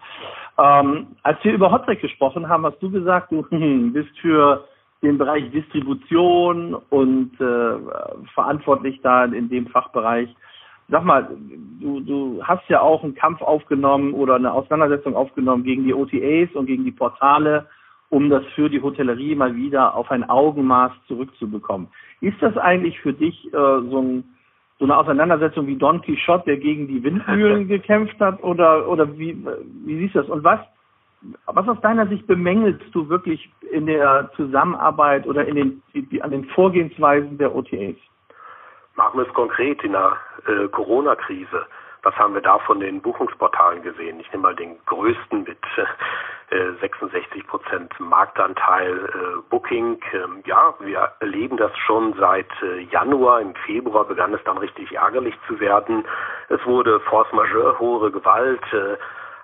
Ähm, 0.58 1.08
als 1.24 1.44
wir 1.44 1.54
über 1.54 1.72
Hotrek 1.72 2.02
gesprochen 2.02 2.50
haben, 2.50 2.66
hast 2.66 2.82
du 2.82 2.90
gesagt, 2.90 3.32
du 3.32 3.46
bist 3.94 4.18
für 4.20 4.66
den 5.02 5.18
Bereich 5.18 5.50
Distribution 5.52 6.76
und 6.90 7.32
äh, 7.40 8.26
verantwortlich 8.34 9.00
da 9.02 9.26
in 9.26 9.50
dem 9.50 9.68
Fachbereich. 9.68 10.30
Sag 10.90 11.06
mal, 11.06 11.30
du, 11.80 12.00
du 12.02 12.42
hast 12.44 12.68
ja 12.68 12.82
auch 12.82 13.04
einen 13.04 13.16
Kampf 13.16 13.42
aufgenommen 13.42 14.14
oder 14.14 14.36
eine 14.36 14.52
Auseinandersetzung 14.52 15.16
aufgenommen 15.16 15.64
gegen 15.64 15.84
die 15.84 15.94
OTAs 15.94 16.54
und 16.56 16.66
gegen 16.66 16.84
die 16.84 16.92
Portale, 16.92 17.68
um 18.10 18.30
das 18.30 18.44
für 18.56 18.70
die 18.70 18.82
Hotellerie 18.82 19.36
mal 19.36 19.56
wieder 19.56 19.96
auf 19.96 20.10
ein 20.12 20.28
Augenmaß 20.28 20.92
zurückzubekommen. 21.08 21.88
Ist 22.22 22.42
das 22.42 22.58
eigentlich 22.58 23.00
für 23.00 23.14
dich 23.14 23.46
äh, 23.48 23.52
so, 23.52 24.02
ein, 24.02 24.24
so 24.78 24.86
eine 24.86 24.98
Auseinandersetzung 24.98 25.68
wie 25.68 25.78
Don 25.78 26.02
Quixote, 26.02 26.46
der 26.46 26.58
gegen 26.58 26.88
die 26.88 27.04
Windmühlen 27.04 27.68
gekämpft 27.68 28.20
hat? 28.20 28.44
Oder, 28.44 28.88
oder 28.88 29.18
wie, 29.18 29.38
wie 29.86 30.00
siehst 30.00 30.16
du 30.16 30.20
das? 30.20 30.30
Und 30.30 30.44
was, 30.44 30.60
was 31.46 31.68
aus 31.68 31.82
deiner 31.82 32.08
Sicht 32.08 32.28
bemängelst 32.28 32.94
du 32.94 33.10
wirklich 33.10 33.50
in 33.72 33.86
der 33.86 34.32
Zusammenarbeit 34.36 35.28
oder 35.28 35.46
in 35.46 35.56
den, 35.56 35.84
die, 35.94 36.22
an 36.22 36.32
den 36.32 36.46
Vorgehensweisen 36.46 37.38
der 37.38 37.56
OTAs? 37.56 37.96
Machen 38.96 39.20
wir 39.20 39.28
es 39.28 39.34
konkret 39.34 39.84
in 39.84 39.94
der 39.94 40.18
äh, 40.46 40.68
Corona-Krise. 40.68 41.66
Was 42.04 42.16
haben 42.16 42.34
wir 42.34 42.42
da 42.42 42.60
von 42.60 42.80
den 42.80 43.02
Buchungsportalen 43.02 43.82
gesehen? 43.84 44.20
Ich 44.20 44.32
nehme 44.32 44.44
mal 44.44 44.56
den 44.56 44.78
größten 44.86 45.44
mit 45.44 45.58
66 46.50 47.46
Prozent 47.48 48.00
Marktanteil 48.00 49.06
äh, 49.06 49.42
Booking. 49.50 50.00
Ähm, 50.14 50.44
ja, 50.46 50.74
wir 50.80 51.12
erleben 51.20 51.58
das 51.58 51.72
schon 51.78 52.14
seit 52.20 52.50
äh, 52.62 52.82
Januar. 52.92 53.42
Im 53.42 53.56
Februar 53.66 54.06
begann 54.06 54.34
es 54.34 54.44
dann 54.46 54.58
richtig 54.58 54.92
ärgerlich 54.94 55.36
zu 55.48 55.60
werden. 55.60 56.06
Es 56.50 56.66
wurde 56.66 57.00
Force 57.02 57.32
Majeure, 57.34 57.78
hohe 57.80 58.12
Gewalt 58.12 58.62
äh, 58.74 58.98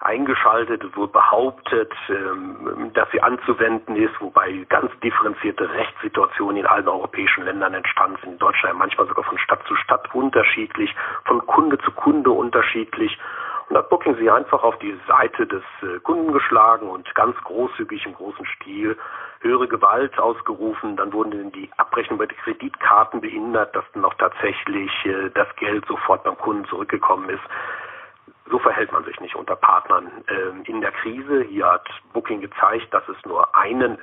eingeschaltet, 0.06 0.84
es 0.84 0.96
wurde 0.96 1.14
behauptet, 1.14 1.92
ähm, 2.10 2.92
dass 2.94 3.10
sie 3.12 3.22
anzuwenden 3.22 3.96
ist, 3.96 4.14
wobei 4.20 4.66
ganz 4.70 4.92
differenzierte 5.04 5.70
Rechtssituationen 5.70 6.58
in 6.58 6.66
allen 6.66 6.88
europäischen 6.88 7.44
Ländern 7.44 7.74
entstanden 7.74 8.18
sind. 8.22 8.34
In 8.34 8.38
Deutschland 8.40 8.78
manchmal 8.78 9.08
sogar 9.08 9.24
von 9.24 9.38
Stadt 9.40 9.62
zu 9.68 9.76
Stadt 9.76 10.14
unterschiedlich, 10.14 10.94
von 11.26 11.46
Kunde 11.48 11.78
zu 11.80 11.92
Kunde 11.92 12.30
unterschiedlich. 12.30 13.18
Und 13.70 13.78
hat 13.78 13.90
Booking 13.90 14.16
sie 14.18 14.30
einfach 14.30 14.64
auf 14.64 14.78
die 14.80 14.98
Seite 15.08 15.48
des 15.48 15.64
äh, 15.82 16.00
Kunden 16.00 16.32
geschlagen 16.32 16.88
und 16.88 17.14
ganz 17.16 17.36
großzügig 17.44 18.06
im 18.06 18.14
großen 18.14 18.46
Stil 18.46 18.98
höhere 19.40 19.68
Gewalt 19.68 20.18
ausgerufen. 20.20 20.98
Dann 20.98 21.12
wurden 21.14 21.52
die 21.52 21.70
Abrechnungen 21.78 22.20
bei 22.20 22.28
den 22.28 22.38
Kreditkarten 22.38 23.22
behindert, 23.22 23.76
dass 23.76 23.86
dann 23.94 24.06
auch 24.06 24.14
tatsächlich 24.16 24.92
äh, 25.06 25.30
das 25.34 25.48
Geld 25.56 25.86
sofort 25.88 26.24
beim 26.24 26.38
Kunden 26.38 26.66
zurückgekommen 26.66 27.30
ist. 27.30 27.44
So 28.52 28.60
verhält 28.60 28.92
man 28.92 29.04
sich 29.06 29.20
nicht 29.20 29.36
unter 29.36 29.56
Partnern 29.56 30.12
ähm, 30.28 30.62
in 30.66 30.82
der 30.82 30.92
Krise. 30.92 31.42
Hier 31.44 31.66
hat 31.66 31.90
Booking 32.14 32.42
gezeigt, 32.42 32.94
dass 32.94 33.08
es 33.10 33.18
nur 33.26 33.56
einen 33.56 33.98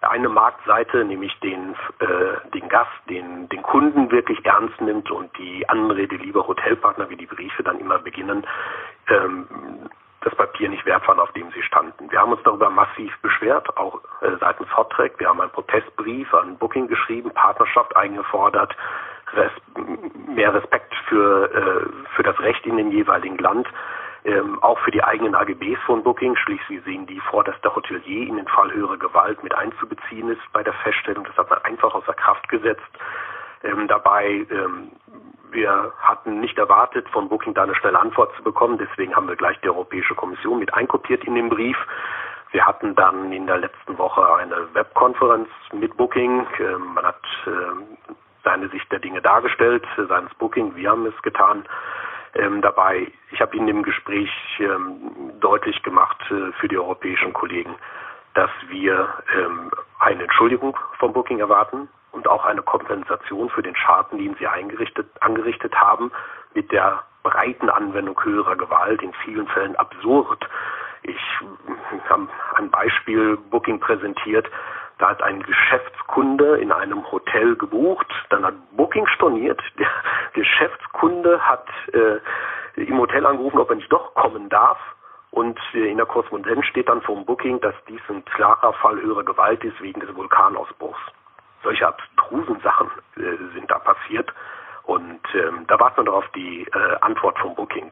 eine 0.00 0.28
Marktseite, 0.28 1.04
nämlich 1.04 1.34
den, 1.40 1.74
äh, 1.98 2.48
den 2.54 2.68
Gast, 2.68 2.90
den, 3.08 3.48
den 3.48 3.62
Kunden 3.62 4.10
wirklich 4.10 4.44
ernst 4.44 4.80
nimmt 4.80 5.10
und 5.10 5.36
die 5.38 5.68
Anrede 5.68 6.16
lieber 6.16 6.46
Hotelpartner, 6.46 7.10
wie 7.10 7.16
die 7.16 7.26
Briefe 7.26 7.62
dann 7.64 7.80
immer 7.80 7.98
beginnen, 7.98 8.46
ähm, 9.10 9.46
das 10.20 10.34
Papier 10.34 10.68
nicht 10.68 10.84
wert 10.84 11.06
waren, 11.06 11.20
auf 11.20 11.32
dem 11.32 11.50
sie 11.52 11.62
standen. 11.62 12.10
Wir 12.10 12.20
haben 12.20 12.32
uns 12.32 12.42
darüber 12.42 12.70
massiv 12.70 13.16
beschwert, 13.22 13.76
auch 13.76 14.00
äh, 14.20 14.36
seitens 14.40 14.74
Hottrack. 14.76 15.12
Wir 15.18 15.28
haben 15.28 15.40
einen 15.40 15.50
Protestbrief 15.50 16.32
an 16.34 16.56
Booking 16.58 16.88
geschrieben, 16.88 17.30
Partnerschaft 17.30 17.94
eingefordert. 17.96 18.76
res 19.34 19.52
mehr 20.26 20.54
Respekt 20.54 20.94
für, 21.08 21.52
äh, 21.52 22.06
für 22.16 22.22
das 22.22 22.38
Recht 22.40 22.66
in 22.66 22.76
dem 22.76 22.90
jeweiligen 22.90 23.38
Land, 23.38 23.68
ähm, 24.24 24.62
auch 24.62 24.78
für 24.80 24.90
die 24.90 25.04
eigenen 25.04 25.34
AGBs 25.34 25.80
von 25.86 26.02
Booking. 26.02 26.36
Schließlich 26.36 26.82
sehen 26.84 27.06
die 27.06 27.20
vor, 27.20 27.44
dass 27.44 27.60
der 27.60 27.74
Hotelier 27.74 28.26
in 28.26 28.36
den 28.36 28.48
Fall 28.48 28.72
höhere 28.72 28.98
Gewalt 28.98 29.42
mit 29.44 29.54
einzubeziehen 29.54 30.30
ist 30.30 30.42
bei 30.52 30.62
der 30.62 30.74
Feststellung. 30.74 31.24
Das 31.24 31.36
hat 31.36 31.50
man 31.50 31.62
einfach 31.62 31.94
außer 31.94 32.14
Kraft 32.14 32.48
gesetzt. 32.48 32.82
Ähm, 33.62 33.88
dabei, 33.88 34.46
ähm, 34.50 34.92
wir 35.50 35.92
hatten 36.00 36.40
nicht 36.40 36.58
erwartet, 36.58 37.08
von 37.10 37.28
Booking 37.28 37.54
da 37.54 37.62
eine 37.64 37.74
schnelle 37.74 38.00
Antwort 38.00 38.34
zu 38.36 38.42
bekommen. 38.42 38.78
Deswegen 38.78 39.14
haben 39.14 39.28
wir 39.28 39.36
gleich 39.36 39.58
die 39.60 39.68
Europäische 39.68 40.14
Kommission 40.14 40.58
mit 40.58 40.72
einkopiert 40.74 41.24
in 41.24 41.34
den 41.34 41.48
Brief. 41.48 41.76
Wir 42.50 42.66
hatten 42.66 42.94
dann 42.94 43.32
in 43.32 43.46
der 43.46 43.58
letzten 43.58 43.98
Woche 43.98 44.34
eine 44.36 44.72
Webkonferenz 44.74 45.48
mit 45.72 45.96
Booking. 45.96 46.46
Ähm, 46.58 46.94
man 46.94 47.04
hat 47.04 47.22
äh, 47.46 47.50
seine 48.44 48.68
Sicht 48.68 48.90
der 48.90 49.00
Dinge 49.00 49.20
dargestellt, 49.20 49.86
seines 50.08 50.32
Booking. 50.34 50.74
Wir 50.74 50.90
haben 50.90 51.06
es 51.06 51.22
getan. 51.22 51.64
Ähm, 52.34 52.62
dabei, 52.62 53.10
ich 53.30 53.40
habe 53.40 53.56
in 53.56 53.66
dem 53.66 53.82
Gespräch 53.82 54.30
ähm, 54.60 55.32
deutlich 55.40 55.82
gemacht 55.82 56.18
äh, 56.30 56.52
für 56.60 56.68
die 56.68 56.78
europäischen 56.78 57.32
Kollegen, 57.32 57.74
dass 58.34 58.50
wir 58.68 59.08
ähm, 59.36 59.70
eine 59.98 60.24
Entschuldigung 60.24 60.76
vom 60.98 61.12
Booking 61.12 61.40
erwarten 61.40 61.88
und 62.12 62.28
auch 62.28 62.44
eine 62.44 62.62
Kompensation 62.62 63.50
für 63.50 63.62
den 63.62 63.76
Schaden, 63.76 64.18
den 64.18 64.34
sie 64.38 64.46
eingerichtet, 64.46 65.06
angerichtet 65.20 65.74
haben, 65.74 66.10
mit 66.54 66.72
der 66.72 67.02
breiten 67.22 67.68
Anwendung 67.68 68.22
höherer 68.22 68.56
Gewalt, 68.56 69.02
in 69.02 69.12
vielen 69.24 69.46
Fällen 69.48 69.76
absurd. 69.76 70.48
Ich 71.02 71.20
habe 72.08 72.28
ein 72.56 72.70
Beispiel 72.70 73.36
Booking 73.50 73.80
präsentiert. 73.80 74.48
Da 74.98 75.10
hat 75.10 75.22
ein 75.22 75.42
Geschäftskunde 75.42 76.58
in 76.58 76.72
einem 76.72 77.10
Hotel 77.12 77.54
gebucht, 77.54 78.08
dann 78.30 78.44
hat 78.44 78.54
Booking 78.72 79.06
storniert. 79.08 79.62
Der 79.78 79.88
Geschäftskunde 80.32 81.40
hat 81.40 81.68
äh, 81.92 82.18
im 82.82 82.98
Hotel 82.98 83.24
angerufen, 83.24 83.58
ob 83.58 83.70
er 83.70 83.76
nicht 83.76 83.92
doch 83.92 84.14
kommen 84.14 84.48
darf. 84.48 84.78
Und 85.30 85.58
äh, 85.74 85.90
in 85.90 85.98
der 85.98 86.06
Korrespondenz 86.06 86.64
steht 86.66 86.88
dann 86.88 87.02
vom 87.02 87.24
Booking, 87.24 87.60
dass 87.60 87.74
dies 87.88 88.00
ein 88.08 88.24
klarer 88.24 88.72
Fall 88.74 89.00
höherer 89.00 89.24
Gewalt 89.24 89.62
ist 89.62 89.80
wegen 89.80 90.00
des 90.00 90.14
Vulkanausbruchs. 90.14 90.98
Solche 91.62 91.86
abstrusen 91.86 92.60
Sachen 92.60 92.88
äh, 93.16 93.36
sind 93.54 93.70
da 93.70 93.78
passiert. 93.78 94.32
Und 94.84 95.20
ähm, 95.34 95.66
da 95.66 95.78
warten 95.78 95.98
wir 95.98 96.04
noch 96.04 96.18
auf 96.18 96.28
die 96.34 96.62
äh, 96.62 96.96
Antwort 97.02 97.38
vom 97.38 97.54
Booking. 97.54 97.90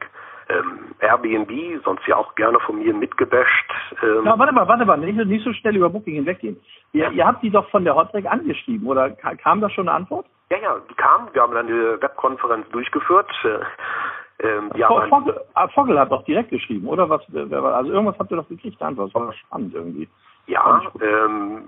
Ähm, 0.49 0.95
Airbnb, 0.99 1.83
sonst 1.83 2.07
ja 2.07 2.15
auch 2.15 2.33
gerne 2.35 2.59
von 2.61 2.79
mir 2.79 2.93
mitgebasht. 2.93 3.71
Ähm 4.01 4.25
ja, 4.25 4.39
warte 4.39 4.53
mal, 4.53 4.67
warte 4.67 4.85
mal, 4.85 4.97
nicht, 4.97 5.15
nicht 5.15 5.43
so 5.43 5.51
schnell 5.53 5.75
über 5.75 5.89
Booking 5.89 6.15
hinweggehen. 6.15 6.59
Ihr, 6.93 7.11
ihr 7.11 7.27
habt 7.27 7.43
die 7.43 7.49
doch 7.49 7.69
von 7.69 7.83
der 7.83 7.95
Hotrec 7.95 8.25
angeschrieben, 8.25 8.87
oder 8.87 9.11
kam 9.11 9.59
da 9.59 9.69
schon 9.69 9.89
eine 9.89 9.97
Antwort? 9.97 10.25
Ja, 10.49 10.57
ja, 10.57 10.77
die 10.89 10.93
kam. 10.95 11.27
Wir 11.33 11.41
haben 11.41 11.53
dann 11.53 11.67
eine 11.67 12.01
Webkonferenz 12.01 12.67
durchgeführt. 12.69 13.29
Äh, 13.43 14.47
ähm, 14.47 14.71
ja, 14.75 14.87
Vogel, 14.87 15.39
ah, 15.55 15.67
Vogel, 15.67 15.99
hat 15.99 16.11
doch 16.11 16.23
direkt 16.23 16.49
geschrieben, 16.49 16.87
oder? 16.87 17.09
Was, 17.09 17.21
also 17.33 17.91
irgendwas 17.91 18.17
habt 18.17 18.31
ihr 18.31 18.37
doch 18.37 18.47
gekriegt, 18.47 18.81
Antwort. 18.81 19.13
Das 19.13 19.21
war 19.21 19.33
spannend 19.33 19.73
irgendwie. 19.75 20.07
Ja, 20.45 20.81
ähm, 21.01 21.63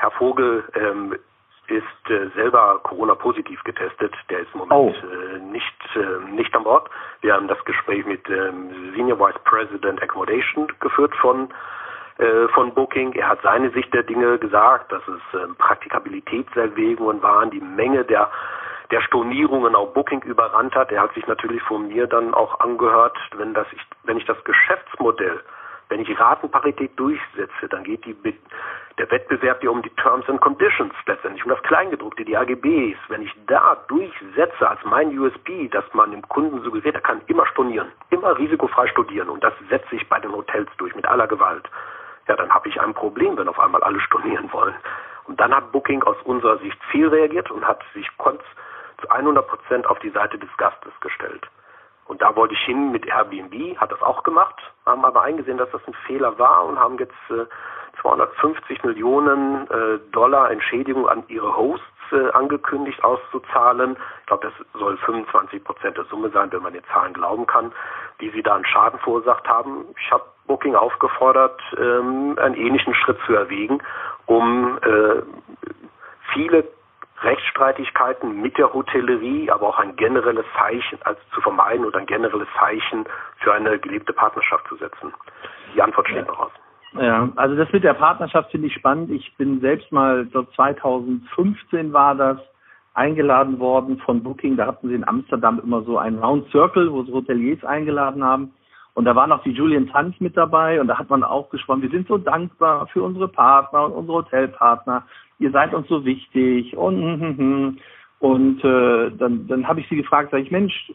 Herr 0.00 0.10
Vogel 0.12 0.64
ähm, 0.74 1.14
ist 1.68 2.10
äh, 2.10 2.28
selber 2.34 2.80
Corona-positiv 2.82 3.62
getestet. 3.64 4.14
Der 4.30 4.40
ist 4.40 4.48
im 4.54 4.60
Moment 4.60 4.96
oh. 5.02 5.06
äh, 5.06 5.38
nicht, 5.38 5.74
äh, 5.94 6.30
nicht 6.32 6.54
an 6.54 6.64
Bord. 6.64 6.88
Wir 7.20 7.34
haben 7.34 7.48
das 7.48 7.62
Gespräch 7.64 8.04
mit 8.06 8.28
ähm, 8.28 8.92
Senior 8.94 9.18
Vice 9.18 9.38
President 9.44 10.02
Accommodation 10.02 10.68
geführt 10.80 11.14
von 11.16 11.48
äh, 12.18 12.48
von 12.48 12.72
Booking. 12.72 13.12
Er 13.12 13.28
hat 13.28 13.40
seine 13.42 13.70
Sicht 13.70 13.92
der 13.92 14.02
Dinge 14.02 14.38
gesagt, 14.38 14.90
dass 14.90 15.02
es 15.06 15.40
ähm, 15.40 15.54
Praktikabilitätserwägungen 15.56 17.22
waren, 17.22 17.50
die 17.50 17.60
Menge 17.60 18.04
der 18.04 18.30
der 18.90 19.00
Stornierungen 19.02 19.74
auf 19.74 19.92
Booking 19.94 20.22
überrannt 20.22 20.74
hat. 20.74 20.92
Er 20.92 21.02
hat 21.02 21.14
sich 21.14 21.26
natürlich 21.26 21.62
von 21.62 21.88
mir 21.88 22.06
dann 22.06 22.34
auch 22.34 22.60
angehört, 22.60 23.18
wenn 23.36 23.52
das 23.52 23.66
ich, 23.72 23.80
wenn 24.04 24.16
ich 24.16 24.24
das 24.26 24.42
Geschäftsmodell 24.44 25.40
wenn 25.88 26.00
ich 26.00 26.18
Ratenparität 26.18 26.98
durchsetze, 26.98 27.68
dann 27.68 27.84
geht 27.84 28.04
die, 28.04 28.16
der 28.98 29.10
Wettbewerb 29.10 29.62
ja 29.62 29.70
um 29.70 29.82
die 29.82 29.90
Terms 29.90 30.28
and 30.28 30.40
Conditions 30.40 30.94
letztendlich, 31.06 31.44
um 31.44 31.50
das 31.50 31.62
Kleingedruckte, 31.62 32.24
die 32.24 32.36
AGBs. 32.36 32.98
Wenn 33.08 33.22
ich 33.22 33.32
da 33.46 33.76
durchsetze 33.88 34.68
als 34.68 34.80
mein 34.84 35.16
USP, 35.16 35.68
dass 35.68 35.84
man 35.92 36.10
dem 36.10 36.22
Kunden 36.28 36.62
suggeriert, 36.62 36.94
er 36.94 37.00
kann 37.00 37.20
immer 37.26 37.46
stornieren, 37.46 37.92
immer 38.10 38.36
risikofrei 38.36 38.86
studieren 38.88 39.28
und 39.28 39.44
das 39.44 39.52
setze 39.68 39.94
ich 39.94 40.08
bei 40.08 40.18
den 40.18 40.32
Hotels 40.32 40.68
durch 40.78 40.94
mit 40.94 41.06
aller 41.06 41.26
Gewalt, 41.26 41.68
ja, 42.28 42.34
dann 42.34 42.50
habe 42.52 42.68
ich 42.68 42.80
ein 42.80 42.94
Problem, 42.94 43.36
wenn 43.36 43.48
auf 43.48 43.60
einmal 43.60 43.82
alle 43.84 44.00
stornieren 44.00 44.52
wollen. 44.52 44.74
Und 45.24 45.40
dann 45.40 45.54
hat 45.54 45.72
Booking 45.72 46.02
aus 46.02 46.16
unserer 46.24 46.58
Sicht 46.58 46.78
viel 46.90 47.08
reagiert 47.08 47.50
und 47.50 47.66
hat 47.66 47.82
sich 47.94 48.08
zu 49.00 49.08
100 49.08 49.46
Prozent 49.46 49.86
auf 49.86 49.98
die 50.00 50.10
Seite 50.10 50.38
des 50.38 50.48
Gastes 50.56 50.92
gestellt. 51.00 51.46
Und 52.08 52.22
da 52.22 52.36
wollte 52.36 52.54
ich 52.54 52.60
hin 52.60 52.92
mit 52.92 53.06
Airbnb, 53.06 53.76
hat 53.78 53.90
das 53.90 54.00
auch 54.02 54.22
gemacht, 54.22 54.54
haben 54.84 55.04
aber 55.04 55.22
eingesehen, 55.22 55.58
dass 55.58 55.70
das 55.70 55.80
ein 55.86 55.94
Fehler 56.06 56.38
war 56.38 56.64
und 56.64 56.78
haben 56.78 56.98
jetzt 56.98 57.14
äh, 57.30 57.46
250 58.00 58.84
Millionen 58.84 59.68
äh, 59.70 59.98
Dollar 60.12 60.50
Entschädigung 60.50 61.08
an 61.08 61.24
ihre 61.28 61.56
Hosts 61.56 61.84
äh, 62.12 62.30
angekündigt 62.30 63.02
auszuzahlen. 63.02 63.96
Ich 64.20 64.26
glaube, 64.26 64.48
das 64.48 64.80
soll 64.80 64.96
25 64.98 65.64
Prozent 65.64 65.96
der 65.96 66.04
Summe 66.04 66.30
sein, 66.30 66.52
wenn 66.52 66.62
man 66.62 66.72
den 66.72 66.84
Zahlen 66.92 67.12
glauben 67.14 67.46
kann, 67.46 67.72
die 68.20 68.30
sie 68.30 68.42
da 68.42 68.54
an 68.54 68.64
Schaden 68.64 69.00
verursacht 69.00 69.48
haben. 69.48 69.84
Ich 70.00 70.10
habe 70.12 70.24
Booking 70.46 70.76
aufgefordert, 70.76 71.60
ähm, 71.76 72.38
einen 72.38 72.54
ähnlichen 72.54 72.94
Schritt 72.94 73.18
zu 73.26 73.34
erwägen, 73.34 73.82
um 74.26 74.78
äh, 74.82 75.22
viele 76.32 76.64
Rechtsstreitigkeiten 77.26 78.40
mit 78.40 78.56
der 78.56 78.72
Hotellerie, 78.72 79.50
aber 79.50 79.68
auch 79.68 79.78
ein 79.78 79.96
generelles 79.96 80.46
Zeichen 80.56 80.98
also 81.04 81.20
zu 81.34 81.40
vermeiden 81.40 81.84
und 81.84 81.94
ein 81.94 82.06
generelles 82.06 82.48
Zeichen 82.58 83.04
für 83.38 83.52
eine 83.52 83.78
gelebte 83.78 84.12
Partnerschaft 84.12 84.66
zu 84.68 84.76
setzen. 84.76 85.12
Die 85.74 85.82
Antwort 85.82 86.06
steht 86.08 86.24
ja. 86.24 86.32
noch 86.32 86.38
aus. 86.38 86.52
Ja, 86.98 87.28
also 87.36 87.56
das 87.56 87.70
mit 87.72 87.84
der 87.84 87.94
Partnerschaft 87.94 88.50
finde 88.50 88.68
ich 88.68 88.74
spannend. 88.74 89.10
Ich 89.10 89.36
bin 89.36 89.60
selbst 89.60 89.92
mal, 89.92 90.26
so 90.32 90.44
2015 90.44 91.92
war 91.92 92.14
das, 92.14 92.38
eingeladen 92.94 93.58
worden 93.58 93.98
von 93.98 94.22
Booking. 94.22 94.56
Da 94.56 94.66
hatten 94.66 94.88
sie 94.88 94.94
in 94.94 95.06
Amsterdam 95.06 95.60
immer 95.62 95.82
so 95.82 95.98
einen 95.98 96.18
Round 96.18 96.50
Circle, 96.50 96.90
wo 96.90 97.02
sie 97.02 97.12
Hoteliers 97.12 97.62
eingeladen 97.64 98.24
haben. 98.24 98.54
Und 98.96 99.04
da 99.04 99.14
war 99.14 99.26
noch 99.26 99.42
die 99.42 99.50
Julian 99.50 99.88
Tanz 99.88 100.18
mit 100.20 100.38
dabei 100.38 100.80
und 100.80 100.86
da 100.86 100.98
hat 100.98 101.10
man 101.10 101.22
auch 101.22 101.50
gesprochen, 101.50 101.82
wir 101.82 101.90
sind 101.90 102.08
so 102.08 102.16
dankbar 102.16 102.86
für 102.86 103.02
unsere 103.02 103.28
Partner 103.28 103.84
und 103.84 103.92
unsere 103.92 104.18
Hotelpartner. 104.20 105.04
Ihr 105.38 105.50
seid 105.50 105.74
uns 105.74 105.86
so 105.88 106.06
wichtig 106.06 106.74
und 106.74 107.02
hm, 107.02 107.20
hm, 107.20 107.36
hm. 107.36 107.78
und 108.20 108.64
äh, 108.64 109.10
dann, 109.18 109.46
dann 109.48 109.68
habe 109.68 109.80
ich 109.80 109.88
sie 109.90 109.96
gefragt, 109.96 110.30
sag 110.30 110.40
ich, 110.40 110.50
Mensch, 110.50 110.90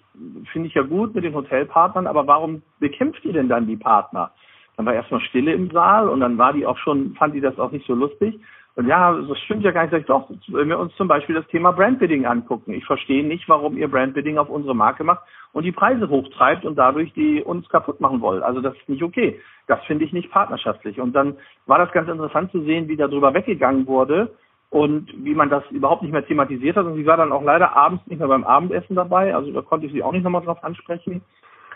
finde 0.51 0.67
ich 0.67 0.73
ja 0.73 0.81
gut 0.81 1.13
mit 1.13 1.23
den 1.23 1.35
Hotelpartnern, 1.35 2.07
aber 2.07 2.25
warum 2.25 2.63
bekämpft 2.79 3.23
ihr 3.23 3.33
denn 3.33 3.49
dann 3.49 3.67
die 3.67 3.77
Partner? 3.77 4.31
Dann 4.77 4.87
war 4.87 4.95
erstmal 4.95 5.21
Stille 5.21 5.53
im 5.53 5.69
Saal 5.69 6.09
und 6.09 6.21
dann 6.21 6.39
war 6.39 6.53
die 6.53 6.65
auch 6.65 6.79
schon, 6.79 7.13
fand 7.13 7.35
die 7.35 7.41
das 7.41 7.59
auch 7.59 7.71
nicht 7.71 7.85
so 7.85 7.93
lustig. 7.93 8.39
Und 8.82 8.88
ja, 8.88 9.13
das 9.13 9.38
stimmt 9.41 9.63
ja 9.63 9.70
gar 9.70 9.84
nicht. 9.84 9.91
Sag 9.91 10.00
ich, 10.00 10.08
doch, 10.08 10.28
wenn 10.48 10.67
wir 10.67 10.80
uns 10.80 10.96
zum 10.96 11.08
Beispiel 11.08 11.36
das 11.36 11.46
Thema 11.50 11.72
Brandbidding 11.72 12.26
angucken. 12.26 12.74
Ich 12.74 12.84
verstehe 12.84 13.24
nicht, 13.24 13.48
warum 13.48 13.78
ihr 13.78 13.88
Brandbidding 13.88 14.39
auf 14.39 14.50
unsere 14.50 14.76
Marke 14.76 15.04
macht 15.04 15.22
und 15.54 15.65
die 15.65 15.72
Preise 15.72 16.10
hochtreibt 16.10 16.65
und 16.65 16.78
dadurch 16.78 17.13
die 17.13 17.44
uns 17.44 17.70
kaputt 17.70 18.02
machen 18.02 18.22
wollt. 18.22 18.41
Also 18.41 18.60
das 18.60 18.76
ist 18.76 18.89
nicht 18.89 19.04
okay. 19.04 19.39
Das 19.67 19.80
finde 19.86 20.04
ich 20.04 20.13
nicht 20.13 20.32
partnerschaftlich. 20.32 21.00
Und 21.00 21.13
dann 21.13 21.38
war 21.67 21.78
das 21.78 21.91
ganz 21.91 22.10
interessant 22.10 22.52
zu 22.52 22.63
sehen, 22.63 22.88
wie 22.88 22.98
darüber 22.98 23.36
weggegangen 23.36 23.86
wurde 23.86 24.34
und 24.72 25.13
wie 25.15 25.36
man 25.36 25.52
das 25.52 25.63
überhaupt 25.70 26.02
nicht 26.02 26.12
mehr 26.12 26.26
thematisiert 26.26 26.76
hat. 26.76 26.88
Und 26.88 26.96
sie 26.96 27.06
war 27.06 27.17
dann 27.17 27.32
auch 27.32 27.44
leider 27.44 27.76
abends 27.76 28.08
nicht 28.08 28.17
mehr 28.17 28.30
beim 28.30 28.46
Abendessen 28.46 28.96
dabei. 28.96 29.36
Also 29.36 29.52
da 29.52 29.62
konnte 29.62 29.86
ich 29.86 29.94
sie 29.94 30.02
auch 30.02 30.12
nicht 30.12 30.24
nochmal 30.24 30.41
drauf 30.41 30.63
ansprechen. 30.63 31.22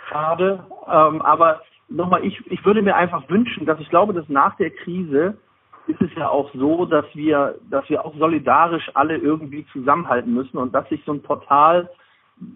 Schade. 0.10 0.66
Ähm, 0.88 1.22
aber 1.22 1.62
nochmal, 1.88 2.26
ich, 2.26 2.42
ich 2.52 2.66
würde 2.66 2.82
mir 2.82 2.96
einfach 2.96 3.30
wünschen, 3.30 3.68
dass 3.68 3.80
ich 3.80 3.92
glaube, 3.92 4.14
dass 4.14 4.28
nach 4.28 4.58
der 4.58 4.72
Krise 4.72 5.38
ist 5.88 6.02
es 6.02 6.10
ja 6.16 6.30
auch 6.30 6.52
so, 6.54 6.86
dass 6.86 7.06
wir, 7.14 7.56
dass 7.70 7.88
wir 7.90 8.06
auch 8.06 8.16
solidarisch 8.18 8.90
alle 8.94 9.18
irgendwie 9.18 9.66
zusammenhalten 9.72 10.34
müssen 10.34 10.58
und 10.58 10.74
dass 10.74 10.88
sich 10.90 11.04
so 11.06 11.14
ein 11.14 11.22
Portal 11.22 11.90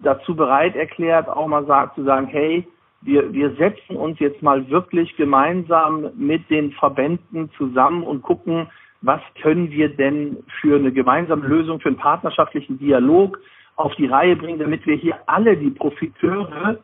dazu 0.02 0.34
bereit 0.34 0.76
erklärt, 0.76 1.28
auch 1.28 1.46
mal 1.46 1.64
sagt, 1.66 1.94
zu 1.94 2.04
sagen, 2.04 2.26
hey, 2.26 2.66
wir, 3.02 3.32
wir 3.32 3.54
setzen 3.56 3.96
uns 3.96 4.18
jetzt 4.18 4.42
mal 4.42 4.68
wirklich 4.68 5.16
gemeinsam 5.16 6.10
mit 6.16 6.48
den 6.50 6.72
Verbänden 6.72 7.50
zusammen 7.56 8.02
und 8.02 8.22
gucken, 8.22 8.68
was 9.02 9.20
können 9.40 9.70
wir 9.70 9.88
denn 9.88 10.44
für 10.60 10.76
eine 10.76 10.92
gemeinsame 10.92 11.46
Lösung, 11.46 11.80
für 11.80 11.88
einen 11.88 11.96
partnerschaftlichen 11.96 12.78
Dialog 12.78 13.38
auf 13.76 13.94
die 13.94 14.06
Reihe 14.06 14.36
bringen, 14.36 14.58
damit 14.58 14.86
wir 14.86 14.96
hier 14.96 15.16
alle 15.26 15.56
die 15.56 15.70
Profiteure 15.70 16.78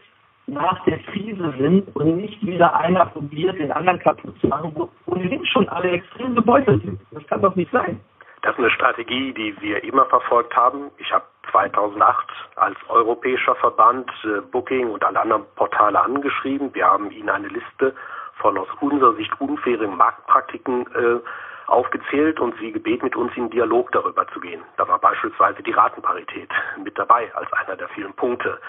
nach 0.46 0.84
der 0.84 0.98
Krise 0.98 1.54
sind 1.58 1.94
und 1.96 2.16
nicht 2.16 2.44
wieder 2.44 2.74
einer 2.76 3.06
probiert, 3.06 3.58
den 3.58 3.72
anderen 3.72 3.98
kaputt 3.98 4.38
zu 4.40 4.46
machen, 4.46 4.72
wo 4.74 4.88
ohnehin 5.06 5.44
schon 5.46 5.68
alle 5.68 5.90
extrem 5.90 6.34
gebeutelt 6.34 6.82
sind. 6.82 7.00
Das 7.10 7.26
kann 7.26 7.42
doch 7.42 7.56
nicht 7.56 7.70
sein. 7.72 8.00
Das 8.42 8.52
ist 8.52 8.60
eine 8.60 8.70
Strategie, 8.70 9.32
die 9.32 9.60
wir 9.60 9.82
immer 9.82 10.04
verfolgt 10.06 10.54
haben. 10.54 10.90
Ich 10.98 11.12
habe 11.12 11.24
2008 11.50 12.28
als 12.56 12.76
europäischer 12.88 13.56
Verband 13.56 14.10
äh, 14.24 14.40
Booking 14.52 14.90
und 14.90 15.04
alle 15.04 15.20
anderen 15.20 15.44
Portale 15.56 16.00
angeschrieben. 16.00 16.72
Wir 16.74 16.86
haben 16.86 17.10
ihnen 17.10 17.28
eine 17.28 17.48
Liste 17.48 17.94
von 18.36 18.56
aus 18.56 18.68
unserer 18.80 19.14
Sicht 19.14 19.32
unfairen 19.40 19.96
Marktpraktiken 19.96 20.86
äh, 20.94 21.20
aufgezählt 21.66 22.38
und 22.38 22.54
sie 22.60 22.70
gebeten, 22.70 23.06
mit 23.06 23.16
uns 23.16 23.32
in 23.36 23.50
Dialog 23.50 23.90
darüber 23.92 24.26
zu 24.28 24.38
gehen. 24.38 24.62
Da 24.76 24.86
war 24.86 25.00
beispielsweise 25.00 25.62
die 25.62 25.72
Ratenparität 25.72 26.50
mit 26.82 26.96
dabei 26.96 27.34
als 27.34 27.52
einer 27.52 27.76
der 27.76 27.88
vielen 27.88 28.12
Punkte. 28.14 28.60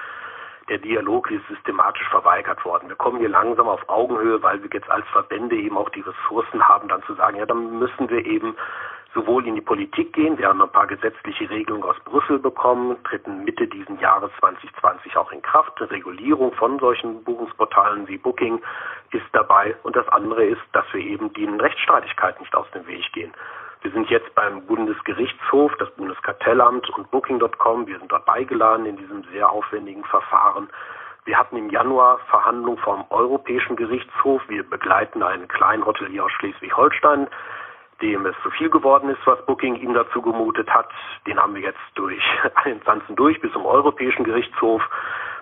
Der 0.70 0.80
Dialog 0.80 1.32
ist 1.32 1.48
systematisch 1.48 2.08
verweigert 2.10 2.64
worden. 2.66 2.90
Wir 2.90 2.96
kommen 2.98 3.20
hier 3.20 3.30
langsam 3.30 3.70
auf 3.70 3.88
Augenhöhe, 3.88 4.42
weil 4.44 4.62
wir 4.62 4.70
jetzt 4.74 4.90
als 4.90 5.08
Verbände 5.08 5.56
eben 5.56 5.78
auch 5.78 5.90
die 5.90 6.02
Ressourcen 6.02 6.68
haben, 6.68 6.90
dann 6.90 7.04
zu 7.04 7.14
sagen, 7.14 7.38
ja, 7.38 7.46
dann 7.46 7.80
müssen 7.80 8.10
wir 8.10 8.26
eben 8.26 8.56
sowohl 9.14 9.48
in 9.48 9.56
die 9.56 9.62
Politik 9.62 10.14
gehen. 10.14 10.38
Wir 10.38 10.50
haben 10.50 10.62
ein 10.62 10.72
paar 10.72 10.88
gesetzliche 10.88 11.50
Regelungen 11.50 11.84
aus 11.84 11.96
Brüssel 12.04 12.38
bekommen, 12.38 12.98
treten 13.06 13.46
Mitte 13.46 13.68
diesen 13.68 13.98
Jahres 14.00 14.30
2020 14.40 15.16
auch 15.16 15.32
in 15.32 15.42
Kraft. 15.42 15.82
Eine 15.82 15.90
Regulierung 15.90 16.52
von 16.54 16.80
solchen 16.80 17.24
Buchungsportalen 17.24 18.08
wie 18.08 18.18
Booking 18.18 18.62
ist 19.12 19.26
dabei. 19.32 19.76
Und 19.84 19.96
das 19.96 20.08
andere 20.10 20.46
ist, 20.46 20.62
dass 20.74 20.86
wir 20.92 21.02
eben 21.02 21.32
den 21.34 21.60
Rechtsstreitigkeiten 21.60 22.42
nicht 22.42 22.56
aus 22.56 22.70
dem 22.72 22.86
Weg 22.88 23.12
gehen. 23.14 23.34
Wir 23.82 23.92
sind 23.92 24.10
jetzt 24.10 24.34
beim 24.34 24.66
Bundesgerichtshof, 24.66 25.72
das 25.78 25.90
Bundeskartellamt 25.92 26.90
und 26.92 27.12
Booking.com. 27.12 27.88
Wir 27.88 28.00
sind 28.00 28.12
dort 28.12 28.26
beigeladen 28.26 28.86
in 28.86 28.98
diesem 28.98 29.24
sehr 29.32 29.50
aufwendigen 29.50 30.04
Verfahren. 30.06 30.68
Wir 31.26 31.38
hatten 31.38 31.58
im 31.58 31.70
Januar 31.70 32.20
Verhandlungen 32.30 32.80
vom 32.80 33.06
Europäischen 33.10 33.76
Gerichtshof. 33.76 34.42
Wir 34.48 34.64
begleiten 34.64 35.22
einen 35.22 35.48
kleinen 35.48 35.86
Hotelier 35.86 36.26
aus 36.26 36.32
Schleswig-Holstein, 36.32 37.28
dem 38.02 38.26
es 38.26 38.36
zu 38.44 38.50
viel 38.52 38.70
geworden 38.70 39.10
ist, 39.10 39.20
was 39.26 39.46
Booking 39.46 39.76
ihm 39.76 39.94
dazu 39.94 40.22
gemutet 40.22 40.70
hat. 40.70 40.90
Den 41.28 41.38
haben 41.38 41.54
wir 41.54 41.62
jetzt 41.62 41.80
durch 41.96 42.24
alle 42.56 42.74
Instanzen 42.74 43.16
durch 43.16 43.40
bis 43.42 43.52
zum 43.52 43.66
Europäischen 43.66 44.24
Gerichtshof 44.24 44.82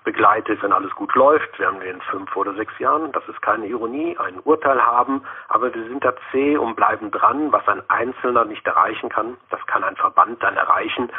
begleitet, 0.05 0.63
wenn 0.63 0.71
alles 0.71 0.91
gut 0.95 1.13
läuft. 1.15 1.59
werden 1.59 1.81
Wir 1.81 1.91
in 1.91 2.01
fünf 2.01 2.35
oder 2.35 2.53
sechs 2.53 2.77
Jahren, 2.79 3.11
das 3.11 3.27
ist 3.27 3.41
keine 3.41 3.65
Ironie, 3.67 4.17
ein 4.17 4.39
Urteil 4.43 4.81
haben, 4.81 5.23
aber 5.49 5.73
wir 5.73 5.83
sind 5.87 6.03
da 6.05 6.13
zäh 6.31 6.57
und 6.57 6.75
bleiben 6.75 7.11
dran, 7.11 7.51
was 7.51 7.67
ein 7.67 7.81
Einzelner 7.89 8.45
nicht 8.45 8.65
erreichen 8.65 9.09
kann. 9.09 9.35
Das 9.49 9.65
kann 9.65 9.83
ein 9.83 9.97
Verband 9.97 10.41
dann 10.41 10.55
erreichen 10.55 11.09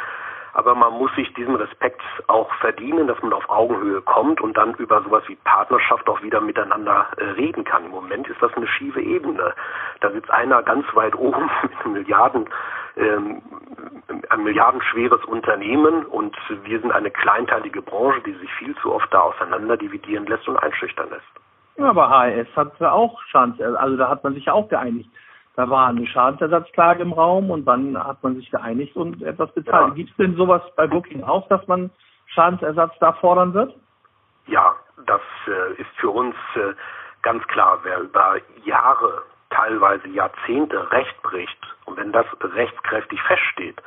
aber 0.57 0.73
man 0.73 0.93
muss 0.93 1.13
sich 1.13 1.31
diesen 1.35 1.55
Respekt 1.55 2.01
auch 2.25 2.51
verdienen, 2.55 3.05
dass 3.05 3.21
man 3.21 3.31
auf 3.31 3.47
Augenhöhe 3.47 4.01
kommt 4.01 4.41
und 4.41 4.57
dann 4.57 4.73
über 4.75 5.03
sowas 5.03 5.21
wie 5.27 5.35
Partnerschaft 5.35 6.09
auch 6.09 6.23
wieder 6.23 6.41
miteinander 6.41 7.05
äh, 7.17 7.25
reden 7.25 7.63
kann. 7.63 7.85
Im 7.85 7.91
Moment 7.91 8.27
ist 8.27 8.41
das 8.41 8.51
eine 8.55 8.67
schiefe 8.67 8.99
Ebene. 8.99 9.53
Da 9.99 10.09
sitzt 10.09 10.31
einer 10.31 10.63
ganz 10.63 10.83
weit 10.95 11.15
oben 11.15 11.47
mit 11.61 11.85
Milliarden 11.85 12.49
ähm, 12.97 13.41
ein 14.29 14.43
milliardenschweres 14.43 15.23
Unternehmen 15.25 16.05
und 16.05 16.35
wir 16.63 16.79
sind 16.79 16.91
eine 16.91 17.11
kleinteilige 17.11 17.81
Branche, 17.81 18.21
die 18.21 18.33
sich 18.33 18.51
viel 18.55 18.75
zu 18.77 18.93
oft 18.93 19.11
da 19.13 19.19
auseinander 19.21 19.77
dividieren 19.77 20.25
lässt 20.25 20.47
und 20.47 20.57
einschüchtern 20.57 21.09
lässt. 21.09 21.23
Ja, 21.77 21.89
aber 21.89 22.09
HRS 22.09 22.47
hat 22.55 22.81
auch 22.81 23.21
Chance, 23.31 23.79
also 23.79 23.97
da 23.97 24.09
hat 24.09 24.23
man 24.23 24.33
sich 24.33 24.49
auch 24.49 24.67
geeinigt. 24.67 25.09
Da 25.55 25.69
war 25.69 25.87
eine 25.87 26.05
Schadensersatzklage 26.05 27.01
im 27.01 27.13
Raum 27.13 27.49
und 27.49 27.65
dann 27.65 27.97
hat 27.97 28.21
man 28.23 28.35
sich 28.35 28.49
geeinigt 28.51 28.95
und 28.95 29.23
etwas 29.23 29.51
bezahlt. 29.53 29.89
Ja. 29.89 29.93
Gibt 29.95 30.11
es 30.11 30.17
denn 30.17 30.35
sowas 30.35 30.61
bei 30.75 30.85
Booking 30.85 31.23
auch, 31.23 31.47
dass 31.49 31.65
man 31.67 31.89
Schadensersatz 32.27 32.93
da 32.99 33.13
fordern 33.13 33.53
wird? 33.53 33.75
Ja, 34.45 34.75
das 35.05 35.21
äh, 35.47 35.81
ist 35.81 35.89
für 35.97 36.09
uns 36.09 36.35
äh, 36.55 36.73
ganz 37.23 37.43
klar. 37.47 37.79
Wer 37.83 38.01
über 38.01 38.35
Jahre, 38.65 39.23
teilweise 39.49 40.07
Jahrzehnte 40.07 40.91
Recht 40.91 41.21
bricht 41.23 41.75
und 41.85 41.97
wenn 41.97 42.11
das 42.11 42.25
rechtskräftig 42.41 43.21
feststeht, 43.23 43.81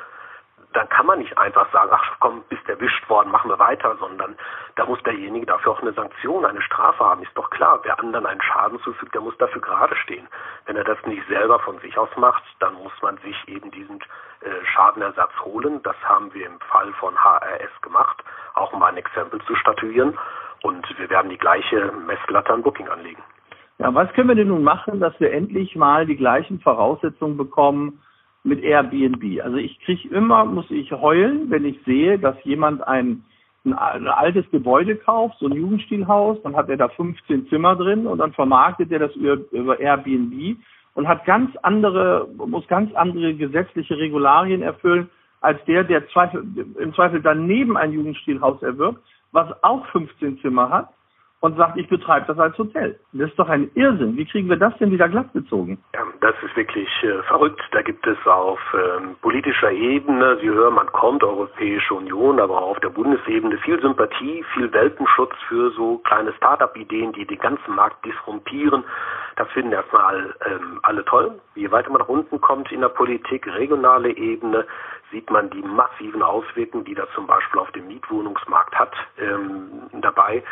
dann 0.72 0.88
kann 0.88 1.06
man 1.06 1.18
nicht 1.18 1.36
einfach 1.36 1.70
sagen, 1.72 1.90
ach 1.92 2.16
komm, 2.20 2.44
bist 2.48 2.68
erwischt 2.68 3.08
worden, 3.08 3.30
machen 3.30 3.50
wir 3.50 3.58
weiter, 3.58 3.96
sondern 3.98 4.36
da 4.76 4.86
muss 4.86 5.02
derjenige 5.02 5.46
dafür 5.46 5.72
auch 5.72 5.82
eine 5.82 5.92
Sanktion, 5.92 6.44
eine 6.44 6.62
Strafe 6.62 7.04
haben. 7.04 7.22
Ist 7.22 7.36
doch 7.36 7.50
klar, 7.50 7.80
wer 7.82 7.98
anderen 7.98 8.26
einen 8.26 8.40
Schaden 8.40 8.80
zufügt, 8.80 9.14
der 9.14 9.20
muss 9.20 9.36
dafür 9.38 9.60
gerade 9.60 9.96
stehen. 9.96 10.28
Wenn 10.66 10.76
er 10.76 10.84
das 10.84 10.98
nicht 11.06 11.26
selber 11.28 11.58
von 11.58 11.78
sich 11.80 11.98
aus 11.98 12.10
macht, 12.16 12.44
dann 12.60 12.74
muss 12.74 12.92
man 13.02 13.16
sich 13.18 13.36
eben 13.48 13.70
diesen 13.72 13.98
äh, 14.40 14.64
Schadenersatz 14.64 15.32
holen. 15.40 15.82
Das 15.82 15.96
haben 16.04 16.32
wir 16.34 16.46
im 16.46 16.60
Fall 16.60 16.92
von 16.94 17.16
HRS 17.16 17.82
gemacht, 17.82 18.22
auch 18.54 18.72
um 18.72 18.82
ein 18.82 18.96
Exempel 18.96 19.40
zu 19.42 19.56
statuieren. 19.56 20.16
Und 20.62 20.86
wir 20.98 21.10
werden 21.10 21.30
die 21.30 21.38
gleiche 21.38 21.90
Messlatte 21.92 22.52
an 22.52 22.62
Booking 22.62 22.88
anlegen. 22.88 23.22
Ja, 23.80 23.94
was 23.94 24.12
können 24.12 24.28
wir 24.28 24.34
denn 24.34 24.48
nun 24.48 24.62
machen, 24.62 25.00
dass 25.00 25.18
wir 25.20 25.32
endlich 25.32 25.74
mal 25.74 26.04
die 26.04 26.16
gleichen 26.16 26.60
Voraussetzungen 26.60 27.38
bekommen, 27.38 28.00
mit 28.42 28.62
Airbnb. 28.62 29.42
Also 29.42 29.56
ich 29.56 29.80
kriege 29.80 30.08
immer, 30.14 30.44
muss 30.44 30.70
ich 30.70 30.90
heulen, 30.92 31.50
wenn 31.50 31.64
ich 31.64 31.78
sehe, 31.84 32.18
dass 32.18 32.36
jemand 32.44 32.86
ein, 32.86 33.24
ein, 33.64 33.74
altes 33.74 34.50
Gebäude 34.50 34.96
kauft, 34.96 35.38
so 35.38 35.46
ein 35.46 35.52
Jugendstilhaus, 35.52 36.42
dann 36.42 36.56
hat 36.56 36.68
er 36.68 36.76
da 36.76 36.88
15 36.88 37.48
Zimmer 37.48 37.76
drin 37.76 38.06
und 38.06 38.18
dann 38.18 38.32
vermarktet 38.32 38.92
er 38.92 38.98
das 38.98 39.14
über, 39.16 39.38
über 39.50 39.80
Airbnb 39.80 40.56
und 40.94 41.08
hat 41.08 41.24
ganz 41.24 41.54
andere, 41.62 42.28
muss 42.34 42.66
ganz 42.68 42.94
andere 42.94 43.34
gesetzliche 43.34 43.96
Regularien 43.96 44.62
erfüllen, 44.62 45.08
als 45.40 45.62
der, 45.64 45.84
der 45.84 46.06
Zweifel, 46.08 46.44
im 46.78 46.94
Zweifel 46.94 47.22
daneben 47.22 47.76
ein 47.76 47.92
Jugendstilhaus 47.92 48.62
erwirbt, 48.62 49.00
was 49.32 49.48
auch 49.62 49.86
15 49.86 50.38
Zimmer 50.40 50.68
hat 50.68 50.88
und 51.40 51.56
sagt, 51.56 51.78
ich 51.78 51.88
betreibe 51.88 52.26
das 52.26 52.38
als 52.38 52.56
Hotel. 52.58 52.98
Das 53.12 53.30
ist 53.30 53.38
doch 53.38 53.48
ein 53.48 53.70
Irrsinn. 53.74 54.16
Wie 54.16 54.26
kriegen 54.26 54.48
wir 54.48 54.56
das 54.56 54.76
denn 54.78 54.90
wieder 54.90 55.08
glatt 55.08 55.32
gezogen? 55.32 55.82
Ja, 55.94 56.02
das 56.20 56.34
ist 56.44 56.54
wirklich 56.54 56.88
äh, 57.02 57.22
verrückt. 57.22 57.60
Da 57.72 57.80
gibt 57.80 58.06
es 58.06 58.18
auf 58.26 58.60
ähm, 58.74 59.16
politischer 59.22 59.72
Ebene, 59.72 60.38
Sie 60.40 60.48
hören, 60.48 60.74
man 60.74 60.92
kommt, 60.92 61.24
Europäische 61.24 61.94
Union, 61.94 62.40
aber 62.40 62.60
auch 62.60 62.72
auf 62.72 62.80
der 62.80 62.90
Bundesebene 62.90 63.56
viel 63.58 63.80
Sympathie, 63.80 64.44
viel 64.54 64.70
Welpenschutz 64.72 65.34
für 65.48 65.70
so 65.70 65.98
kleine 65.98 66.32
Start-up-Ideen, 66.34 67.12
die 67.14 67.26
den 67.26 67.38
ganzen 67.38 67.74
Markt 67.74 68.04
disrumpieren. 68.04 68.84
Das 69.36 69.48
finden 69.52 69.72
erstmal 69.72 70.34
ähm, 70.44 70.80
alle 70.82 71.04
toll. 71.06 71.40
Je 71.54 71.70
weiter 71.70 71.88
man 71.90 72.00
nach 72.00 72.08
unten 72.08 72.40
kommt 72.42 72.70
in 72.70 72.82
der 72.82 72.88
Politik, 72.88 73.46
regionale 73.46 74.10
Ebene, 74.10 74.66
sieht 75.10 75.30
man 75.30 75.48
die 75.50 75.62
massiven 75.62 76.22
Auswirkungen, 76.22 76.84
die 76.84 76.94
das 76.94 77.08
zum 77.14 77.26
Beispiel 77.26 77.60
auf 77.60 77.70
dem 77.72 77.88
Mietwohnungsmarkt 77.88 78.74
hat, 78.78 78.92
ähm, 79.18 79.88
dabei. 80.00 80.42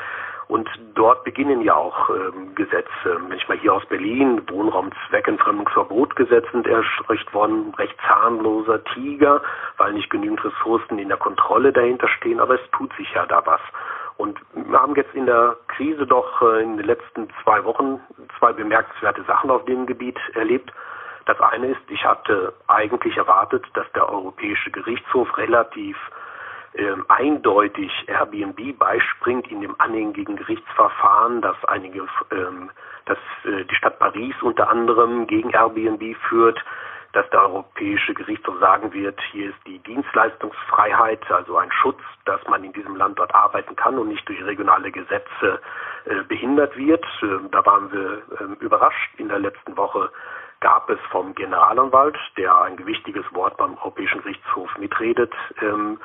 Und 0.49 0.69
dort 0.95 1.25
beginnen 1.25 1.61
ja 1.61 1.75
auch 1.75 2.09
ähm, 2.09 2.55
Gesetze. 2.55 2.89
Wenn 3.05 3.37
ich 3.37 3.47
mal 3.49 3.59
hier 3.59 3.75
aus 3.75 3.85
Berlin, 3.87 4.41
Wohnraumzweckentfremdungsverbotgesetz 4.49 6.51
sind 6.53 6.67
erstricht 6.67 7.35
worden, 7.35 7.75
recht 7.77 7.95
zahnloser 8.09 8.83
Tiger, 8.85 9.43
weil 9.77 9.93
nicht 9.93 10.09
genügend 10.09 10.43
Ressourcen 10.43 10.99
in 10.99 11.09
der 11.09 11.19
Kontrolle 11.19 11.71
dahinter 11.73 12.09
stehen, 12.09 12.41
aber 12.41 12.55
es 12.55 12.71
tut 12.73 12.91
sich 12.95 13.13
ja 13.13 13.27
da 13.27 13.45
was. 13.45 13.61
Und 14.17 14.41
wir 14.55 14.81
haben 14.81 14.97
jetzt 14.97 15.15
in 15.15 15.27
der 15.27 15.57
Krise 15.69 16.07
doch 16.07 16.41
äh, 16.41 16.63
in 16.63 16.79
den 16.79 16.87
letzten 16.87 17.29
zwei 17.45 17.63
Wochen 17.65 18.01
zwei 18.39 18.55
bemerkenswerte 18.55 19.25
Sachen 19.25 19.51
auf 19.51 19.67
dem 19.67 19.85
Gebiet 19.85 20.19
erlebt. 20.35 20.73
Das 21.27 21.39
eine 21.41 21.67
ist, 21.69 21.81
ich 21.89 22.05
hatte 22.05 22.55
eigentlich 22.69 23.19
erwartet, 23.19 23.67
dass 23.75 23.85
der 23.93 24.09
Europäische 24.09 24.71
Gerichtshof 24.71 25.37
relativ 25.37 25.99
ähm, 26.79 27.05
eindeutig 27.09 27.91
Airbnb 28.07 28.79
beispringt 28.79 29.51
in 29.51 29.61
dem 29.61 29.75
anhängigen 29.79 30.37
Gerichtsverfahren, 30.37 31.43
dass 31.43 31.57
einige, 31.65 32.07
ähm, 32.31 32.71
dass 33.05 33.19
äh, 33.45 33.65
die 33.65 33.75
Stadt 33.75 33.99
Paris 33.99 34.35
unter 34.43 34.71
anderem 34.71 35.27
gegen 35.27 35.51
Airbnb 35.51 36.17
führt, 36.29 36.65
dass 37.13 37.29
der 37.31 37.43
Europäische 37.43 38.15
Gerichtshof 38.15 38.61
sagen 38.61 38.93
wird, 38.93 39.19
hier 39.33 39.51
ist 39.51 39.59
die 39.67 39.79
Dienstleistungsfreiheit, 39.81 41.29
also 41.31 41.57
ein 41.57 41.73
Schutz, 41.73 42.01
dass 42.27 42.41
man 42.49 42.63
in 42.63 42.73
diesem 42.73 42.97
Land 42.97 43.19
dort 43.19 43.35
arbeiten 43.35 43.75
kann 43.77 43.99
und 43.99 44.09
nicht 44.09 44.29
durch 44.29 44.45
regionale 44.45 44.93
Gesetze 44.93 45.61
äh, 46.05 46.23
behindert 46.29 46.77
wird. 46.77 47.05
Ähm, 47.23 47.49
da 47.51 47.65
waren 47.67 47.91
wir 47.91 48.23
ähm, 48.41 48.57
überrascht. 48.61 49.11
In 49.17 49.29
der 49.29 49.39
letzten 49.39 49.77
Woche 49.77 50.11
gab 50.61 50.91
es 50.91 50.99
vom 51.11 51.35
Generalanwalt, 51.35 52.17
der 52.37 52.57
ein 52.57 52.77
gewichtiges 52.77 53.25
Wort 53.33 53.57
beim 53.57 53.77
Europäischen 53.79 54.23
Gerichtshof 54.23 54.77
mitredet, 54.79 55.33
ähm, 55.63 55.99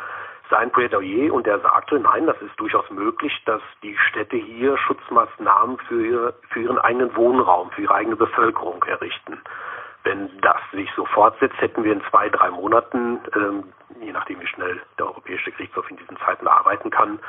sein 0.50 0.72
Plädoyer 0.72 1.34
und 1.34 1.48
er 1.48 1.60
sagte, 1.60 2.00
nein, 2.00 2.26
das 2.26 2.42
ist 2.42 2.60
durchaus 2.60 2.90
möglich, 2.92 3.34
dass 3.46 3.62
die 3.82 3.98
Städte 4.10 4.38
hier 4.38 4.78
Schutzmaßnahmen 4.78 5.78
für, 5.88 6.34
für 6.50 6.62
ihren 6.62 6.80
eigenen 6.80 7.16
Wohnraum, 7.16 7.72
für 7.72 7.84
ihre 7.84 7.96
eigene 7.96 8.16
Bevölkerung 8.16 8.84
errichten. 8.84 9.40
Wenn 10.04 10.30
das 10.42 10.60
sich 10.74 10.90
so 10.96 11.06
fortsetzt, 11.06 11.60
hätten 11.62 11.84
wir 11.84 11.94
in 11.94 12.04
zwei, 12.10 12.28
drei 12.30 12.50
Monaten, 12.50 13.20
ähm, 13.36 13.64
je 14.02 14.12
nachdem 14.12 14.42
wie 14.42 14.48
schnell 14.48 14.82
der 15.00 15.06
Europäische 15.08 15.52
Gerichtshof 15.52 15.90
in 15.90 15.98
diesen 15.98 16.18
Zeiten 16.18 16.48
arbeiten 16.48 16.90
kann, 16.90 17.20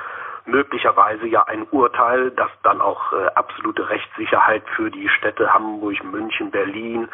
möglicherweise 0.46 1.26
ja 1.26 1.44
ein 1.44 1.66
Urteil, 1.70 2.30
das 2.32 2.50
dann 2.62 2.80
auch 2.80 3.12
äh, 3.12 3.26
absolute 3.34 3.88
Rechtssicherheit 3.88 4.64
für 4.76 4.90
die 4.90 5.08
Städte 5.08 5.54
Hamburg, 5.54 6.02
München, 6.02 6.50
Berlin, 6.50 7.08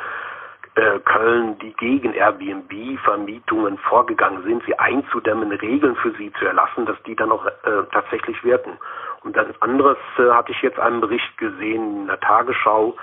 Köln, 1.05 1.59
die 1.59 1.73
gegen 1.75 2.15
Airbnb-Vermietungen 2.15 3.79
vorgegangen 3.79 4.43
sind, 4.45 4.63
sie 4.67 4.79
einzudämmen, 4.79 5.53
Regeln 5.53 5.97
für 5.97 6.13
sie 6.13 6.33
zu 6.39 6.47
erlassen, 6.47 6.87
dass 6.87 7.01
die 7.05 7.17
dann 7.17 7.33
auch 7.33 7.45
äh, 7.47 7.51
tatsächlich 7.93 8.43
wirken. 8.45 8.79
Und 9.23 9.37
dann 9.37 9.53
anderes 9.61 9.99
äh, 10.19 10.31
hatte 10.31 10.53
ich 10.53 10.63
jetzt 10.63 10.79
einen 10.79 11.01
Bericht 11.01 11.37
gesehen 11.39 12.03
in 12.03 12.07
der 12.07 12.21
Tagesschau, 12.21 12.97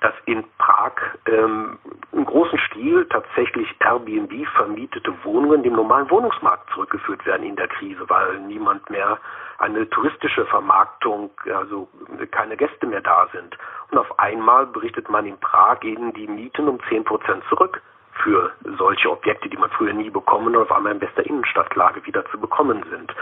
dass 0.00 0.14
in 0.24 0.44
Prag 0.58 0.92
ähm, 1.26 1.78
im 2.12 2.24
großen 2.24 2.58
Stil 2.58 3.06
tatsächlich 3.10 3.68
Airbnb 3.80 4.46
vermietete 4.56 5.12
Wohnungen 5.24 5.62
dem 5.62 5.74
normalen 5.74 6.10
Wohnungsmarkt 6.10 6.70
zurückgeführt 6.72 7.24
werden 7.26 7.46
in 7.46 7.56
der 7.56 7.68
Krise, 7.68 8.08
weil 8.08 8.40
niemand 8.40 8.88
mehr 8.88 9.18
eine 9.60 9.88
touristische 9.90 10.46
Vermarktung, 10.46 11.30
also 11.54 11.88
keine 12.30 12.56
Gäste 12.56 12.86
mehr 12.86 13.02
da 13.02 13.28
sind. 13.32 13.56
Und 13.90 13.98
auf 13.98 14.18
einmal 14.18 14.66
berichtet 14.66 15.08
man 15.08 15.26
in 15.26 15.38
Prag, 15.38 15.80
gehen 15.80 16.12
die 16.14 16.26
Mieten 16.26 16.68
um 16.68 16.78
10 16.88 17.04
Prozent 17.04 17.44
zurück. 17.48 17.80
für 18.22 18.52
solche 18.76 19.10
Objekte, 19.10 19.48
die 19.48 19.56
man 19.56 19.70
früher 19.70 19.92
nie 19.92 20.10
bekommen 20.10 20.54
und 20.54 20.62
auf 20.62 20.72
einmal 20.72 20.92
in 20.92 20.98
bester 20.98 21.24
Innenstadtlage 21.24 22.04
wieder 22.04 22.24
zu 22.26 22.38
bekommen 22.38 22.84
sind. 22.90 23.14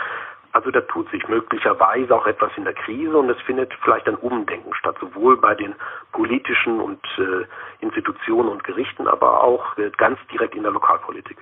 Also 0.53 0.71
da 0.71 0.81
tut 0.81 1.11
sich 1.11 1.29
möglicherweise 1.29 2.15
auch 2.15 2.27
etwas 2.27 2.51
in 2.57 2.65
der 2.65 2.73
Krise 2.73 3.17
und 3.17 3.29
es 3.29 3.41
findet 3.43 3.73
vielleicht 3.83 4.09
ein 4.09 4.17
Umdenken 4.17 4.75
statt, 4.75 4.97
sowohl 4.99 5.37
bei 5.37 5.55
den 5.55 5.75
politischen 6.13 6.81
und 6.81 7.05
äh, 7.19 7.45
Institutionen 7.85 8.49
und 8.49 8.65
Gerichten, 8.65 9.07
aber 9.07 9.45
auch 9.45 9.77
äh, 9.77 9.91
ganz 9.97 10.19
direkt 10.33 10.55
in 10.55 10.63
der 10.63 10.73
Lokalpolitik. 10.73 11.37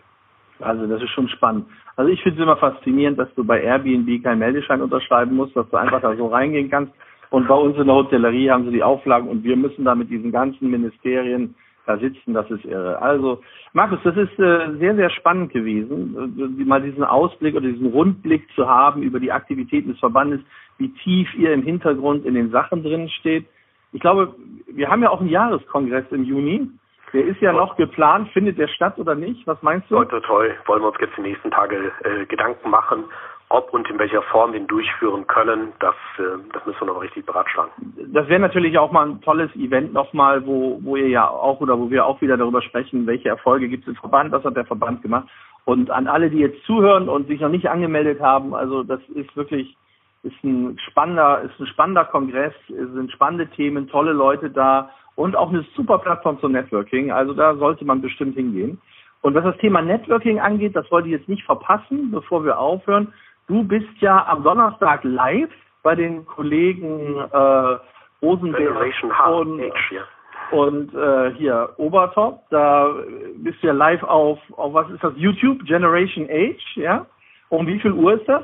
Also 0.61 0.87
das 0.87 1.03
ist 1.03 1.11
schon 1.11 1.29
spannend. 1.29 1.67
Also 1.97 2.11
ich 2.11 2.23
finde 2.23 2.39
es 2.39 2.43
immer 2.43 2.57
faszinierend, 2.57 3.19
dass 3.19 3.33
du 3.35 3.45
bei 3.45 3.63
Airbnb 3.63 4.23
keinen 4.23 4.39
Meldeschein 4.39 4.83
unterschreiben 4.83 5.37
musst, 5.37 5.57
dass 5.57 5.69
du 5.71 5.77
einfach 5.77 6.01
da 6.01 6.15
so 6.17 6.27
reingehen 6.27 6.71
kannst. 6.71 6.93
Und 7.31 7.49
bei 7.49 7.55
uns 7.55 7.77
in 7.77 7.87
der 7.87 7.95
Hotellerie 7.95 8.51
haben 8.51 8.67
sie 8.67 8.73
die 8.73 8.83
Auflagen 8.83 9.29
und 9.29 9.43
wir 9.45 9.57
müssen 9.57 9.85
da 9.85 9.95
mit 9.95 10.11
diesen 10.11 10.31
ganzen 10.31 10.71
Ministerien 10.71 11.55
da 11.87 11.97
sitzen, 11.99 12.35
das 12.35 12.51
ist 12.51 12.65
irre. 12.65 13.01
Also, 13.01 13.43
Markus, 13.73 14.01
das 14.03 14.17
ist 14.17 14.39
äh, 14.39 14.77
sehr, 14.79 14.97
sehr 14.97 15.11
spannend 15.11 15.53
gewesen, 15.53 16.59
äh, 16.59 16.65
mal 16.65 16.83
diesen 16.83 17.05
Ausblick 17.05 17.55
oder 17.55 17.69
diesen 17.69 17.87
Rundblick 17.87 18.43
zu 18.55 18.69
haben 18.69 19.03
über 19.03 19.21
die 19.21 19.31
Aktivitäten 19.31 19.91
des 19.91 19.99
Verbandes, 20.01 20.41
wie 20.79 20.89
tief 21.05 21.33
ihr 21.37 21.53
im 21.53 21.63
Hintergrund 21.63 22.27
in 22.27 22.35
den 22.35 22.51
Sachen 22.51 22.83
drin 22.83 23.09
steht. 23.09 23.47
Ich 23.93 24.01
glaube, 24.01 24.35
wir 24.67 24.89
haben 24.89 25.03
ja 25.03 25.11
auch 25.11 25.21
einen 25.21 25.31
Jahreskongress 25.31 26.07
im 26.11 26.25
Juni. 26.25 26.69
Der 27.13 27.25
ist 27.25 27.41
ja 27.41 27.53
noch 27.53 27.77
geplant. 27.77 28.29
Findet 28.33 28.59
der 28.59 28.69
statt 28.69 28.99
oder 28.99 29.15
nicht? 29.15 29.47
Was 29.47 29.63
meinst 29.63 29.91
du? 29.91 29.95
Leute, 29.95 30.21
toll. 30.23 30.55
Wollen 30.67 30.83
wir 30.83 30.89
uns 30.89 30.97
jetzt 31.01 31.17
die 31.17 31.23
nächsten 31.23 31.51
Tage 31.51 31.93
äh, 32.03 32.27
Gedanken 32.27 32.71
machen 32.71 33.05
ob 33.49 33.73
und 33.73 33.89
in 33.89 33.99
welcher 33.99 34.23
Form 34.23 34.53
wir 34.53 34.61
ihn 34.61 34.67
durchführen 34.67 35.27
können, 35.27 35.73
das, 35.79 35.95
äh, 36.19 36.39
das 36.53 36.67
müssen 36.67 36.81
wir 36.81 36.87
noch 36.87 37.01
richtig 37.01 37.27
beratschlagen. 37.27 37.71
Das 38.13 38.29
wäre 38.29 38.41
natürlich 38.41 38.77
auch 38.79 38.91
mal 38.91 39.09
ein 39.09 39.21
tolles 39.21 39.55
Event 39.55 39.93
nochmal, 39.93 40.45
wo, 40.47 40.81
wo 40.83 40.97
ihr 40.97 41.09
ja 41.09 41.29
auch 41.29 41.61
oder 41.61 41.79
wo 41.79 41.91
wir 41.91 42.07
auch 42.07 42.21
wieder 42.21 42.37
darüber 42.37 42.61
sprechen, 42.63 43.07
welche 43.07 43.29
Erfolge 43.29 43.69
gibt 43.69 43.85
es 43.85 43.91
im 43.91 43.97
Verband, 43.97 44.33
was 44.33 44.45
hat 44.45 44.57
der 44.57 44.67
Verband 44.67 45.03
gemacht. 45.03 45.29
Und 45.65 45.91
an 45.91 46.09
alle, 46.09 46.31
die 46.31 46.39
jetzt 46.39 46.65
zuhören 46.65 47.09
und 47.09 47.29
sich 47.29 47.41
noch 47.41 47.49
nicht 47.49 47.69
angemeldet 47.69 48.21
haben, 48.21 48.55
also 48.55 48.83
das 48.83 49.01
ist 49.15 49.35
wirklich 49.37 49.77
ist 50.23 50.43
ein 50.45 50.79
spannender, 50.91 51.43
ist 51.43 51.59
ein 51.61 51.67
spannender 51.67 52.05
Kongress, 52.05 52.55
es 52.69 52.93
sind 52.93 53.13
spannende 53.13 53.47
Themen, 53.49 53.89
tolle 53.89 54.13
Leute 54.13 54.51
da 54.51 54.91
und 55.15 55.37
auch 55.37 55.51
eine 55.51 55.65
super 55.75 55.99
Plattform 55.99 56.39
zum 56.41 56.53
Networking. 56.53 57.11
Also 57.11 57.33
da 57.33 57.55
sollte 57.57 57.85
man 57.85 58.03
bestimmt 58.03 58.35
hingehen. 58.37 58.81
Und 59.23 59.35
was 59.35 59.45
das 59.45 59.57
Thema 59.59 59.83
Networking 59.83 60.39
angeht, 60.41 60.77
das 60.77 60.91
wollte 60.91 61.09
ich 61.09 61.15
jetzt 61.15 61.29
nicht 61.29 61.45
verpassen, 61.45 62.11
bevor 62.11 62.45
wir 62.45 62.59
aufhören. 62.59 63.13
Du 63.49 63.65
bist 63.65 63.89
ja 64.01 64.27
am 64.27 64.43
Donnerstag 64.43 65.03
live 65.05 65.51
bei 65.83 65.95
den 65.95 66.27
Kollegen 66.27 67.17
äh, 67.33 67.79
Rosenberg 68.23 68.93
und, 69.29 69.61
ja. 69.91 70.03
und 70.51 70.95
äh, 70.95 71.33
hier 71.35 71.71
Obertop. 71.77 72.43
Da 72.51 72.95
bist 73.37 73.63
du 73.63 73.69
ja 73.69 73.73
live 73.73 74.03
auf, 74.03 74.39
auf 74.57 74.75
was 74.75 74.91
ist 74.91 75.03
das? 75.03 75.13
YouTube, 75.17 75.65
Generation 75.65 76.29
Age, 76.29 76.77
ja? 76.77 77.07
Um 77.49 77.67
wie 77.67 77.79
viel 77.79 77.93
Uhr 77.93 78.15
ist 78.15 78.29
das? 78.29 78.43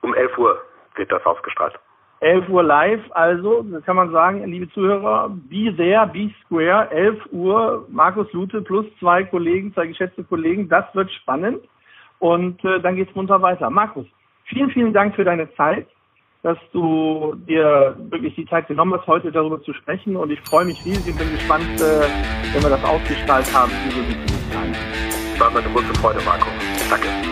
Um 0.00 0.14
11 0.14 0.38
Uhr 0.38 0.58
wird 0.98 1.12
das 1.12 1.24
ausgestrahlt. 1.24 1.78
11 2.20 2.48
Uhr 2.48 2.64
live, 2.64 3.02
also, 3.12 3.64
kann 3.86 3.94
man 3.94 4.10
sagen, 4.10 4.44
liebe 4.44 4.68
Zuhörer, 4.70 5.28
be 5.28 5.72
there, 5.76 6.06
be 6.08 6.30
square, 6.44 6.90
11 6.90 7.26
Uhr, 7.30 7.86
Markus 7.88 8.32
Lute 8.32 8.60
plus 8.60 8.86
zwei 8.98 9.22
Kollegen, 9.22 9.72
zwei 9.72 9.86
geschätzte 9.86 10.24
Kollegen, 10.24 10.68
das 10.68 10.84
wird 10.94 11.12
spannend. 11.12 11.60
Und 12.18 12.64
äh, 12.64 12.80
dann 12.80 12.96
geht's 12.96 13.14
munter 13.14 13.40
weiter. 13.40 13.70
Markus, 13.70 14.06
Vielen, 14.48 14.70
vielen 14.70 14.92
Dank 14.94 15.14
für 15.14 15.24
deine 15.24 15.52
Zeit, 15.54 15.86
dass 16.42 16.56
du 16.72 17.34
dir 17.46 17.96
wirklich 18.10 18.34
die 18.34 18.46
Zeit 18.46 18.66
genommen 18.66 18.94
hast, 18.94 19.06
heute 19.06 19.30
darüber 19.30 19.62
zu 19.62 19.74
sprechen. 19.74 20.16
Und 20.16 20.30
ich 20.30 20.40
freue 20.40 20.64
mich 20.64 20.82
riesig 20.84 21.12
und 21.12 21.18
bin 21.18 21.30
gespannt, 21.32 21.80
äh, 21.80 22.08
wenn 22.54 22.62
wir 22.62 22.70
das 22.70 22.84
ausgestrahlt 22.84 23.52
haben, 23.54 23.70
wie 23.70 23.90
so 23.90 24.00
die 24.02 24.26
Zukunft 24.26 25.40
War 25.40 25.50
mir 25.50 25.58
eine 25.58 25.68
große 25.68 25.94
Freude, 26.00 26.20
Marco. 26.24 26.46
Danke. 26.88 27.27